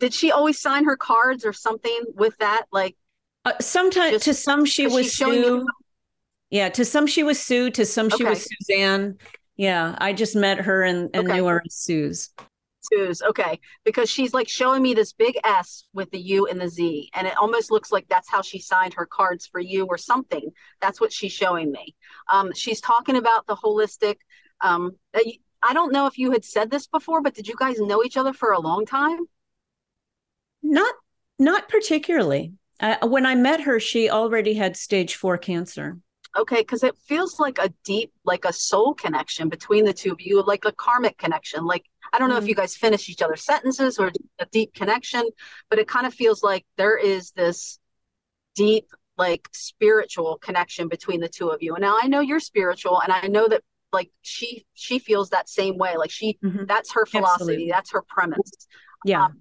Did 0.00 0.12
she 0.14 0.30
always 0.32 0.58
sign 0.60 0.84
her 0.84 0.96
cards 0.96 1.44
or 1.44 1.52
something 1.52 2.00
with 2.14 2.36
that? 2.38 2.66
Like, 2.72 2.96
Uh, 3.44 3.52
sometimes 3.60 4.12
Just- 4.12 4.24
to 4.26 4.34
some 4.34 4.64
she 4.64 4.86
was 4.86 5.06
she 5.06 5.10
showing 5.10 5.34
you- 5.42 5.44
Sue. 5.60 5.66
Yeah, 6.52 6.68
to 6.68 6.84
some 6.84 7.06
she 7.06 7.22
was 7.22 7.40
Sue. 7.40 7.70
To 7.70 7.86
some 7.86 8.10
she 8.10 8.24
was 8.24 8.46
Suzanne. 8.46 9.16
Yeah, 9.56 9.96
I 9.98 10.12
just 10.12 10.36
met 10.36 10.58
her 10.60 10.82
and, 10.82 11.08
and 11.14 11.24
Okay. 11.26 11.36
knew 11.38 11.46
her 11.46 11.62
as 11.66 11.74
Sue's. 11.74 12.30
Sue's 12.82 13.22
okay 13.22 13.58
because 13.84 14.10
she's 14.10 14.34
like 14.34 14.48
showing 14.48 14.82
me 14.82 14.92
this 14.92 15.12
big 15.12 15.38
S 15.44 15.86
with 15.94 16.10
the 16.10 16.18
U 16.20 16.46
and 16.46 16.60
the 16.60 16.68
Z, 16.68 17.10
and 17.14 17.26
it 17.26 17.36
almost 17.38 17.70
looks 17.70 17.90
like 17.90 18.06
that's 18.08 18.28
how 18.28 18.42
she 18.42 18.58
signed 18.58 18.92
her 18.94 19.06
cards 19.06 19.46
for 19.46 19.60
you 19.60 19.86
or 19.86 19.96
something. 19.96 20.50
That's 20.82 21.00
what 21.00 21.12
she's 21.12 21.32
showing 21.32 21.72
me. 21.72 21.94
Um, 22.30 22.52
she's 22.54 22.80
talking 22.82 23.16
about 23.16 23.46
the 23.46 23.56
holistic. 23.56 24.16
Um, 24.60 24.96
uh, 25.14 25.20
I 25.62 25.72
don't 25.72 25.92
know 25.92 26.06
if 26.06 26.18
you 26.18 26.32
had 26.32 26.44
said 26.44 26.70
this 26.70 26.86
before, 26.86 27.22
but 27.22 27.34
did 27.34 27.48
you 27.48 27.54
guys 27.56 27.80
know 27.80 28.04
each 28.04 28.18
other 28.18 28.34
for 28.34 28.52
a 28.52 28.60
long 28.60 28.84
time? 28.84 29.20
Not 30.62 30.94
not 31.38 31.68
particularly. 31.70 32.52
Uh, 32.78 32.96
when 33.06 33.24
I 33.24 33.36
met 33.36 33.62
her, 33.62 33.80
she 33.80 34.10
already 34.10 34.52
had 34.54 34.76
stage 34.76 35.14
four 35.14 35.38
cancer. 35.38 35.98
Okay, 36.36 36.60
because 36.60 36.82
it 36.82 36.96
feels 36.96 37.38
like 37.38 37.58
a 37.58 37.70
deep, 37.84 38.12
like 38.24 38.46
a 38.46 38.52
soul 38.52 38.94
connection 38.94 39.48
between 39.50 39.84
the 39.84 39.92
two 39.92 40.12
of 40.12 40.20
you, 40.20 40.42
like 40.42 40.64
a 40.64 40.72
karmic 40.72 41.18
connection. 41.18 41.66
Like 41.66 41.84
I 42.12 42.18
don't 42.18 42.30
know 42.30 42.38
if 42.38 42.44
Mm. 42.44 42.48
you 42.48 42.54
guys 42.54 42.74
finish 42.76 43.08
each 43.10 43.20
other's 43.22 43.44
sentences 43.44 43.98
or 43.98 44.10
a 44.38 44.46
deep 44.46 44.72
connection, 44.74 45.28
but 45.68 45.78
it 45.78 45.86
kind 45.88 46.06
of 46.06 46.14
feels 46.14 46.42
like 46.42 46.64
there 46.76 46.96
is 46.96 47.32
this 47.32 47.78
deep, 48.54 48.86
like 49.18 49.48
spiritual 49.52 50.38
connection 50.38 50.88
between 50.88 51.20
the 51.20 51.28
two 51.28 51.48
of 51.50 51.62
you. 51.62 51.74
And 51.74 51.82
now 51.82 51.98
I 52.02 52.08
know 52.08 52.20
you're 52.20 52.40
spiritual, 52.40 53.00
and 53.00 53.12
I 53.12 53.26
know 53.28 53.46
that 53.48 53.62
like 53.92 54.10
she 54.22 54.64
she 54.74 54.98
feels 54.98 55.30
that 55.30 55.50
same 55.50 55.76
way. 55.76 55.96
Like 55.98 56.10
she 56.10 56.38
Mhm. 56.42 56.66
that's 56.66 56.92
her 56.92 57.04
philosophy, 57.04 57.36
Absolutely. 57.44 57.70
that's 57.70 57.92
her 57.92 58.02
premise 58.02 58.50
Yeah. 59.04 59.26
um, 59.26 59.40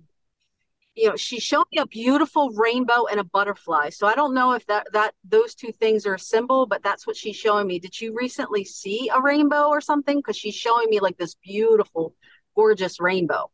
you 0.95 1.09
know 1.09 1.15
she 1.15 1.39
showed 1.39 1.65
me 1.71 1.79
a 1.79 1.85
beautiful 1.87 2.51
rainbow 2.51 3.05
and 3.05 3.19
a 3.19 3.23
butterfly. 3.23 3.89
So 3.89 4.07
i 4.07 4.15
don't 4.15 4.33
know 4.33 4.53
if 4.53 4.65
that 4.67 4.87
that 4.93 5.13
those 5.23 5.55
two 5.55 5.71
things 5.71 6.05
are 6.05 6.15
a 6.15 6.19
symbol 6.19 6.65
but 6.65 6.83
that's 6.83 7.07
what 7.07 7.15
she's 7.15 7.35
showing 7.35 7.67
me. 7.67 7.79
Did 7.79 7.99
you 7.99 8.13
recently 8.15 8.63
see 8.65 9.09
a 9.13 9.21
rainbow 9.21 9.67
or 9.67 9.81
something? 9.81 10.17
Because 10.17 10.37
she's 10.37 10.55
showing 10.55 10.89
me 10.89 10.99
like 10.99 11.17
this 11.17 11.35
beautiful 11.35 12.15
gorgeous 12.55 12.99
rainbow. 12.99 13.49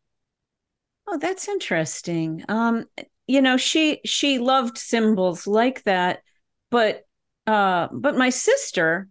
Oh, 1.07 1.17
that's 1.17 1.47
interesting. 1.47 2.43
Um, 2.49 2.85
you 3.27 3.41
know, 3.41 3.57
she 3.57 4.01
she 4.05 4.39
loved 4.39 4.77
symbols 4.77 5.47
like 5.47 5.83
that, 5.83 6.21
but 6.69 7.05
uh, 7.45 7.87
but 7.91 8.17
my 8.17 8.29
sister 8.29 9.07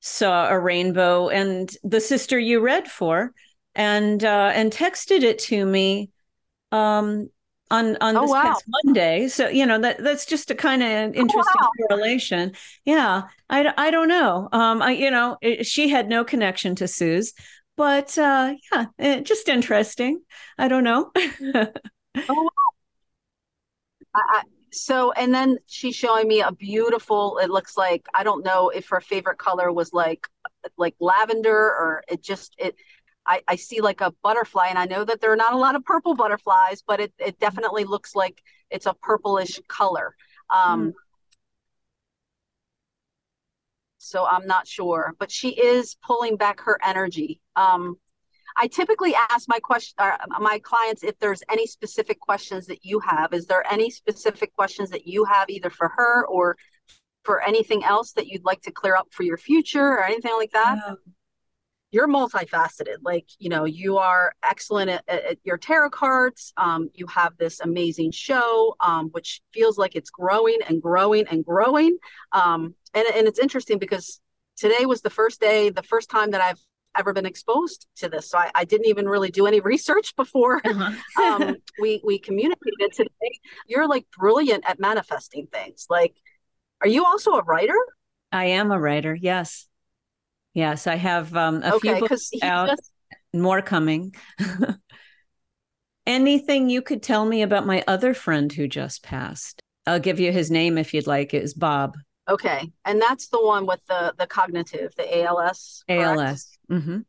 saw 0.00 0.48
a 0.48 0.58
rainbow, 0.58 1.28
and 1.28 1.70
the 1.82 2.00
sister 2.00 2.38
you 2.38 2.60
read 2.60 2.88
for, 2.88 3.32
and 3.74 4.24
uh, 4.24 4.52
and 4.54 4.72
texted 4.72 5.22
it 5.22 5.38
to 5.40 5.64
me, 5.64 6.10
um, 6.72 7.28
on 7.70 7.96
on 8.00 8.18
Oh, 8.18 8.20
this 8.20 8.30
wow. 8.30 8.42
past 8.42 8.64
Monday. 8.84 9.28
So 9.28 9.48
you 9.48 9.66
know 9.66 9.80
that 9.80 9.98
that's 10.02 10.26
just 10.26 10.50
a 10.50 10.54
kind 10.54 10.82
of 10.82 11.14
interesting 11.14 11.62
wow. 11.62 11.86
correlation. 11.88 12.52
Yeah, 12.84 13.22
I 13.50 13.72
I 13.76 13.90
don't 13.90 14.08
know. 14.08 14.48
Um, 14.52 14.82
I 14.82 14.92
you 14.92 15.10
know 15.10 15.36
it, 15.42 15.66
she 15.66 15.88
had 15.88 16.08
no 16.08 16.24
connection 16.24 16.74
to 16.76 16.88
Sue's. 16.88 17.32
But 17.76 18.16
uh, 18.18 18.54
yeah, 18.72 18.86
eh, 18.98 19.20
just 19.20 19.48
interesting. 19.48 20.22
I 20.58 20.68
don't 20.68 20.84
know. 20.84 21.12
I, 24.14 24.20
I, 24.20 24.42
so 24.72 25.12
and 25.12 25.32
then 25.34 25.58
she's 25.66 25.94
showing 25.94 26.28
me 26.28 26.40
a 26.42 26.52
beautiful 26.52 27.38
it 27.38 27.50
looks 27.50 27.76
like 27.76 28.04
i 28.14 28.22
don't 28.24 28.44
know 28.44 28.68
if 28.68 28.88
her 28.88 29.00
favorite 29.00 29.38
color 29.38 29.72
was 29.72 29.92
like 29.92 30.26
like 30.76 30.94
lavender 31.00 31.56
or 31.56 32.02
it 32.08 32.22
just 32.22 32.54
it 32.58 32.74
I, 33.26 33.42
I 33.48 33.56
see 33.56 33.80
like 33.80 34.00
a 34.00 34.12
butterfly 34.22 34.66
and 34.68 34.78
i 34.78 34.86
know 34.86 35.04
that 35.04 35.20
there 35.20 35.32
are 35.32 35.36
not 35.36 35.52
a 35.52 35.58
lot 35.58 35.74
of 35.74 35.84
purple 35.84 36.14
butterflies 36.14 36.82
but 36.86 37.00
it, 37.00 37.12
it 37.18 37.38
definitely 37.38 37.84
looks 37.84 38.14
like 38.14 38.42
it's 38.70 38.86
a 38.86 38.94
purplish 38.94 39.60
color 39.68 40.14
um 40.50 40.88
Mm. 40.88 40.92
so 43.98 44.26
i'm 44.26 44.46
not 44.46 44.66
sure 44.66 45.14
but 45.18 45.30
she 45.30 45.50
is 45.50 45.96
pulling 46.06 46.36
back 46.36 46.60
her 46.60 46.78
energy 46.84 47.40
um 47.56 47.96
I 48.58 48.68
typically 48.68 49.14
ask 49.14 49.46
my 49.48 49.58
question, 49.58 49.94
uh, 49.98 50.16
my 50.40 50.58
clients, 50.60 51.02
if 51.02 51.18
there's 51.18 51.42
any 51.50 51.66
specific 51.66 52.18
questions 52.20 52.66
that 52.68 52.86
you 52.86 53.00
have. 53.00 53.34
Is 53.34 53.44
there 53.46 53.70
any 53.70 53.90
specific 53.90 54.54
questions 54.54 54.88
that 54.90 55.06
you 55.06 55.24
have, 55.24 55.50
either 55.50 55.68
for 55.68 55.88
her 55.94 56.26
or 56.26 56.56
for 57.22 57.42
anything 57.42 57.84
else 57.84 58.12
that 58.12 58.28
you'd 58.28 58.46
like 58.46 58.62
to 58.62 58.70
clear 58.70 58.96
up 58.96 59.08
for 59.10 59.24
your 59.24 59.36
future 59.36 59.84
or 59.84 60.04
anything 60.04 60.32
like 60.38 60.52
that? 60.52 60.78
Yeah. 60.86 60.94
You're 61.92 62.08
multifaceted. 62.08 62.96
Like 63.02 63.26
you 63.38 63.48
know, 63.48 63.64
you 63.64 63.98
are 63.98 64.32
excellent 64.42 64.90
at, 64.90 65.08
at, 65.08 65.38
your 65.44 65.56
tarot 65.56 65.90
cards. 65.90 66.52
Um, 66.56 66.90
you 66.94 67.06
have 67.06 67.36
this 67.38 67.60
amazing 67.60 68.10
show, 68.10 68.74
um, 68.80 69.08
which 69.10 69.40
feels 69.52 69.78
like 69.78 69.94
it's 69.94 70.10
growing 70.10 70.58
and 70.68 70.82
growing 70.82 71.26
and 71.28 71.44
growing. 71.44 71.96
Um, 72.32 72.74
and 72.94 73.06
and 73.14 73.26
it's 73.26 73.38
interesting 73.38 73.78
because 73.78 74.20
today 74.56 74.86
was 74.86 75.02
the 75.02 75.10
first 75.10 75.40
day, 75.40 75.70
the 75.70 75.82
first 75.82 76.10
time 76.10 76.32
that 76.32 76.40
I've 76.40 76.60
ever 76.96 77.12
been 77.12 77.26
exposed 77.26 77.86
to 77.96 78.08
this. 78.08 78.30
So 78.30 78.38
I, 78.38 78.50
I 78.54 78.64
didn't 78.64 78.86
even 78.86 79.06
really 79.06 79.30
do 79.30 79.46
any 79.46 79.60
research 79.72 80.16
before 80.16 80.60
Uh-huh. 80.64 80.92
um, 81.22 81.56
we 81.80 82.00
we 82.04 82.18
communicated 82.18 82.92
today. 82.92 83.40
You're 83.66 83.88
like 83.88 84.06
brilliant 84.16 84.64
at 84.66 84.80
manifesting 84.80 85.46
things. 85.52 85.86
Like, 85.88 86.14
are 86.80 86.88
you 86.88 87.04
also 87.04 87.32
a 87.32 87.42
writer? 87.42 87.78
I 88.32 88.46
am 88.46 88.70
a 88.70 88.80
writer. 88.80 89.14
Yes. 89.14 89.68
Yes, 90.56 90.86
I 90.86 90.94
have 90.94 91.36
um, 91.36 91.62
a 91.62 91.74
okay, 91.74 92.00
few 92.00 92.08
books 92.08 92.30
out, 92.40 92.70
just 92.70 92.90
more 93.34 93.60
coming. 93.60 94.14
Anything 96.06 96.70
you 96.70 96.80
could 96.80 97.02
tell 97.02 97.26
me 97.26 97.42
about 97.42 97.66
my 97.66 97.84
other 97.86 98.14
friend 98.14 98.50
who 98.50 98.66
just 98.66 99.02
passed? 99.02 99.60
I'll 99.86 100.00
give 100.00 100.18
you 100.18 100.32
his 100.32 100.50
name 100.50 100.78
if 100.78 100.94
you'd 100.94 101.06
like. 101.06 101.34
It 101.34 101.42
is 101.42 101.52
Bob. 101.52 101.98
okay, 102.26 102.72
and 102.86 103.02
that's 103.02 103.28
the 103.28 103.44
one 103.44 103.66
with 103.66 103.80
the 103.86 104.14
the 104.18 104.26
cognitive, 104.26 104.94
the 104.96 105.24
ALS. 105.24 105.84
correct? 105.86 106.22
ALS. 106.22 106.58
hmm 106.70 107.00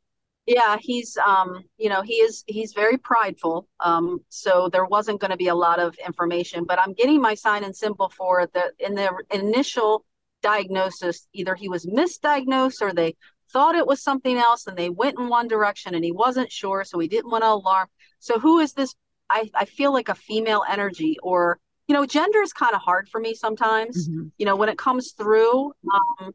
Yeah, 0.45 0.77
he's 0.81 1.17
um, 1.17 1.63
you 1.77 1.87
know, 1.89 2.01
he 2.01 2.15
is 2.15 2.43
he's 2.47 2.73
very 2.73 2.97
prideful. 2.97 3.69
Um, 3.79 4.19
so 4.27 4.69
there 4.71 4.85
wasn't 4.85 5.21
going 5.21 5.31
to 5.31 5.37
be 5.37 5.47
a 5.47 5.55
lot 5.55 5.79
of 5.79 5.95
information, 6.05 6.65
but 6.65 6.79
I'm 6.79 6.93
getting 6.93 7.21
my 7.21 7.33
sign 7.35 7.63
and 7.63 7.75
symbol 7.75 8.09
for 8.09 8.47
the 8.53 8.73
in 8.79 8.93
the 8.95 9.09
initial 9.31 10.05
diagnosis, 10.41 11.27
either 11.33 11.55
he 11.55 11.69
was 11.69 11.85
misdiagnosed 11.85 12.81
or 12.81 12.93
they 12.93 13.15
thought 13.51 13.75
it 13.75 13.87
was 13.87 14.01
something 14.01 14.37
else 14.37 14.67
and 14.67 14.77
they 14.77 14.89
went 14.89 15.19
in 15.19 15.27
one 15.29 15.47
direction 15.47 15.95
and 15.95 16.03
he 16.03 16.11
wasn't 16.11 16.51
sure, 16.51 16.83
so 16.83 16.99
he 16.99 17.07
didn't 17.07 17.31
want 17.31 17.43
to 17.43 17.49
alarm. 17.49 17.87
So 18.19 18.39
who 18.39 18.59
is 18.59 18.73
this? 18.73 18.93
I, 19.29 19.49
I 19.53 19.65
feel 19.65 19.91
like 19.91 20.09
a 20.09 20.15
female 20.15 20.63
energy 20.69 21.17
or 21.21 21.59
you 21.87 21.93
know, 21.95 22.05
gender 22.05 22.41
is 22.41 22.51
kind 22.51 22.75
of 22.75 22.81
hard 22.81 23.07
for 23.07 23.19
me 23.19 23.33
sometimes. 23.33 24.09
Mhm. 24.09 24.31
You 24.37 24.45
know, 24.45 24.57
when 24.57 24.67
it 24.67 24.77
comes 24.77 25.13
through, 25.13 25.71
um, 25.93 26.33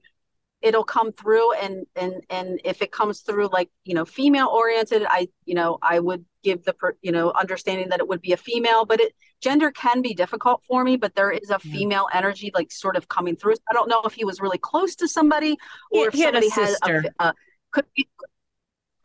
it'll 0.63 0.85
come 0.85 1.13
through 1.13 1.53
and 1.55 1.85
and 1.97 2.23
and 2.31 2.61
if 2.65 2.81
it 2.83 2.93
comes 2.93 3.21
through 3.21 3.49
like 3.53 3.69
you 3.85 3.95
know 3.95 4.05
female 4.05 4.47
oriented 4.47 5.05
i 5.09 5.27
you 5.45 5.55
know 5.55 5.77
i 5.83 5.99
would 5.99 6.25
give 6.45 6.65
the 6.65 6.73
per, 6.73 6.97
you 7.03 7.11
know 7.11 7.33
understanding 7.33 7.89
that 7.89 7.99
it 7.99 8.07
would 8.07 8.23
be 8.23 8.33
a 8.33 8.37
female 8.37 8.85
but 8.85 9.01
it 9.01 9.13
gender 9.43 9.71
can 9.73 10.01
be 10.03 10.15
difficult 10.15 10.63
for 10.67 10.85
me 10.85 10.97
but 10.97 11.15
there 11.15 11.31
is 11.31 11.51
a 11.51 11.59
Yeah. 11.65 11.73
female 11.75 12.07
energy 12.15 12.51
like 12.55 12.71
sort 12.73 12.97
of 12.97 13.09
coming 13.09 13.37
through 13.37 13.55
i 13.71 13.75
don't 13.75 13.89
know 13.89 14.01
if 14.05 14.15
he 14.15 14.25
was 14.25 14.41
really 14.41 14.59
close 14.59 14.95
to 14.97 15.09
somebody 15.09 15.57
He- 15.91 15.99
or 15.99 16.09
if 16.09 16.15
he 16.15 16.21
had 16.23 16.35
a 16.35 16.43
somebody 16.43 16.49
had 16.51 16.69
sister. 16.69 17.05
a, 17.19 17.25
a 17.29 17.35
could 17.73 17.87
be 17.97 18.09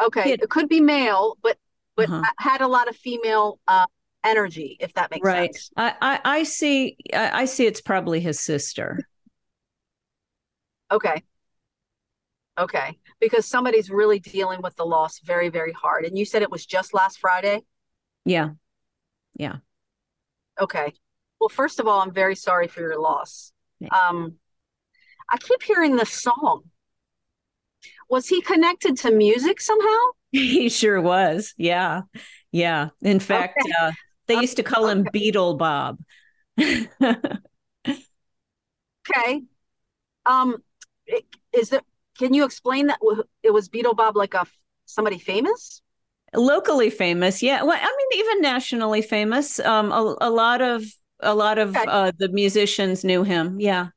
okay 0.01 0.29
had- 0.31 0.41
it 0.43 0.49
could 0.49 0.69
be 0.69 0.79
male 0.79 1.37
but 1.41 1.57
but 1.95 2.09
Uh-huh. 2.09 2.21
had 2.37 2.61
a 2.61 2.67
lot 2.67 2.87
of 2.87 2.95
female 2.95 3.59
uh 3.67 3.87
energy 4.23 4.77
if 4.79 4.93
that 4.93 5.09
makes 5.11 5.25
Right. 5.25 5.53
sense 5.55 5.71
I, 5.77 5.93
I, 6.01 6.19
I 6.39 6.43
see. 6.43 6.97
I, 7.13 7.41
I 7.41 7.45
see. 7.45 7.65
It's 7.65 7.79
probably 7.81 8.19
his 8.19 8.39
sister. 8.39 8.99
Okay. 10.91 11.23
Okay. 12.57 12.97
Because 13.19 13.45
somebody's 13.45 13.89
really 13.89 14.19
dealing 14.19 14.61
with 14.61 14.75
the 14.75 14.85
loss 14.85 15.19
very, 15.19 15.49
very 15.49 15.71
hard. 15.71 16.05
And 16.05 16.17
you 16.17 16.25
said 16.25 16.41
it 16.41 16.51
was 16.51 16.65
just 16.65 16.93
last 16.93 17.19
Friday? 17.19 17.61
Yeah. 18.25 18.49
Yeah. 19.35 19.57
Okay. 20.59 20.93
Well, 21.39 21.49
first 21.49 21.79
of 21.79 21.87
all, 21.87 22.01
I'm 22.01 22.13
very 22.13 22.35
sorry 22.35 22.67
for 22.67 22.81
your 22.81 22.99
loss. 22.99 23.51
Yeah. 23.79 23.89
Um, 23.89 24.35
I 25.29 25.37
keep 25.37 25.61
hearing 25.63 25.95
this 25.95 26.11
song. 26.11 26.63
Was 28.09 28.27
he 28.27 28.41
connected 28.41 28.97
to 28.99 29.11
music 29.11 29.61
somehow? 29.61 29.97
He 30.31 30.67
sure 30.69 30.99
was. 31.01 31.53
Yeah. 31.57 32.01
Yeah. 32.51 32.89
In 33.01 33.19
fact, 33.19 33.57
Okay. 33.63 33.71
uh, 33.79 33.91
they 34.27 34.35
used 34.35 34.57
to 34.57 34.63
call 34.63 34.87
him 34.87 35.01
okay. 35.07 35.31
Beatle 35.31 35.57
Bob. 35.57 35.99
Okay. 39.09 39.43
Um, 40.25 40.57
is 41.53 41.69
there, 41.69 41.81
can 42.19 42.33
you 42.33 42.43
explain 42.43 42.87
that 42.87 42.99
it 43.41 43.53
was 43.53 43.69
Beatle 43.69 43.95
Bob 43.95 44.17
like 44.17 44.33
a 44.33 44.45
somebody 44.85 45.17
famous? 45.17 45.81
Locally 46.33 46.89
famous 46.89 47.41
yeah 47.41 47.63
well 47.63 47.77
i 47.79 48.07
mean 48.11 48.19
even 48.19 48.41
nationally 48.41 49.01
famous 49.01 49.59
um 49.59 49.91
a, 49.91 50.15
a 50.21 50.29
lot 50.29 50.61
of 50.61 50.83
a 51.21 51.33
lot 51.33 51.57
of 51.57 51.75
uh 51.75 52.11
the 52.19 52.27
musicians 52.29 53.03
knew 53.03 53.23
him 53.23 53.59
yeah 53.59 53.87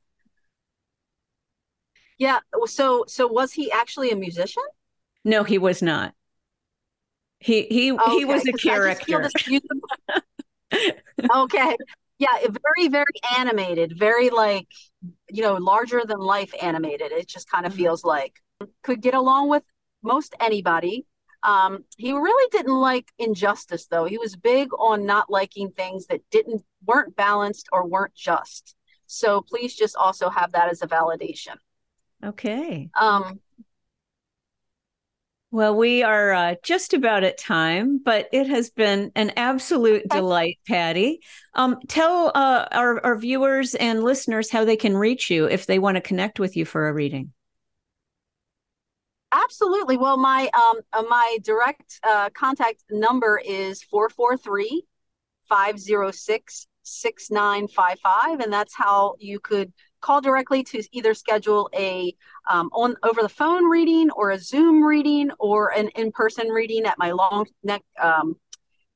Yeah. 2.21 2.37
So, 2.65 3.03
so 3.07 3.25
was 3.25 3.51
he 3.51 3.71
actually 3.71 4.11
a 4.11 4.15
musician? 4.15 4.63
no 5.23 5.43
he 5.43 5.57
was 5.57 5.81
not 5.81 6.13
He 7.39 7.63
he 7.63 7.91
okay, 7.91 8.11
he 8.11 8.25
was 8.25 8.45
a 8.47 8.53
character. 8.53 9.27
okay. 11.35 11.75
Yeah, 12.19 12.29
very 12.39 12.87
very 12.89 13.17
animated, 13.37 13.97
very 13.97 14.29
like 14.29 14.67
you 15.29 15.41
know, 15.41 15.55
larger 15.55 16.03
than 16.05 16.19
life 16.19 16.53
animated. 16.61 17.11
It 17.11 17.27
just 17.27 17.49
kind 17.49 17.65
of 17.65 17.71
mm-hmm. 17.71 17.81
feels 17.81 18.03
like 18.03 18.39
could 18.83 19.01
get 19.01 19.15
along 19.15 19.49
with 19.49 19.63
most 20.03 20.35
anybody. 20.39 21.05
Um, 21.43 21.85
he 21.97 22.13
really 22.13 22.49
didn't 22.51 22.79
like 22.79 23.11
injustice 23.17 23.87
though. 23.87 24.05
He 24.05 24.17
was 24.17 24.35
big 24.35 24.69
on 24.77 25.05
not 25.05 25.29
liking 25.29 25.71
things 25.71 26.07
that 26.07 26.21
didn't 26.29 26.63
weren't 26.85 27.15
balanced 27.15 27.67
or 27.71 27.87
weren't 27.87 28.13
just. 28.15 28.75
So 29.07 29.41
please 29.41 29.75
just 29.75 29.95
also 29.95 30.29
have 30.29 30.51
that 30.53 30.69
as 30.69 30.81
a 30.81 30.87
validation. 30.87 31.55
Okay. 32.23 32.89
Um, 32.99 33.39
well, 35.53 35.75
we 35.75 36.01
are 36.01 36.31
uh, 36.31 36.55
just 36.63 36.93
about 36.93 37.25
at 37.25 37.37
time, 37.37 37.99
but 38.01 38.29
it 38.31 38.47
has 38.47 38.69
been 38.69 39.11
an 39.15 39.33
absolute 39.35 40.07
delight, 40.07 40.59
Patty. 40.65 41.19
Um, 41.55 41.77
tell 41.89 42.31
uh, 42.33 42.67
our, 42.71 43.05
our 43.05 43.17
viewers 43.17 43.75
and 43.75 44.01
listeners 44.01 44.49
how 44.49 44.63
they 44.63 44.77
can 44.77 44.95
reach 44.95 45.29
you 45.29 45.47
if 45.47 45.65
they 45.65 45.77
want 45.77 45.95
to 45.95 46.01
connect 46.01 46.39
with 46.39 46.55
you 46.55 46.63
for 46.63 46.87
a 46.87 46.93
reading. 46.93 47.33
Absolutely. 49.31 49.97
Well, 49.97 50.17
my 50.17 50.49
um, 50.53 50.81
uh, 50.91 51.03
my 51.03 51.37
direct 51.43 51.99
uh, 52.07 52.29
contact 52.31 52.83
number 52.89 53.41
is 53.43 53.81
443 53.83 54.83
506 55.47 56.67
6955. 56.83 58.39
And 58.39 58.51
that's 58.51 58.75
how 58.75 59.15
you 59.19 59.39
could 59.39 59.71
call 60.01 60.19
directly 60.19 60.63
to 60.63 60.83
either 60.91 61.13
schedule 61.13 61.69
a 61.75 62.13
um, 62.49 62.69
on 62.73 62.95
over 63.03 63.21
the 63.21 63.29
phone 63.29 63.69
reading 63.69 64.09
or 64.11 64.31
a 64.31 64.39
Zoom 64.39 64.83
reading 64.83 65.31
or 65.39 65.69
an 65.69 65.89
in 65.89 66.11
person 66.11 66.49
reading 66.49 66.85
at 66.85 66.97
my 66.97 67.11
long 67.11 67.45
neck 67.63 67.83
um, 68.01 68.35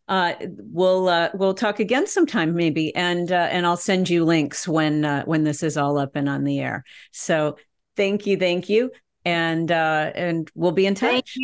uh, 0.10 0.34
we'll 0.72 1.08
uh, 1.08 1.30
we'll 1.36 1.54
talk 1.54 1.80
again 1.80 2.08
sometime 2.08 2.56
maybe, 2.56 2.94
and 2.96 3.32
uh, 3.32 3.48
and 3.52 3.64
I'll 3.64 3.78
send 3.78 4.10
you 4.10 4.26
links 4.26 4.68
when 4.68 5.06
uh, 5.06 5.24
when 5.26 5.44
this 5.44 5.62
is 5.62 5.78
all 5.78 6.00
up 6.00 6.16
and 6.16 6.28
on 6.28 6.46
the 6.46 6.60
air. 6.60 6.84
So 7.14 7.58
thank 7.96 8.26
you, 8.26 8.36
thank 8.36 8.70
you, 8.70 8.90
and 9.24 9.72
uh, 9.72 10.12
and 10.16 10.50
we'll 10.56 10.72
be 10.72 10.88
in 10.88 10.96
touch. 10.96 11.38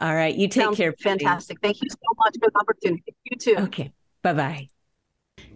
All 0.00 0.12
right, 0.12 0.34
you 0.34 0.48
take 0.48 0.64
Sounds 0.64 0.76
care. 0.76 0.92
Fantastic. 0.92 1.58
Thank 1.62 1.80
you 1.80 1.88
so 1.88 1.96
much 2.18 2.34
for 2.42 2.50
the 2.52 2.60
opportunity. 2.60 3.14
You 3.24 3.38
too. 3.38 3.54
Okay. 3.58 3.92
Bye 4.22 4.32
bye. 4.32 4.68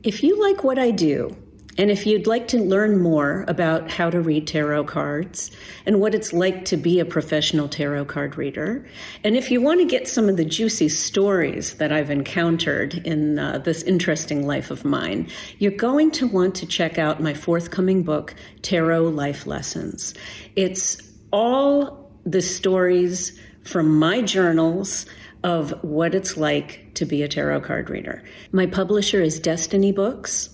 If 0.04 0.22
you 0.22 0.40
like 0.40 0.62
what 0.62 0.78
I 0.78 0.92
do 0.92 1.36
and 1.76 1.90
if 1.90 2.06
you'd 2.06 2.26
like 2.26 2.48
to 2.48 2.58
learn 2.58 3.00
more 3.00 3.44
about 3.48 3.90
how 3.90 4.10
to 4.10 4.20
read 4.20 4.46
tarot 4.46 4.84
cards 4.84 5.50
and 5.86 6.00
what 6.00 6.14
it's 6.14 6.32
like 6.32 6.64
to 6.66 6.76
be 6.76 7.00
a 7.00 7.04
professional 7.04 7.68
tarot 7.68 8.04
card 8.04 8.36
reader, 8.36 8.86
and 9.24 9.36
if 9.36 9.50
you 9.50 9.60
want 9.60 9.80
to 9.80 9.86
get 9.86 10.06
some 10.06 10.28
of 10.28 10.36
the 10.36 10.44
juicy 10.44 10.88
stories 10.88 11.74
that 11.74 11.92
I've 11.92 12.10
encountered 12.10 12.94
in 13.06 13.38
uh, 13.38 13.58
this 13.58 13.82
interesting 13.82 14.46
life 14.46 14.70
of 14.70 14.84
mine, 14.84 15.28
you're 15.58 15.72
going 15.72 16.10
to 16.12 16.26
want 16.28 16.54
to 16.56 16.66
check 16.66 16.98
out 16.98 17.20
my 17.20 17.34
forthcoming 17.34 18.02
book, 18.02 18.34
Tarot 18.62 19.08
Life 19.08 19.46
Lessons. 19.46 20.14
It's 20.56 21.00
all 21.32 22.10
the 22.24 22.42
stories 22.42 23.38
from 23.64 23.98
my 23.98 24.22
journals 24.22 25.06
of 25.42 25.72
what 25.82 26.14
it's 26.14 26.36
like 26.36 26.94
to 26.94 27.04
be 27.04 27.22
a 27.22 27.28
tarot 27.28 27.60
card 27.60 27.90
reader. 27.90 28.22
My 28.52 28.66
publisher 28.66 29.20
is 29.20 29.38
Destiny 29.38 29.92
Books. 29.92 30.48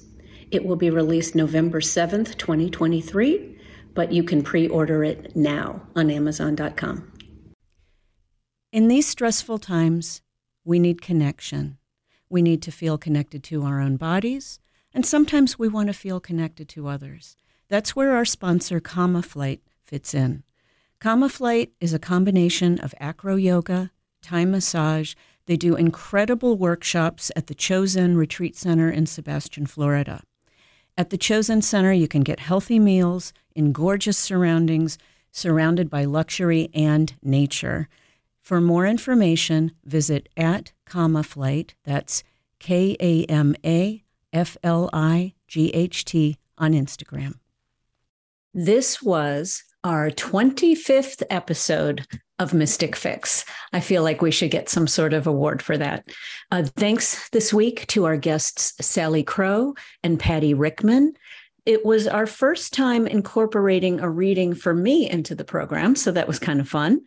It 0.50 0.64
will 0.64 0.76
be 0.76 0.90
released 0.90 1.34
November 1.34 1.80
7th, 1.80 2.36
2023, 2.36 3.56
but 3.94 4.12
you 4.12 4.24
can 4.24 4.42
pre 4.42 4.66
order 4.66 5.04
it 5.04 5.36
now 5.36 5.82
on 5.94 6.10
Amazon.com. 6.10 7.12
In 8.72 8.88
these 8.88 9.08
stressful 9.08 9.58
times, 9.58 10.22
we 10.64 10.78
need 10.78 11.02
connection. 11.02 11.78
We 12.28 12.42
need 12.42 12.62
to 12.62 12.72
feel 12.72 12.98
connected 12.98 13.42
to 13.44 13.64
our 13.64 13.80
own 13.80 13.96
bodies, 13.96 14.58
and 14.92 15.06
sometimes 15.06 15.58
we 15.58 15.68
want 15.68 15.88
to 15.88 15.92
feel 15.92 16.20
connected 16.20 16.68
to 16.70 16.88
others. 16.88 17.36
That's 17.68 17.94
where 17.94 18.16
our 18.16 18.24
sponsor, 18.24 18.80
Kama 18.80 19.22
Flight, 19.22 19.62
fits 19.84 20.14
in. 20.14 20.42
Kama 21.00 21.28
Flight 21.28 21.72
is 21.80 21.94
a 21.94 21.98
combination 21.98 22.78
of 22.80 22.94
acro 23.00 23.36
yoga, 23.36 23.90
Thai 24.22 24.44
massage. 24.44 25.14
They 25.46 25.56
do 25.56 25.74
incredible 25.74 26.56
workshops 26.56 27.30
at 27.34 27.46
the 27.46 27.54
Chosen 27.54 28.16
Retreat 28.16 28.56
Center 28.56 28.90
in 28.90 29.06
Sebastian, 29.06 29.66
Florida. 29.66 30.22
At 31.00 31.08
the 31.08 31.16
Chosen 31.16 31.62
Center, 31.62 31.94
you 31.94 32.06
can 32.06 32.20
get 32.20 32.40
healthy 32.40 32.78
meals 32.78 33.32
in 33.54 33.72
gorgeous 33.72 34.18
surroundings, 34.18 34.98
surrounded 35.32 35.88
by 35.88 36.04
luxury 36.04 36.68
and 36.74 37.14
nature. 37.22 37.88
For 38.42 38.60
more 38.60 38.86
information, 38.86 39.72
visit 39.82 40.28
at 40.36 40.72
Kama 40.84 41.22
Flight, 41.22 41.74
that's 41.84 42.22
K 42.58 42.98
A 43.00 43.24
M 43.24 43.54
A 43.64 44.04
F 44.30 44.58
L 44.62 44.90
I 44.92 45.32
G 45.48 45.70
H 45.70 46.04
T 46.04 46.36
on 46.58 46.72
Instagram. 46.72 47.36
This 48.52 49.00
was 49.00 49.64
our 49.82 50.10
25th 50.10 51.22
episode 51.30 52.06
of 52.40 52.54
Mystic 52.54 52.96
Fix. 52.96 53.44
I 53.72 53.78
feel 53.78 54.02
like 54.02 54.22
we 54.22 54.32
should 54.32 54.50
get 54.50 54.68
some 54.68 54.88
sort 54.88 55.12
of 55.12 55.28
award 55.28 55.62
for 55.62 55.78
that. 55.78 56.08
Uh, 56.50 56.64
thanks 56.64 57.28
this 57.28 57.54
week 57.54 57.86
to 57.88 58.06
our 58.06 58.16
guests, 58.16 58.74
Sally 58.84 59.22
Crow 59.22 59.74
and 60.02 60.18
Patty 60.18 60.54
Rickman. 60.54 61.12
It 61.66 61.84
was 61.84 62.08
our 62.08 62.26
first 62.26 62.72
time 62.72 63.06
incorporating 63.06 64.00
a 64.00 64.10
reading 64.10 64.54
for 64.54 64.74
me 64.74 65.08
into 65.08 65.34
the 65.34 65.44
program, 65.44 65.94
so 65.94 66.10
that 66.10 66.26
was 66.26 66.38
kind 66.38 66.58
of 66.60 66.68
fun. 66.68 67.02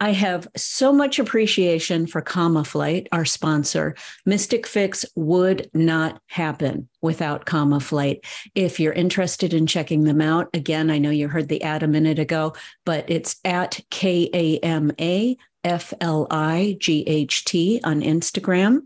I 0.00 0.12
have 0.12 0.46
so 0.56 0.92
much 0.92 1.18
appreciation 1.18 2.06
for 2.06 2.20
Kama 2.20 2.64
Flight, 2.64 3.08
our 3.10 3.24
sponsor. 3.24 3.96
Mystic 4.24 4.66
Fix 4.66 5.04
would 5.16 5.68
not 5.74 6.20
happen 6.28 6.88
without 7.02 7.46
Kama 7.46 7.80
Flight. 7.80 8.24
If 8.54 8.78
you're 8.78 8.92
interested 8.92 9.52
in 9.52 9.66
checking 9.66 10.04
them 10.04 10.20
out, 10.20 10.48
again, 10.54 10.90
I 10.90 10.98
know 10.98 11.10
you 11.10 11.26
heard 11.26 11.48
the 11.48 11.62
ad 11.62 11.82
a 11.82 11.88
minute 11.88 12.20
ago, 12.20 12.54
but 12.86 13.10
it's 13.10 13.36
at 13.44 13.80
K 13.90 14.30
A 14.32 14.58
M 14.58 14.92
A 15.00 15.36
F 15.64 15.92
L 16.00 16.28
I 16.30 16.76
G 16.78 17.02
H 17.06 17.44
T 17.44 17.80
on 17.82 18.00
Instagram. 18.00 18.82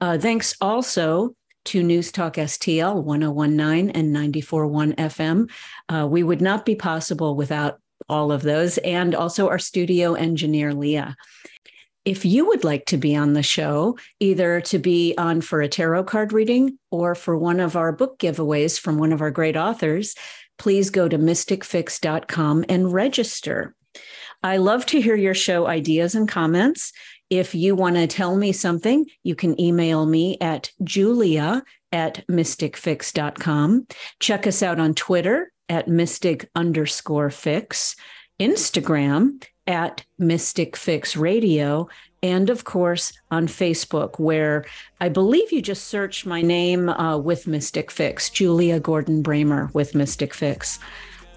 Uh, 0.00 0.18
thanks 0.18 0.56
also 0.60 1.36
to 1.66 1.82
News 1.82 2.10
Talk 2.10 2.34
STL 2.34 3.02
1019 3.02 3.90
and 3.90 4.12
941 4.12 4.94
FM. 4.94 5.50
Uh, 5.88 6.06
we 6.08 6.22
would 6.22 6.40
not 6.40 6.64
be 6.64 6.74
possible 6.74 7.36
without 7.36 7.80
all 8.08 8.32
of 8.32 8.42
those, 8.42 8.78
and 8.78 9.14
also 9.14 9.48
our 9.48 9.58
studio 9.58 10.14
engineer, 10.14 10.72
Leah. 10.72 11.16
If 12.04 12.24
you 12.24 12.46
would 12.46 12.62
like 12.62 12.86
to 12.86 12.96
be 12.96 13.16
on 13.16 13.32
the 13.32 13.42
show, 13.42 13.98
either 14.20 14.60
to 14.62 14.78
be 14.78 15.14
on 15.18 15.40
for 15.40 15.60
a 15.60 15.68
tarot 15.68 16.04
card 16.04 16.32
reading 16.32 16.78
or 16.92 17.16
for 17.16 17.36
one 17.36 17.58
of 17.58 17.74
our 17.74 17.90
book 17.90 18.18
giveaways 18.18 18.78
from 18.78 18.96
one 18.96 19.12
of 19.12 19.20
our 19.20 19.32
great 19.32 19.56
authors, 19.56 20.14
please 20.56 20.90
go 20.90 21.08
to 21.08 21.18
mysticfix.com 21.18 22.64
and 22.68 22.92
register. 22.92 23.74
I 24.42 24.58
love 24.58 24.86
to 24.86 25.00
hear 25.00 25.16
your 25.16 25.34
show 25.34 25.66
ideas 25.66 26.14
and 26.14 26.28
comments. 26.28 26.92
If 27.28 27.56
you 27.56 27.74
want 27.74 27.96
to 27.96 28.06
tell 28.06 28.36
me 28.36 28.52
something, 28.52 29.06
you 29.24 29.34
can 29.34 29.60
email 29.60 30.06
me 30.06 30.38
at 30.40 30.70
julia 30.84 31.64
at 31.90 32.24
mysticfix.com. 32.28 33.86
Check 34.20 34.46
us 34.46 34.62
out 34.62 34.78
on 34.78 34.94
Twitter 34.94 35.50
at 35.68 35.88
mystic 35.88 36.48
underscore 36.54 37.30
fix, 37.30 37.96
Instagram 38.38 39.42
at 39.66 40.04
Mystic 40.18 40.76
Fix 40.76 41.16
Radio, 41.16 41.88
and 42.22 42.50
of 42.50 42.64
course 42.64 43.12
on 43.30 43.46
Facebook, 43.46 44.18
where 44.18 44.64
I 45.00 45.08
believe 45.08 45.52
you 45.52 45.62
just 45.62 45.84
search 45.84 46.26
my 46.26 46.42
name 46.42 46.88
uh, 46.88 47.18
with 47.18 47.46
Mystic 47.46 47.90
Fix, 47.90 48.30
Julia 48.30 48.80
Gordon 48.80 49.22
Bramer 49.22 49.72
with 49.74 49.94
Mystic 49.94 50.34
Fix. 50.34 50.78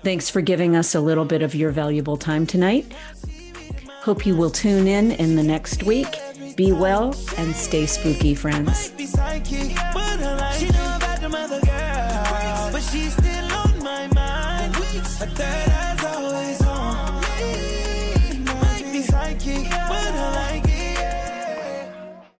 Thanks 0.03 0.29
for 0.29 0.41
giving 0.41 0.75
us 0.75 0.95
a 0.95 1.01
little 1.01 1.25
bit 1.25 1.41
of 1.41 1.53
your 1.53 1.71
valuable 1.71 2.17
time 2.17 2.45
tonight. 2.45 2.91
Hope 4.01 4.25
you 4.25 4.35
will 4.35 4.49
tune 4.49 4.87
in 4.87 5.11
in 5.11 5.35
the 5.35 5.43
next 5.43 5.83
week. 5.83 6.07
Be 6.55 6.71
well 6.71 7.15
and 7.37 7.55
stay 7.55 7.85
spooky, 7.85 8.33
friends. 8.33 8.91
But 15.19 15.27
she's 15.37 15.68